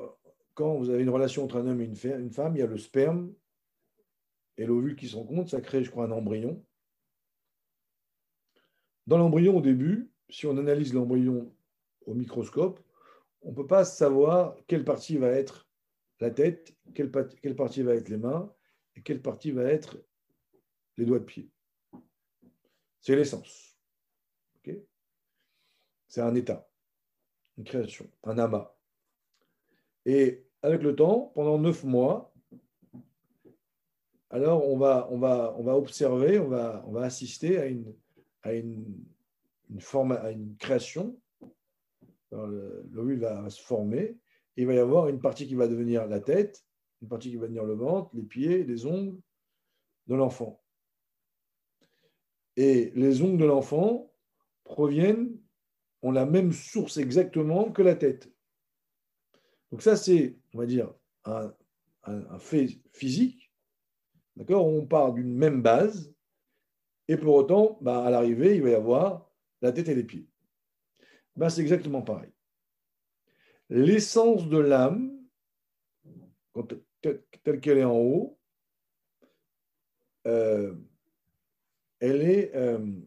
quand 0.54 0.76
vous 0.76 0.90
avez 0.90 1.02
une 1.02 1.10
relation 1.10 1.44
entre 1.44 1.56
un 1.56 1.66
homme 1.66 1.80
et 1.80 1.84
une, 1.84 1.96
femme, 2.30 2.56
il 2.56 2.60
y 2.60 2.62
a 2.62 2.66
le 2.66 2.78
sperme 2.78 3.32
et 4.56 4.66
l'ovule 4.66 4.96
qui 4.96 5.08
se 5.08 5.16
rencontrent, 5.16 5.50
ça 5.50 5.60
crée, 5.60 5.84
je 5.84 5.90
crois, 5.90 6.06
un 6.06 6.10
embryon. 6.10 6.64
Dans 9.06 9.18
l'embryon, 9.18 9.56
au 9.56 9.60
début, 9.60 10.10
si 10.28 10.46
on 10.46 10.56
analyse 10.56 10.94
l'embryon 10.94 11.54
au 12.06 12.14
microscope, 12.14 12.80
on 13.42 13.50
ne 13.50 13.54
peut 13.54 13.66
pas 13.66 13.84
savoir 13.84 14.56
quelle 14.66 14.84
partie 14.84 15.18
va 15.18 15.28
être 15.28 15.68
la 16.18 16.30
tête, 16.30 16.74
quelle, 16.94 17.12
quelle 17.42 17.54
partie 17.54 17.82
va 17.82 17.94
être 17.94 18.08
les 18.08 18.16
mains 18.16 18.52
et 18.96 19.02
quelle 19.02 19.22
partie 19.22 19.52
va 19.52 19.64
être 19.64 19.98
les 20.96 21.04
doigts 21.04 21.18
de 21.18 21.24
pied. 21.24 21.50
C'est 23.00 23.14
l'essence. 23.14 23.78
c'est 26.08 26.22
un 26.22 26.34
état 26.34 26.65
une 27.58 27.64
création, 27.64 28.08
un 28.24 28.38
amas. 28.38 28.72
Et 30.04 30.44
avec 30.62 30.82
le 30.82 30.94
temps, 30.94 31.32
pendant 31.34 31.58
neuf 31.58 31.84
mois, 31.84 32.32
alors 34.30 34.68
on 34.68 34.76
va, 34.76 35.08
on 35.10 35.18
va, 35.18 35.54
on 35.58 35.62
va 35.62 35.76
observer, 35.76 36.38
on 36.38 36.48
va, 36.48 36.84
on 36.86 36.92
va 36.92 37.02
assister 37.02 37.58
à 37.58 37.66
une, 37.66 37.94
à 38.42 38.52
une, 38.52 38.84
une, 39.70 39.80
forme, 39.80 40.12
à 40.12 40.30
une 40.30 40.56
création. 40.56 41.18
L'ovule 42.32 43.20
va 43.20 43.48
se 43.48 43.62
former 43.62 44.18
et 44.56 44.62
il 44.62 44.66
va 44.66 44.74
y 44.74 44.78
avoir 44.78 45.08
une 45.08 45.20
partie 45.20 45.46
qui 45.46 45.54
va 45.54 45.68
devenir 45.68 46.06
la 46.06 46.20
tête, 46.20 46.64
une 47.02 47.08
partie 47.08 47.30
qui 47.30 47.36
va 47.36 47.46
devenir 47.46 47.64
le 47.64 47.74
ventre, 47.74 48.10
les 48.14 48.22
pieds, 48.22 48.64
les 48.64 48.86
ongles 48.86 49.18
de 50.06 50.14
l'enfant. 50.14 50.60
Et 52.56 52.92
les 52.94 53.22
ongles 53.22 53.38
de 53.38 53.44
l'enfant 53.44 54.10
proviennent 54.64 55.38
la 56.10 56.26
même 56.26 56.52
source 56.52 56.96
exactement 56.96 57.70
que 57.70 57.82
la 57.82 57.94
tête. 57.94 58.30
Donc 59.70 59.82
ça, 59.82 59.96
c'est, 59.96 60.38
on 60.54 60.58
va 60.58 60.66
dire, 60.66 60.92
un, 61.24 61.52
fait 62.38 62.80
physique. 62.92 63.52
D'accord? 64.36 64.66
On 64.66 64.86
part 64.86 65.12
d'une 65.12 65.34
même 65.34 65.62
base, 65.62 66.14
et 67.08 67.16
pour 67.16 67.34
autant, 67.34 67.78
bah, 67.80 68.04
à 68.04 68.10
l'arrivée, 68.10 68.56
il 68.56 68.62
va 68.62 68.70
y 68.70 68.74
avoir 68.74 69.30
la 69.62 69.72
tête 69.72 69.88
et 69.88 69.94
les 69.94 70.04
pieds. 70.04 70.28
Ben, 71.36 71.48
c'est 71.48 71.62
exactement 71.62 72.02
pareil. 72.02 72.30
L'essence 73.68 74.48
de 74.48 74.58
l'âme, 74.58 75.18
telle 77.00 77.60
qu'elle 77.60 77.78
est 77.78 77.84
en 77.84 77.98
haut, 77.98 78.38
euh, 80.26 80.74
elle 82.00 82.22
est 82.22 82.54
euh, 82.54 83.00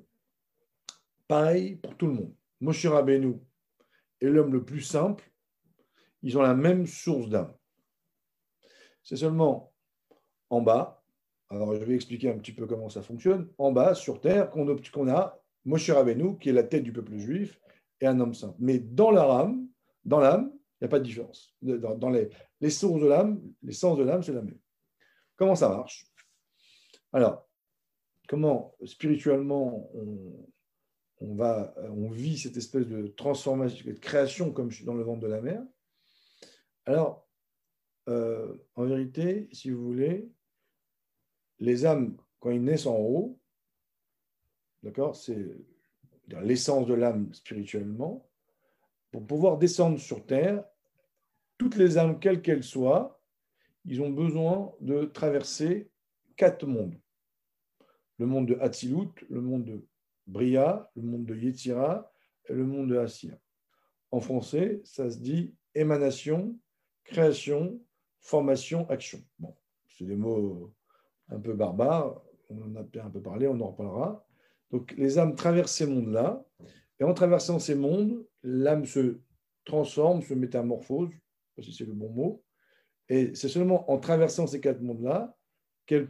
pareille 1.28 1.76
pour 1.76 1.96
tout 1.98 2.08
le 2.08 2.14
monde. 2.14 2.36
Moshe 2.62 2.86
Rabbeinu 2.86 3.36
est 4.22 4.28
l'homme 4.28 4.54
le 4.54 4.64
plus 4.64 4.82
simple, 4.82 5.32
ils 6.22 6.38
ont 6.38 6.42
la 6.42 6.54
même 6.54 6.86
source 6.86 7.30
d'âme. 7.30 7.54
C'est 9.04 9.16
seulement 9.16 9.74
en 10.50 10.62
bas, 10.62 11.04
alors 11.50 11.74
je 11.76 11.84
vais 11.84 11.96
expliquer 11.96 12.30
un 12.30 12.38
petit 12.38 12.52
peu 12.52 12.68
comment 12.68 12.90
ça 12.90 13.02
fonctionne, 13.02 13.50
en 13.58 13.72
bas, 13.72 13.96
sur 13.96 14.20
terre, 14.20 14.50
qu'on 14.52 15.10
a 15.10 15.40
Moshe 15.66 15.90
Rabbeinu, 15.90 16.38
qui 16.38 16.50
est 16.50 16.54
la 16.54 16.64
tête 16.64 16.84
du 16.84 16.92
peuple 16.92 17.18
juif, 17.18 17.60
et 18.02 18.08
un 18.08 18.20
homme 18.20 18.34
simple. 18.34 18.56
Mais 18.60 18.80
dans 18.80 19.12
l'âme, 19.12 19.68
dans 20.06 20.20
l'âme, 20.20 20.52
il 20.54 20.84
n'y 20.84 20.86
a 20.86 20.90
pas 20.90 21.00
de 21.00 21.04
différence. 21.04 21.56
Dans, 21.62 22.10
les, 22.10 22.30
les, 22.62 22.70
sources 22.70 23.02
de 23.02 23.08
l'âme, 23.08 23.42
l'essence 23.62 23.98
de 23.98 24.04
l'âme, 24.04 24.24
c'est 24.24 24.34
la 24.34 24.42
même. 24.42 24.58
Comment 25.36 25.56
ça 25.56 25.70
marche? 25.70 26.06
Alors, 27.12 27.48
comment 28.28 28.76
spirituellement 28.86 29.90
on, 29.94 30.48
on, 31.20 31.36
va, 31.36 31.74
on 31.90 32.10
vit 32.10 32.38
cette 32.38 32.58
espèce 32.58 32.88
de 32.88 33.08
transformation, 33.08 33.86
de 33.86 33.94
création 33.94 34.52
comme 34.52 34.72
je 34.72 34.78
suis 34.78 34.86
dans 34.86 34.94
le 34.94 35.04
ventre 35.04 35.22
de 35.22 35.28
la 35.28 35.42
mer. 35.42 35.64
Alors, 36.86 37.28
euh, 38.08 38.56
en 38.76 38.86
vérité, 38.86 39.50
si 39.52 39.70
vous 39.70 39.84
voulez, 39.84 40.30
les 41.60 41.86
âmes, 41.86 42.18
quand 42.40 42.52
ils 42.52 42.64
naissent 42.64 42.88
en 42.88 42.98
haut, 42.98 43.40
d'accord, 44.84 45.16
c'est 45.16 45.46
l'essence 46.42 46.88
de 46.88 46.94
l'âme 46.94 47.34
spirituellement, 47.34 48.30
pour 49.12 49.26
pouvoir 49.26 49.58
descendre 49.58 50.00
sur 50.00 50.26
terre, 50.26 50.64
toutes 51.58 51.76
les 51.76 51.98
âmes, 51.98 52.20
quelles 52.20 52.42
qu'elles 52.42 52.64
soient, 52.64 53.22
ils 53.86 54.02
ont 54.02 54.10
besoin 54.10 54.74
de 54.80 55.06
traverser 55.06 55.92
quatre 56.36 56.66
mondes. 56.66 56.96
le 58.18 58.26
monde 58.26 58.48
de 58.48 58.56
Hatzilut, 58.60 59.12
le 59.30 59.42
monde 59.42 59.66
de 59.66 59.86
Bria, 60.30 60.90
le 60.96 61.02
monde 61.02 61.26
de 61.26 61.36
Yetzira 61.36 62.12
et 62.48 62.54
le 62.54 62.66
monde 62.66 62.90
de 62.90 62.98
Asiya. 62.98 63.38
En 64.12 64.20
français, 64.20 64.82
ça 64.84 65.10
se 65.10 65.18
dit 65.18 65.56
émanation, 65.74 66.58
création, 67.04 67.82
formation, 68.20 68.88
action. 68.90 69.20
Bon, 69.40 69.56
c'est 69.88 70.06
des 70.06 70.16
mots 70.16 70.74
un 71.30 71.40
peu 71.40 71.54
barbares, 71.54 72.22
on 72.50 72.62
en 72.62 72.76
a 72.76 72.82
un 72.82 73.10
peu 73.10 73.22
parlé, 73.22 73.48
on 73.48 73.60
en 73.60 73.72
reparlera. 73.72 74.26
Donc 74.72 74.94
les 74.98 75.18
âmes 75.18 75.36
traversent 75.36 75.76
ces 75.76 75.88
mondes-là, 75.88 76.44
et 77.00 77.04
en 77.04 77.14
traversant 77.14 77.60
ces 77.60 77.76
mondes, 77.76 78.26
l'âme 78.44 78.86
se 78.86 79.20
transforme, 79.66 80.22
se 80.22 80.34
métamorphose, 80.34 81.10
si 81.60 81.74
c'est 81.74 81.86
le 81.86 81.94
bon 81.94 82.10
mot, 82.10 82.44
et 83.10 83.34
c'est 83.36 83.50
seulement 83.50 83.90
en 83.92 84.00
traversant 84.00 84.48
ces 84.48 84.62
quatre 84.62 84.82
mondes-là 84.82 85.36
qu'elle 85.86 86.08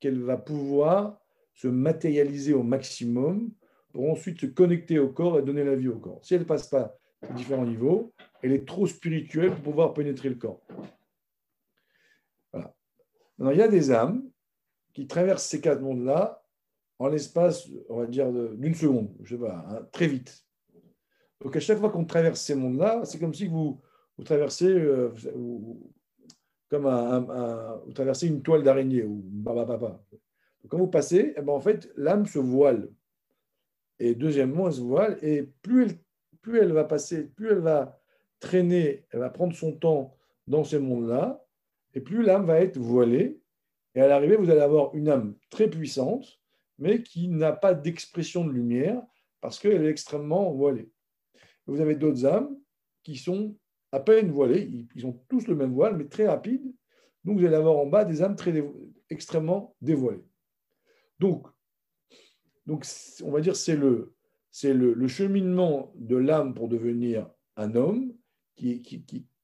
qu'elle 0.00 0.22
va 0.22 0.36
pouvoir 0.36 1.25
se 1.56 1.66
matérialiser 1.66 2.52
au 2.52 2.62
maximum 2.62 3.50
pour 3.92 4.10
ensuite 4.10 4.40
se 4.40 4.46
connecter 4.46 4.98
au 4.98 5.08
corps 5.08 5.38
et 5.38 5.42
donner 5.42 5.64
la 5.64 5.74
vie 5.74 5.88
au 5.88 5.98
corps. 5.98 6.20
Si 6.22 6.34
elle 6.34 6.40
ne 6.40 6.46
passe 6.46 6.68
pas 6.68 6.96
à 7.22 7.32
différents 7.32 7.64
niveaux, 7.64 8.12
elle 8.42 8.52
est 8.52 8.68
trop 8.68 8.86
spirituelle 8.86 9.50
pour 9.50 9.62
pouvoir 9.62 9.94
pénétrer 9.94 10.28
le 10.28 10.34
corps. 10.34 10.60
Voilà. 12.52 12.74
il 13.52 13.58
y 13.58 13.62
a 13.62 13.68
des 13.68 13.90
âmes 13.90 14.30
qui 14.92 15.06
traversent 15.06 15.46
ces 15.46 15.60
quatre 15.60 15.80
mondes-là 15.80 16.42
en 16.98 17.08
l'espace, 17.08 17.68
on 17.88 17.98
va 18.00 18.06
dire, 18.06 18.30
d'une 18.32 18.74
seconde, 18.74 19.14
je 19.22 19.34
sais 19.34 19.40
pas, 19.40 19.66
hein, 19.68 19.86
très 19.92 20.06
vite. 20.06 20.46
Donc 21.40 21.56
à 21.56 21.60
chaque 21.60 21.78
fois 21.78 21.90
qu'on 21.90 22.04
traverse 22.04 22.40
ces 22.40 22.54
mondes-là, 22.54 23.04
c'est 23.04 23.18
comme 23.18 23.34
si 23.34 23.46
vous, 23.46 23.80
vous 24.16 24.24
traversez 24.24 24.68
euh, 24.68 25.10
comme 26.68 26.86
un, 26.86 27.80
vous 27.86 28.26
une 28.26 28.42
toile 28.42 28.62
d'araignée 28.62 29.04
ou 29.04 29.22
baba 29.24 29.64
papa. 29.64 30.02
Quand 30.68 30.78
vous 30.78 30.88
passez, 30.88 31.34
eh 31.36 31.40
ben, 31.40 31.52
en 31.52 31.60
fait, 31.60 31.92
l'âme 31.96 32.26
se 32.26 32.38
voile. 32.38 32.88
Et 33.98 34.14
deuxièmement, 34.14 34.66
elle 34.66 34.74
se 34.74 34.80
voile. 34.80 35.18
Et 35.22 35.42
plus 35.62 35.90
elle, 36.54 36.72
va 36.72 36.84
passer, 36.84 37.24
plus 37.24 37.50
elle 37.50 37.58
va 37.58 38.00
traîner, 38.40 39.06
elle 39.10 39.20
va 39.20 39.30
prendre 39.30 39.54
son 39.54 39.72
temps 39.72 40.16
dans 40.46 40.64
ces 40.64 40.78
mondes-là, 40.78 41.44
et 41.94 42.00
plus 42.00 42.22
l'âme 42.22 42.46
va 42.46 42.60
être 42.60 42.78
voilée. 42.78 43.40
Et 43.94 44.00
à 44.00 44.06
l'arrivée, 44.06 44.36
vous 44.36 44.50
allez 44.50 44.60
avoir 44.60 44.94
une 44.94 45.08
âme 45.08 45.34
très 45.50 45.68
puissante, 45.68 46.40
mais 46.78 47.02
qui 47.02 47.28
n'a 47.28 47.52
pas 47.52 47.74
d'expression 47.74 48.44
de 48.44 48.52
lumière 48.52 49.02
parce 49.40 49.58
qu'elle 49.58 49.84
est 49.84 49.90
extrêmement 49.90 50.52
voilée. 50.52 50.90
Vous 51.66 51.80
avez 51.80 51.96
d'autres 51.96 52.26
âmes 52.26 52.56
qui 53.02 53.16
sont 53.16 53.56
à 53.92 54.00
peine 54.00 54.30
voilés, 54.30 54.86
ils 54.94 55.06
ont 55.06 55.18
tous 55.28 55.46
le 55.46 55.54
même 55.54 55.72
voile, 55.72 55.96
mais 55.96 56.06
très 56.06 56.28
rapide. 56.28 56.62
Donc, 57.24 57.38
vous 57.38 57.46
allez 57.46 57.56
avoir 57.56 57.78
en 57.78 57.86
bas 57.86 58.04
des 58.04 58.22
âmes 58.22 58.36
extrêmement 59.08 59.74
dévoilées. 59.80 60.24
Donc, 61.18 61.46
on 62.68 63.30
va 63.30 63.40
dire 63.40 63.56
c'est 63.56 63.76
le, 63.76 64.14
c'est 64.50 64.74
le, 64.74 65.06
cheminement 65.06 65.92
de 65.96 66.16
l'âme 66.16 66.54
pour 66.54 66.68
devenir 66.68 67.30
un 67.56 67.74
homme 67.74 68.14
qui, 68.54 68.82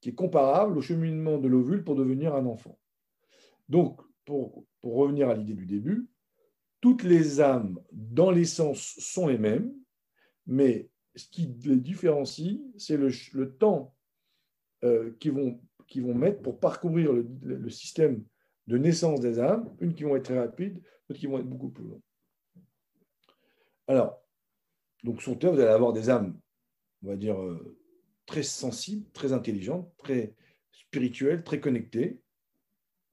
est 0.05 0.14
comparable 0.14 0.79
au 0.79 0.81
cheminement 0.81 1.39
de 1.39 1.49
l'ovule 1.49 1.85
pour 1.85 1.97
devenir 1.97 2.35
un 2.35 2.47
enfant. 2.47 2.79
Donc, 3.68 4.01
pour, 4.25 4.64
revenir 4.83 5.29
à 5.29 5.35
l'idée 5.35 5.55
du 5.55 5.66
début, 5.66 6.09
toutes 6.81 7.05
les 7.05 7.41
âmes 7.41 7.79
dans 7.93 8.31
l'essence 8.31 8.97
sont 8.99 9.29
les 9.29 9.39
mêmes, 9.39 9.73
mais 10.47 10.89
ce 11.14 11.29
qui 11.29 11.47
les 11.64 11.77
différencie, 11.77 12.59
c'est 12.77 12.97
le, 12.97 13.57
temps 13.57 13.95
euh, 14.83 15.12
qui, 15.20 15.29
vont, 15.29 15.61
qui 15.87 16.01
vont 16.01 16.14
mettre 16.14 16.43
pour 16.43 16.59
parcourir 16.59 17.12
le, 17.12 17.70
système 17.70 18.25
de 18.66 18.78
naissance 18.78 19.20
des 19.20 19.38
âmes, 19.38 19.74
une 19.80 19.94
qui 19.94 20.04
vont 20.04 20.16
être 20.16 20.24
très 20.24 20.38
rapides, 20.38 20.80
d'autres 21.08 21.20
qui 21.20 21.26
vont 21.26 21.38
être 21.38 21.48
beaucoup 21.48 21.70
plus 21.70 21.84
longues. 21.84 22.00
Alors, 23.88 24.22
donc 25.02 25.20
sur 25.20 25.38
Terre, 25.38 25.52
vous 25.52 25.60
allez 25.60 25.68
avoir 25.68 25.92
des 25.92 26.10
âmes, 26.10 26.38
on 27.02 27.08
va 27.08 27.16
dire, 27.16 27.40
euh, 27.40 27.76
très 28.26 28.42
sensibles, 28.42 29.10
très 29.12 29.32
intelligentes, 29.32 29.92
très 29.98 30.34
spirituelles, 30.70 31.42
très 31.42 31.60
connectées, 31.60 32.20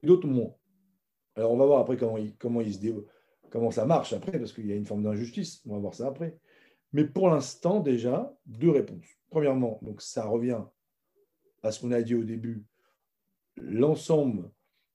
d'autres 0.02 0.28
moins. 0.28 0.54
Alors, 1.34 1.52
on 1.52 1.56
va 1.56 1.66
voir 1.66 1.80
après 1.80 1.96
comment, 1.96 2.16
se 2.18 3.04
comment 3.50 3.70
ça 3.70 3.86
marche 3.86 4.12
après, 4.12 4.38
parce 4.38 4.52
qu'il 4.52 4.66
y 4.66 4.72
a 4.72 4.76
une 4.76 4.86
forme 4.86 5.02
d'injustice, 5.02 5.62
on 5.66 5.74
va 5.74 5.78
voir 5.78 5.94
ça 5.94 6.06
après. 6.06 6.38
Mais 6.92 7.04
pour 7.04 7.28
l'instant, 7.28 7.80
déjà, 7.80 8.32
deux 8.46 8.70
réponses. 8.70 9.06
Premièrement, 9.30 9.78
donc 9.82 10.02
ça 10.02 10.24
revient 10.24 10.62
à 11.62 11.70
ce 11.70 11.80
qu'on 11.80 11.92
a 11.92 12.02
dit 12.02 12.14
au 12.14 12.24
début, 12.24 12.64
l'ensemble 13.56 14.50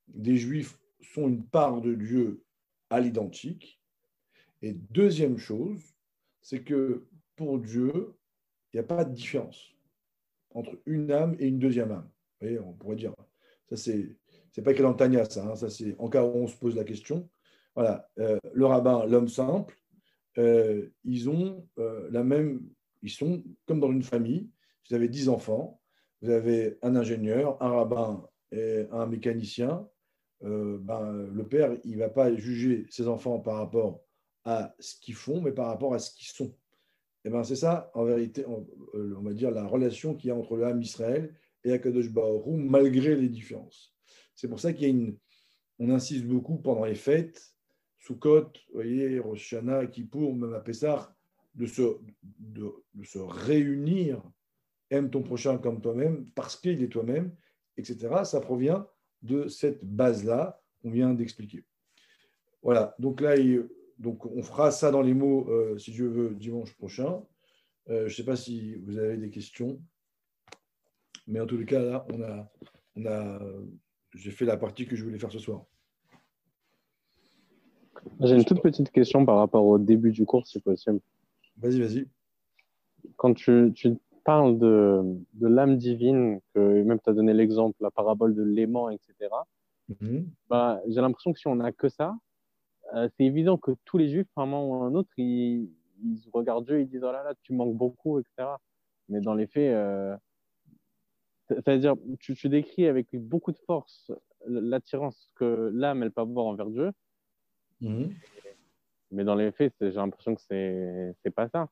des 0.07 0.37
Juifs 0.37 0.77
sont 1.01 1.27
une 1.27 1.45
part 1.45 1.81
de 1.81 1.93
Dieu 1.93 2.43
à 2.89 2.99
l'identique. 2.99 3.81
Et 4.61 4.73
deuxième 4.73 5.37
chose, 5.37 5.81
c'est 6.41 6.63
que 6.63 7.07
pour 7.35 7.59
Dieu, 7.59 8.15
il 8.73 8.77
n'y 8.77 8.79
a 8.79 8.83
pas 8.83 9.05
de 9.05 9.13
différence 9.13 9.75
entre 10.51 10.77
une 10.85 11.11
âme 11.11 11.35
et 11.39 11.47
une 11.47 11.59
deuxième 11.59 11.91
âme. 11.91 12.09
Vous 12.39 12.47
voyez, 12.47 12.59
on 12.59 12.73
pourrait 12.73 12.95
dire, 12.95 13.13
ça 13.69 13.75
c'est, 13.75 14.15
c'est 14.51 14.61
pas 14.61 14.73
Tanya, 14.73 15.25
ça, 15.25 15.45
hein, 15.45 15.55
ça 15.55 15.69
c'est 15.69 15.95
en 15.99 16.09
cas 16.09 16.23
où 16.23 16.35
on 16.35 16.47
se 16.47 16.55
pose 16.55 16.75
la 16.75 16.83
question. 16.83 17.29
Voilà, 17.75 18.09
euh, 18.19 18.39
le 18.53 18.65
rabbin, 18.65 19.05
l'homme 19.05 19.27
simple, 19.27 19.77
euh, 20.37 20.87
ils 21.03 21.29
ont 21.29 21.67
euh, 21.77 22.07
la 22.11 22.23
même, 22.23 22.61
ils 23.01 23.09
sont 23.09 23.43
comme 23.65 23.79
dans 23.79 23.91
une 23.91 24.03
famille. 24.03 24.49
Vous 24.87 24.95
avez 24.95 25.09
dix 25.09 25.29
enfants, 25.29 25.81
vous 26.21 26.29
avez 26.29 26.77
un 26.81 26.95
ingénieur, 26.95 27.61
un 27.61 27.69
rabbin 27.69 28.27
et 28.51 28.85
un 28.91 29.07
mécanicien, 29.07 29.87
euh, 30.45 30.77
ben, 30.79 31.27
le 31.33 31.47
père, 31.47 31.75
il 31.83 31.93
ne 31.93 31.99
va 31.99 32.09
pas 32.09 32.33
juger 32.35 32.85
ses 32.89 33.07
enfants 33.07 33.39
par 33.39 33.57
rapport 33.57 34.01
à 34.43 34.75
ce 34.79 34.95
qu'ils 34.99 35.15
font, 35.15 35.41
mais 35.41 35.51
par 35.51 35.67
rapport 35.67 35.93
à 35.93 35.99
ce 35.99 36.11
qu'ils 36.11 36.27
sont. 36.27 36.55
Et 37.23 37.29
ben, 37.29 37.43
c'est 37.43 37.55
ça, 37.55 37.91
en 37.95 38.03
vérité, 38.03 38.45
on, 38.47 38.67
euh, 38.93 39.15
va 39.21 39.33
dire 39.33 39.51
la 39.51 39.65
relation 39.65 40.15
qu'il 40.15 40.27
y 40.27 40.31
a 40.31 40.35
entre 40.35 40.55
l'âme 40.57 40.81
Israël 40.81 41.33
et 41.63 41.71
Akadosh 41.71 42.09
Baruch 42.11 42.43
malgré 42.47 43.15
les 43.15 43.29
différences. 43.29 43.95
C'est 44.35 44.47
pour 44.47 44.59
ça 44.59 44.73
qu'il 44.73 44.83
y 44.83 44.85
a 44.85 44.89
une, 44.89 45.17
on 45.79 45.89
insiste 45.89 46.25
beaucoup 46.25 46.57
pendant 46.57 46.85
les 46.85 46.95
fêtes, 46.95 47.55
vous 48.09 48.51
voyez, 48.73 49.19
Rosh 49.19 49.53
Hashanah, 49.53 49.87
Kippour, 49.87 50.35
même 50.35 50.53
à 50.53 50.59
Pessah, 50.59 51.15
de 51.55 51.65
se, 51.65 51.97
de, 52.21 52.71
de 52.93 53.03
se 53.03 53.17
réunir 53.17 54.21
aime 54.89 55.09
ton 55.09 55.23
prochain 55.23 55.57
comme 55.57 55.81
toi-même 55.81 56.29
parce 56.35 56.55
qu'il 56.55 56.83
est 56.83 56.89
toi-même, 56.89 57.35
etc. 57.77 58.23
Ça 58.23 58.41
provient 58.41 58.87
de 59.21 59.47
cette 59.47 59.83
base-là 59.83 60.61
qu'on 60.81 60.91
vient 60.91 61.13
d'expliquer. 61.13 61.63
Voilà, 62.61 62.95
donc 62.99 63.21
là, 63.21 63.35
donc 63.99 64.25
on 64.25 64.41
fera 64.41 64.71
ça 64.71 64.91
dans 64.91 65.01
les 65.01 65.13
mots, 65.13 65.49
euh, 65.49 65.77
si 65.77 65.93
je 65.93 66.05
veux, 66.05 66.33
dimanche 66.35 66.73
prochain. 66.75 67.23
Euh, 67.89 68.01
je 68.01 68.03
ne 68.05 68.09
sais 68.09 68.25
pas 68.25 68.35
si 68.35 68.75
vous 68.75 68.97
avez 68.97 69.17
des 69.17 69.29
questions, 69.29 69.79
mais 71.27 71.39
en 71.39 71.45
tous 71.45 71.57
les 71.57 71.65
cas, 71.65 71.79
là, 71.79 72.05
on 72.11 72.21
a, 72.21 72.51
on 72.95 73.05
a, 73.05 73.39
j'ai 74.13 74.31
fait 74.31 74.45
la 74.45 74.57
partie 74.57 74.87
que 74.87 74.95
je 74.95 75.03
voulais 75.03 75.19
faire 75.19 75.31
ce 75.31 75.39
soir. 75.39 75.65
J'ai 78.19 78.35
une 78.35 78.45
toute 78.45 78.61
petite 78.61 78.91
question 78.91 79.25
par 79.25 79.37
rapport 79.37 79.65
au 79.65 79.77
début 79.77 80.11
du 80.11 80.25
cours, 80.25 80.45
si 80.47 80.59
possible. 80.59 80.99
Vas-y, 81.57 81.79
vas-y. 81.79 82.07
Quand 83.15 83.33
tu, 83.33 83.71
tu 83.73 83.97
parle 84.25 84.57
de, 84.57 85.03
de 85.33 85.47
l'âme 85.47 85.77
divine, 85.77 86.41
que 86.53 86.83
même 86.83 86.99
tu 86.99 87.09
as 87.09 87.13
donné 87.13 87.33
l'exemple, 87.33 87.77
la 87.79 87.91
parabole 87.91 88.35
de 88.35 88.43
l'aimant, 88.43 88.89
etc., 88.89 89.13
mhm. 90.01 90.27
bah, 90.49 90.81
j'ai 90.87 90.99
l'impression 90.99 91.31
que 91.31 91.39
si 91.39 91.47
on 91.47 91.55
n'a 91.55 91.71
que 91.71 91.87
ça, 91.87 92.15
euh, 92.95 93.07
c'est 93.15 93.23
évident 93.23 93.57
que 93.57 93.71
tous 93.85 93.97
les 93.97 94.09
juifs, 94.09 94.27
à 94.35 94.41
un 94.41 94.45
moment 94.47 94.69
ou 94.69 94.83
à 94.83 94.87
un 94.87 94.95
autre, 94.95 95.11
ils, 95.17 95.69
ils 96.03 96.29
regardent 96.33 96.65
Dieu 96.65 96.81
ils 96.81 96.87
disent 96.87 97.03
Oh 97.03 97.11
là 97.11 97.23
là, 97.23 97.33
tu 97.43 97.53
manques 97.53 97.75
beaucoup, 97.75 98.19
etc. 98.19 98.49
Mais 99.09 99.21
dans 99.21 99.35
les 99.35 99.47
faits, 99.47 99.73
euh, 99.73 100.17
c'est-à-dire, 101.47 101.95
tu, 102.19 102.35
tu, 102.35 102.49
décris 102.49 102.87
avec 102.87 103.07
beaucoup 103.13 103.51
de 103.51 103.59
force 103.59 104.11
l'attirance 104.47 105.29
que 105.35 105.71
l'âme, 105.73 106.01
elle 106.01 106.11
peut 106.11 106.21
avoir 106.21 106.47
envers 106.47 106.69
Dieu. 106.69 106.91
Mhm. 107.81 108.11
Mais 109.11 109.23
dans 109.23 109.35
les 109.35 109.51
faits, 109.51 109.73
j'ai 109.79 109.91
l'impression 109.91 110.33
que 110.33 110.41
c'est 110.41 111.35
pas 111.35 111.47
ça. 111.49 111.69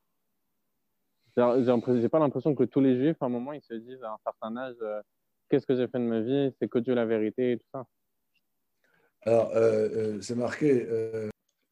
J'ai 1.36 2.08
pas 2.08 2.20
l'impression 2.20 2.54
que 2.54 2.64
tous 2.64 2.80
les 2.80 2.96
juifs, 2.96 3.16
à 3.20 3.26
un 3.26 3.28
moment, 3.28 3.52
ils 3.52 3.62
se 3.62 3.74
disent 3.74 4.02
à 4.04 4.12
un 4.12 4.18
certain 4.24 4.56
âge 4.56 4.76
euh, 4.82 5.00
Qu'est-ce 5.48 5.66
que 5.66 5.74
j'ai 5.74 5.88
fait 5.88 5.98
de 5.98 6.04
ma 6.04 6.20
vie? 6.20 6.54
C'est 6.58 6.68
que 6.68 6.78
Dieu 6.78 6.94
la 6.94 7.04
vérité 7.04 7.52
et 7.52 7.58
tout 7.58 7.66
ça. 7.72 7.86
Alors, 9.22 9.50
euh, 9.50 9.88
euh, 9.88 10.20
c'est 10.20 10.34
marqué 10.34 10.86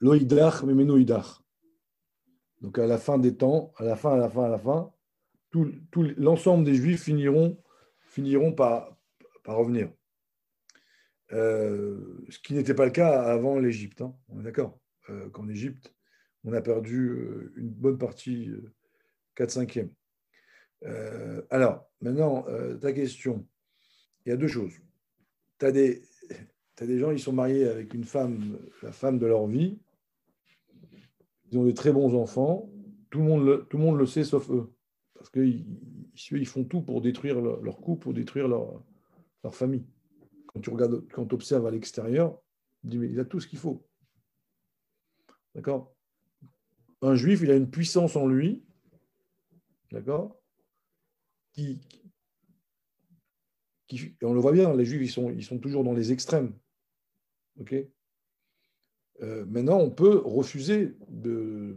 Loïdach, 0.00 0.62
Memenoïdach. 0.62 1.40
Donc, 2.60 2.78
à 2.78 2.86
la 2.86 2.98
fin 2.98 3.18
des 3.18 3.36
temps, 3.36 3.72
à 3.76 3.84
la 3.84 3.96
fin, 3.96 4.12
à 4.12 4.16
la 4.16 4.28
fin, 4.28 4.44
à 4.44 4.48
la 4.48 4.58
fin, 4.58 4.92
tout, 5.50 5.72
tout 5.90 6.06
l'ensemble 6.16 6.64
des 6.64 6.74
juifs 6.74 7.02
finiront, 7.02 7.58
finiront 8.00 8.52
par, 8.52 8.96
par 9.42 9.56
revenir. 9.56 9.90
ce 11.30 12.38
qui 12.42 12.54
n'était 12.54 12.74
pas 12.74 12.84
le 12.84 12.92
cas 12.92 13.22
avant 13.22 13.58
l'Égypte. 13.58 14.02
Hein. 14.02 14.14
On 14.28 14.40
est 14.40 14.44
d'accord 14.44 14.78
Qu'en 15.32 15.48
Égypte, 15.48 15.94
on 16.44 16.52
a 16.52 16.60
perdu 16.60 17.52
une 17.56 17.70
bonne 17.70 17.98
partie 17.98 18.50
4-5e. 19.36 19.88
Euh, 20.84 21.42
alors, 21.50 21.88
maintenant, 22.00 22.44
euh, 22.48 22.76
ta 22.76 22.92
question. 22.92 23.46
Il 24.24 24.30
y 24.30 24.32
a 24.32 24.36
deux 24.36 24.48
choses. 24.48 24.74
Tu 25.58 25.66
as, 25.66 25.72
des 26.80 26.98
gens, 26.98 27.10
ils 27.10 27.20
sont 27.20 27.32
mariés 27.32 27.66
avec 27.66 27.94
une 27.94 28.04
femme, 28.04 28.58
la 28.82 28.92
femme 28.92 29.18
de 29.18 29.26
leur 29.26 29.46
vie. 29.46 29.78
Ils 31.50 31.58
ont 31.58 31.64
des 31.64 31.74
très 31.74 31.92
bons 31.92 32.14
enfants. 32.14 32.70
Tout 33.10 33.18
le 33.18 33.24
monde 33.24 33.44
le, 33.44 33.66
tout 33.68 33.76
le, 33.76 33.82
monde 33.82 33.98
le 33.98 34.06
sait 34.06 34.24
sauf 34.24 34.50
eux. 34.50 34.72
Parce 35.14 35.30
qu'ils 35.30 35.66
ils 36.32 36.46
font 36.46 36.64
tout 36.64 36.80
pour 36.82 37.00
détruire 37.00 37.40
leur, 37.40 37.76
couple, 37.76 38.02
pour 38.02 38.14
détruire 38.14 38.48
leur, 38.48 38.82
leur 39.44 39.54
famille. 39.54 39.86
Quand 40.46 40.60
tu 40.60 40.70
regardes, 40.70 41.06
quand 41.12 41.32
observes 41.32 41.66
à 41.66 41.70
l'extérieur, 41.70 42.38
tu 42.80 42.88
dis, 42.88 42.98
mais 42.98 43.08
il 43.08 43.20
a 43.20 43.24
tout 43.24 43.38
ce 43.38 43.46
qu'il 43.46 43.58
faut. 43.58 43.86
D'accord? 45.54 45.94
Un 47.02 47.14
juif, 47.14 47.40
il 47.42 47.50
a 47.50 47.56
une 47.56 47.70
puissance 47.70 48.16
en 48.16 48.26
lui, 48.26 48.64
d'accord? 49.92 50.40
On 54.22 54.32
le 54.32 54.40
voit 54.40 54.52
bien, 54.52 54.74
les 54.74 54.84
juifs, 54.84 55.16
ils 55.16 55.44
sont, 55.44 55.58
toujours 55.58 55.84
dans 55.84 55.92
les 55.92 56.12
extrêmes. 56.12 56.54
Euh, 59.20 59.44
maintenant, 59.46 59.78
on 59.78 59.90
peut 59.90 60.22
refuser 60.24 60.96
de, 61.08 61.76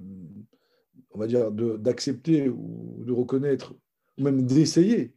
on 1.11 1.19
va 1.19 1.27
dire, 1.27 1.51
d'accepter 1.51 2.49
ou 2.49 3.03
de 3.05 3.11
reconnaître, 3.11 3.75
ou 4.17 4.23
même 4.23 4.45
d'essayer 4.45 5.13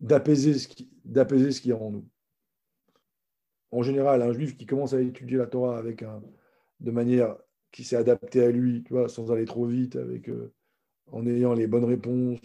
d'apaiser 0.00 0.54
ce 0.54 0.68
qui, 0.68 0.90
d'apaiser 1.04 1.52
ce 1.52 1.60
qui 1.60 1.70
est 1.70 1.74
en 1.74 1.90
nous. 1.90 2.08
En 3.70 3.82
général, 3.82 4.22
un 4.22 4.32
juif 4.32 4.56
qui 4.56 4.66
commence 4.66 4.94
à 4.94 5.00
étudier 5.00 5.38
la 5.38 5.46
Torah 5.46 5.82
de 5.82 6.90
manière 6.90 7.36
qui 7.72 7.84
s'est 7.84 7.96
adaptée 7.96 8.42
à 8.42 8.50
lui, 8.50 8.82
tu 8.84 8.94
sans 9.08 9.30
aller 9.32 9.44
trop 9.44 9.66
vite, 9.66 9.96
avec, 9.96 10.28
euh, 10.28 10.52
en 11.12 11.26
ayant 11.26 11.54
les 11.54 11.66
bonnes 11.66 11.84
réponses, 11.84 12.40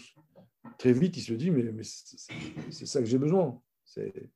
très 0.77 0.93
vite, 0.93 1.17
il 1.17 1.21
se 1.21 1.33
dit, 1.33 1.51
mais, 1.51 1.63
mais 1.71 1.83
c'est 1.83 2.85
ça 2.85 2.99
que 2.99 3.05
j'ai 3.05 3.17
besoin. 3.17 3.61
C'est, 3.83 4.29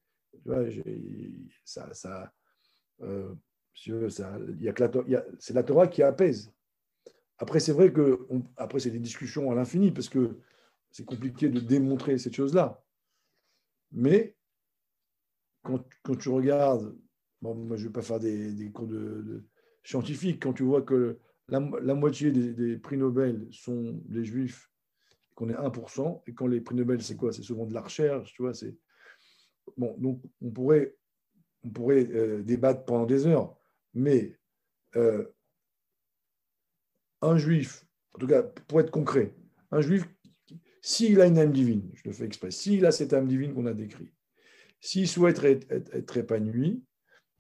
ça, 1.64 1.94
ça, 1.94 2.34
euh, 3.02 3.34
ça, 4.10 4.38
y 4.60 4.70
a 4.70 4.74
que 4.74 4.84
la, 4.84 5.26
c'est 5.40 5.54
la 5.54 5.64
Torah 5.64 5.88
qui 5.88 6.04
apaise. 6.04 6.52
Après, 7.38 7.60
c'est 7.60 7.74
vrai 7.74 7.92
que, 7.92 8.28
après, 8.58 8.80
c'est 8.80 8.92
des 8.92 9.00
discussions 9.00 9.52
à 9.52 9.56
l'infini, 9.56 9.92
parce 9.92 10.10
que 10.10 10.40
c'est 10.92 11.06
compliqué 11.06 11.50
de 11.50 11.60
démontrer 11.60 12.18
cette 12.18 12.36
chose-là. 12.36 12.82
Mais 13.92 14.36
quand, 15.64 15.84
quand, 16.04 16.16
tu 16.16 16.30
regardes, 16.30 16.98
bon, 17.42 17.56
moi 17.56 17.76
je 17.76 17.84
ne 17.84 17.88
vais 17.88 17.94
pas 17.94 18.02
faire 18.02 18.20
des, 18.20 18.72
cours 18.74 18.88
de, 18.88 19.44
scientifiques, 19.84 20.42
quand 20.42 20.54
tu 20.54 20.64
vois 20.64 20.82
que 20.82 21.20
la, 21.50 21.60
moitié 21.60 22.32
des, 22.32 22.78
prix 22.78 22.98
Nobel 22.98 23.48
sont 23.52 24.02
des 24.06 24.26
juifs, 24.26 24.70
qu'on 25.36 25.50
est 25.50 25.54
1%, 25.54 26.24
et 26.28 26.34
quand 26.34 26.48
les 26.48 26.62
prix 26.62 26.76
Nobel, 26.76 27.02
c'est 27.02 27.16
quoi? 27.16 27.34
C'est 27.34 27.44
souvent 27.44 27.66
de 27.66 27.74
la 27.74 27.82
recherche. 27.82 28.36
Bon, 29.78 29.96
donc 29.98 30.22
on 30.42 30.52
pourrait, 30.52 30.96
on 31.64 31.70
pourrait 31.70 32.08
euh, 32.12 32.42
débattre 32.44 32.86
pendant 32.86 33.06
des 33.06 33.28
heures, 33.28 33.58
mais 33.94 34.38
euh, 34.96 35.26
un 37.22 37.38
juif, 37.38 37.86
en 38.14 38.20
tout 38.20 38.28
cas 38.28 38.44
pour 38.44 38.80
être 38.80 38.92
concret, 38.92 39.36
un 39.72 39.82
juif 39.82 40.08
s'il 40.82 41.20
a 41.20 41.26
une 41.26 41.40
âme 41.40 41.52
divine, 41.52 41.90
je 41.96 42.04
le 42.06 42.14
fais 42.14 42.26
exprès, 42.26 42.52
s'il 42.52 42.86
a 42.86 42.92
cette 42.92 43.14
âme 43.14 43.28
divine 43.28 43.56
qu'on 43.56 43.66
a 43.66 43.74
décrite, 43.74 44.14
s'il 44.80 45.08
souhaite 45.08 45.44
être, 45.44 46.18
épanoui, 46.18 46.84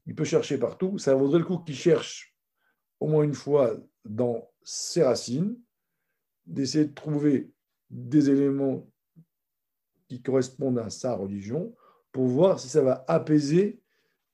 il 0.07 0.15
peut 0.15 0.23
chercher 0.23 0.57
partout. 0.57 0.97
Ça 0.97 1.13
vaudrait 1.13 1.39
le 1.39 1.45
coup 1.45 1.59
qu'il 1.59 1.75
cherche 1.75 2.35
au 2.99 3.07
moins 3.07 3.23
une 3.23 3.35
fois 3.35 3.77
dans 4.05 4.49
ses 4.63 5.03
racines, 5.03 5.57
d'essayer 6.45 6.85
de 6.85 6.93
trouver 6.93 7.51
des 7.89 8.29
éléments 8.29 8.87
qui 10.07 10.21
correspondent 10.21 10.79
à 10.79 10.89
sa 10.89 11.15
religion 11.15 11.75
pour 12.11 12.27
voir 12.27 12.59
si 12.59 12.69
ça 12.69 12.81
va 12.81 13.03
apaiser 13.07 13.81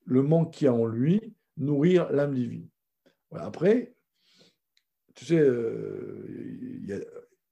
le 0.04 0.22
manque 0.22 0.52
qu'il 0.52 0.66
y 0.66 0.68
a 0.68 0.74
en 0.74 0.86
lui, 0.86 1.34
nourrir 1.56 2.10
l'âme 2.12 2.34
divine. 2.34 2.68
Après, 3.32 3.94
tu 5.14 5.24
sais, 5.24 5.38
euh, 5.38 7.04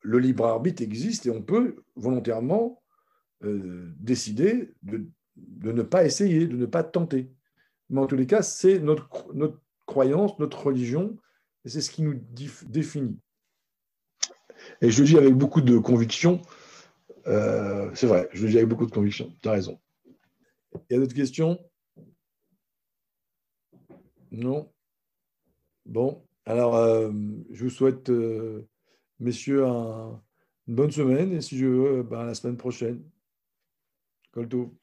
le 0.03 0.19
libre 0.19 0.47
arbitre 0.47 0.83
existe 0.83 1.27
et 1.27 1.31
on 1.31 1.43
peut 1.43 1.77
volontairement 1.97 2.83
euh, 3.45 3.93
décider 3.99 4.73
de, 4.83 5.07
ne 5.37 5.83
pas 5.83 6.05
essayer, 6.05 6.47
de 6.47 6.57
ne 6.57 6.67
pas 6.67 6.85
tenter. 6.85 7.31
Mais 7.89 8.01
en 8.01 8.07
tous 8.07 8.17
les 8.17 8.27
cas, 8.27 8.43
c'est 8.43 8.79
notre 8.79 9.09
croyance, 9.87 10.39
notre 10.39 10.67
religion, 10.67 11.17
et 11.65 11.69
c'est 11.69 11.81
ce 11.81 11.91
qui 11.91 12.03
nous 12.03 12.15
définit. 12.33 13.19
Et 14.81 14.91
je 14.91 15.03
le 15.03 15.09
dis 15.09 15.17
avec 15.17 15.35
beaucoup 15.35 15.61
de 15.61 15.79
conviction, 15.79 16.43
euh, 17.27 17.91
c'est 17.95 18.07
vrai, 18.07 18.29
je 18.33 18.45
le 18.45 18.51
dis 18.51 18.57
avec 18.59 18.69
beaucoup 18.69 18.87
de 18.87 18.91
conviction, 18.91 19.35
tu 19.43 19.49
as 19.49 19.53
raison. 19.53 19.81
Il 20.89 20.95
y 20.95 20.97
a 20.97 20.99
d'autres 21.01 21.15
questions? 21.15 21.59
Non? 24.31 24.71
Bon, 25.87 26.25
alors 26.45 26.77
euh, 26.77 27.11
je 27.51 27.65
vous 27.65 27.71
souhaite 27.71 28.11
messieurs, 29.19 29.65
une 29.65 30.75
bonne 30.75 30.91
semaine 30.93 31.33
et 31.33 31.41
si 31.41 31.59
je 31.59 31.67
veux, 31.67 32.03
ben, 32.03 32.25
la 32.25 32.35
semaine 32.35 32.57
prochaine. 32.57 33.03
Colto. 34.33 34.80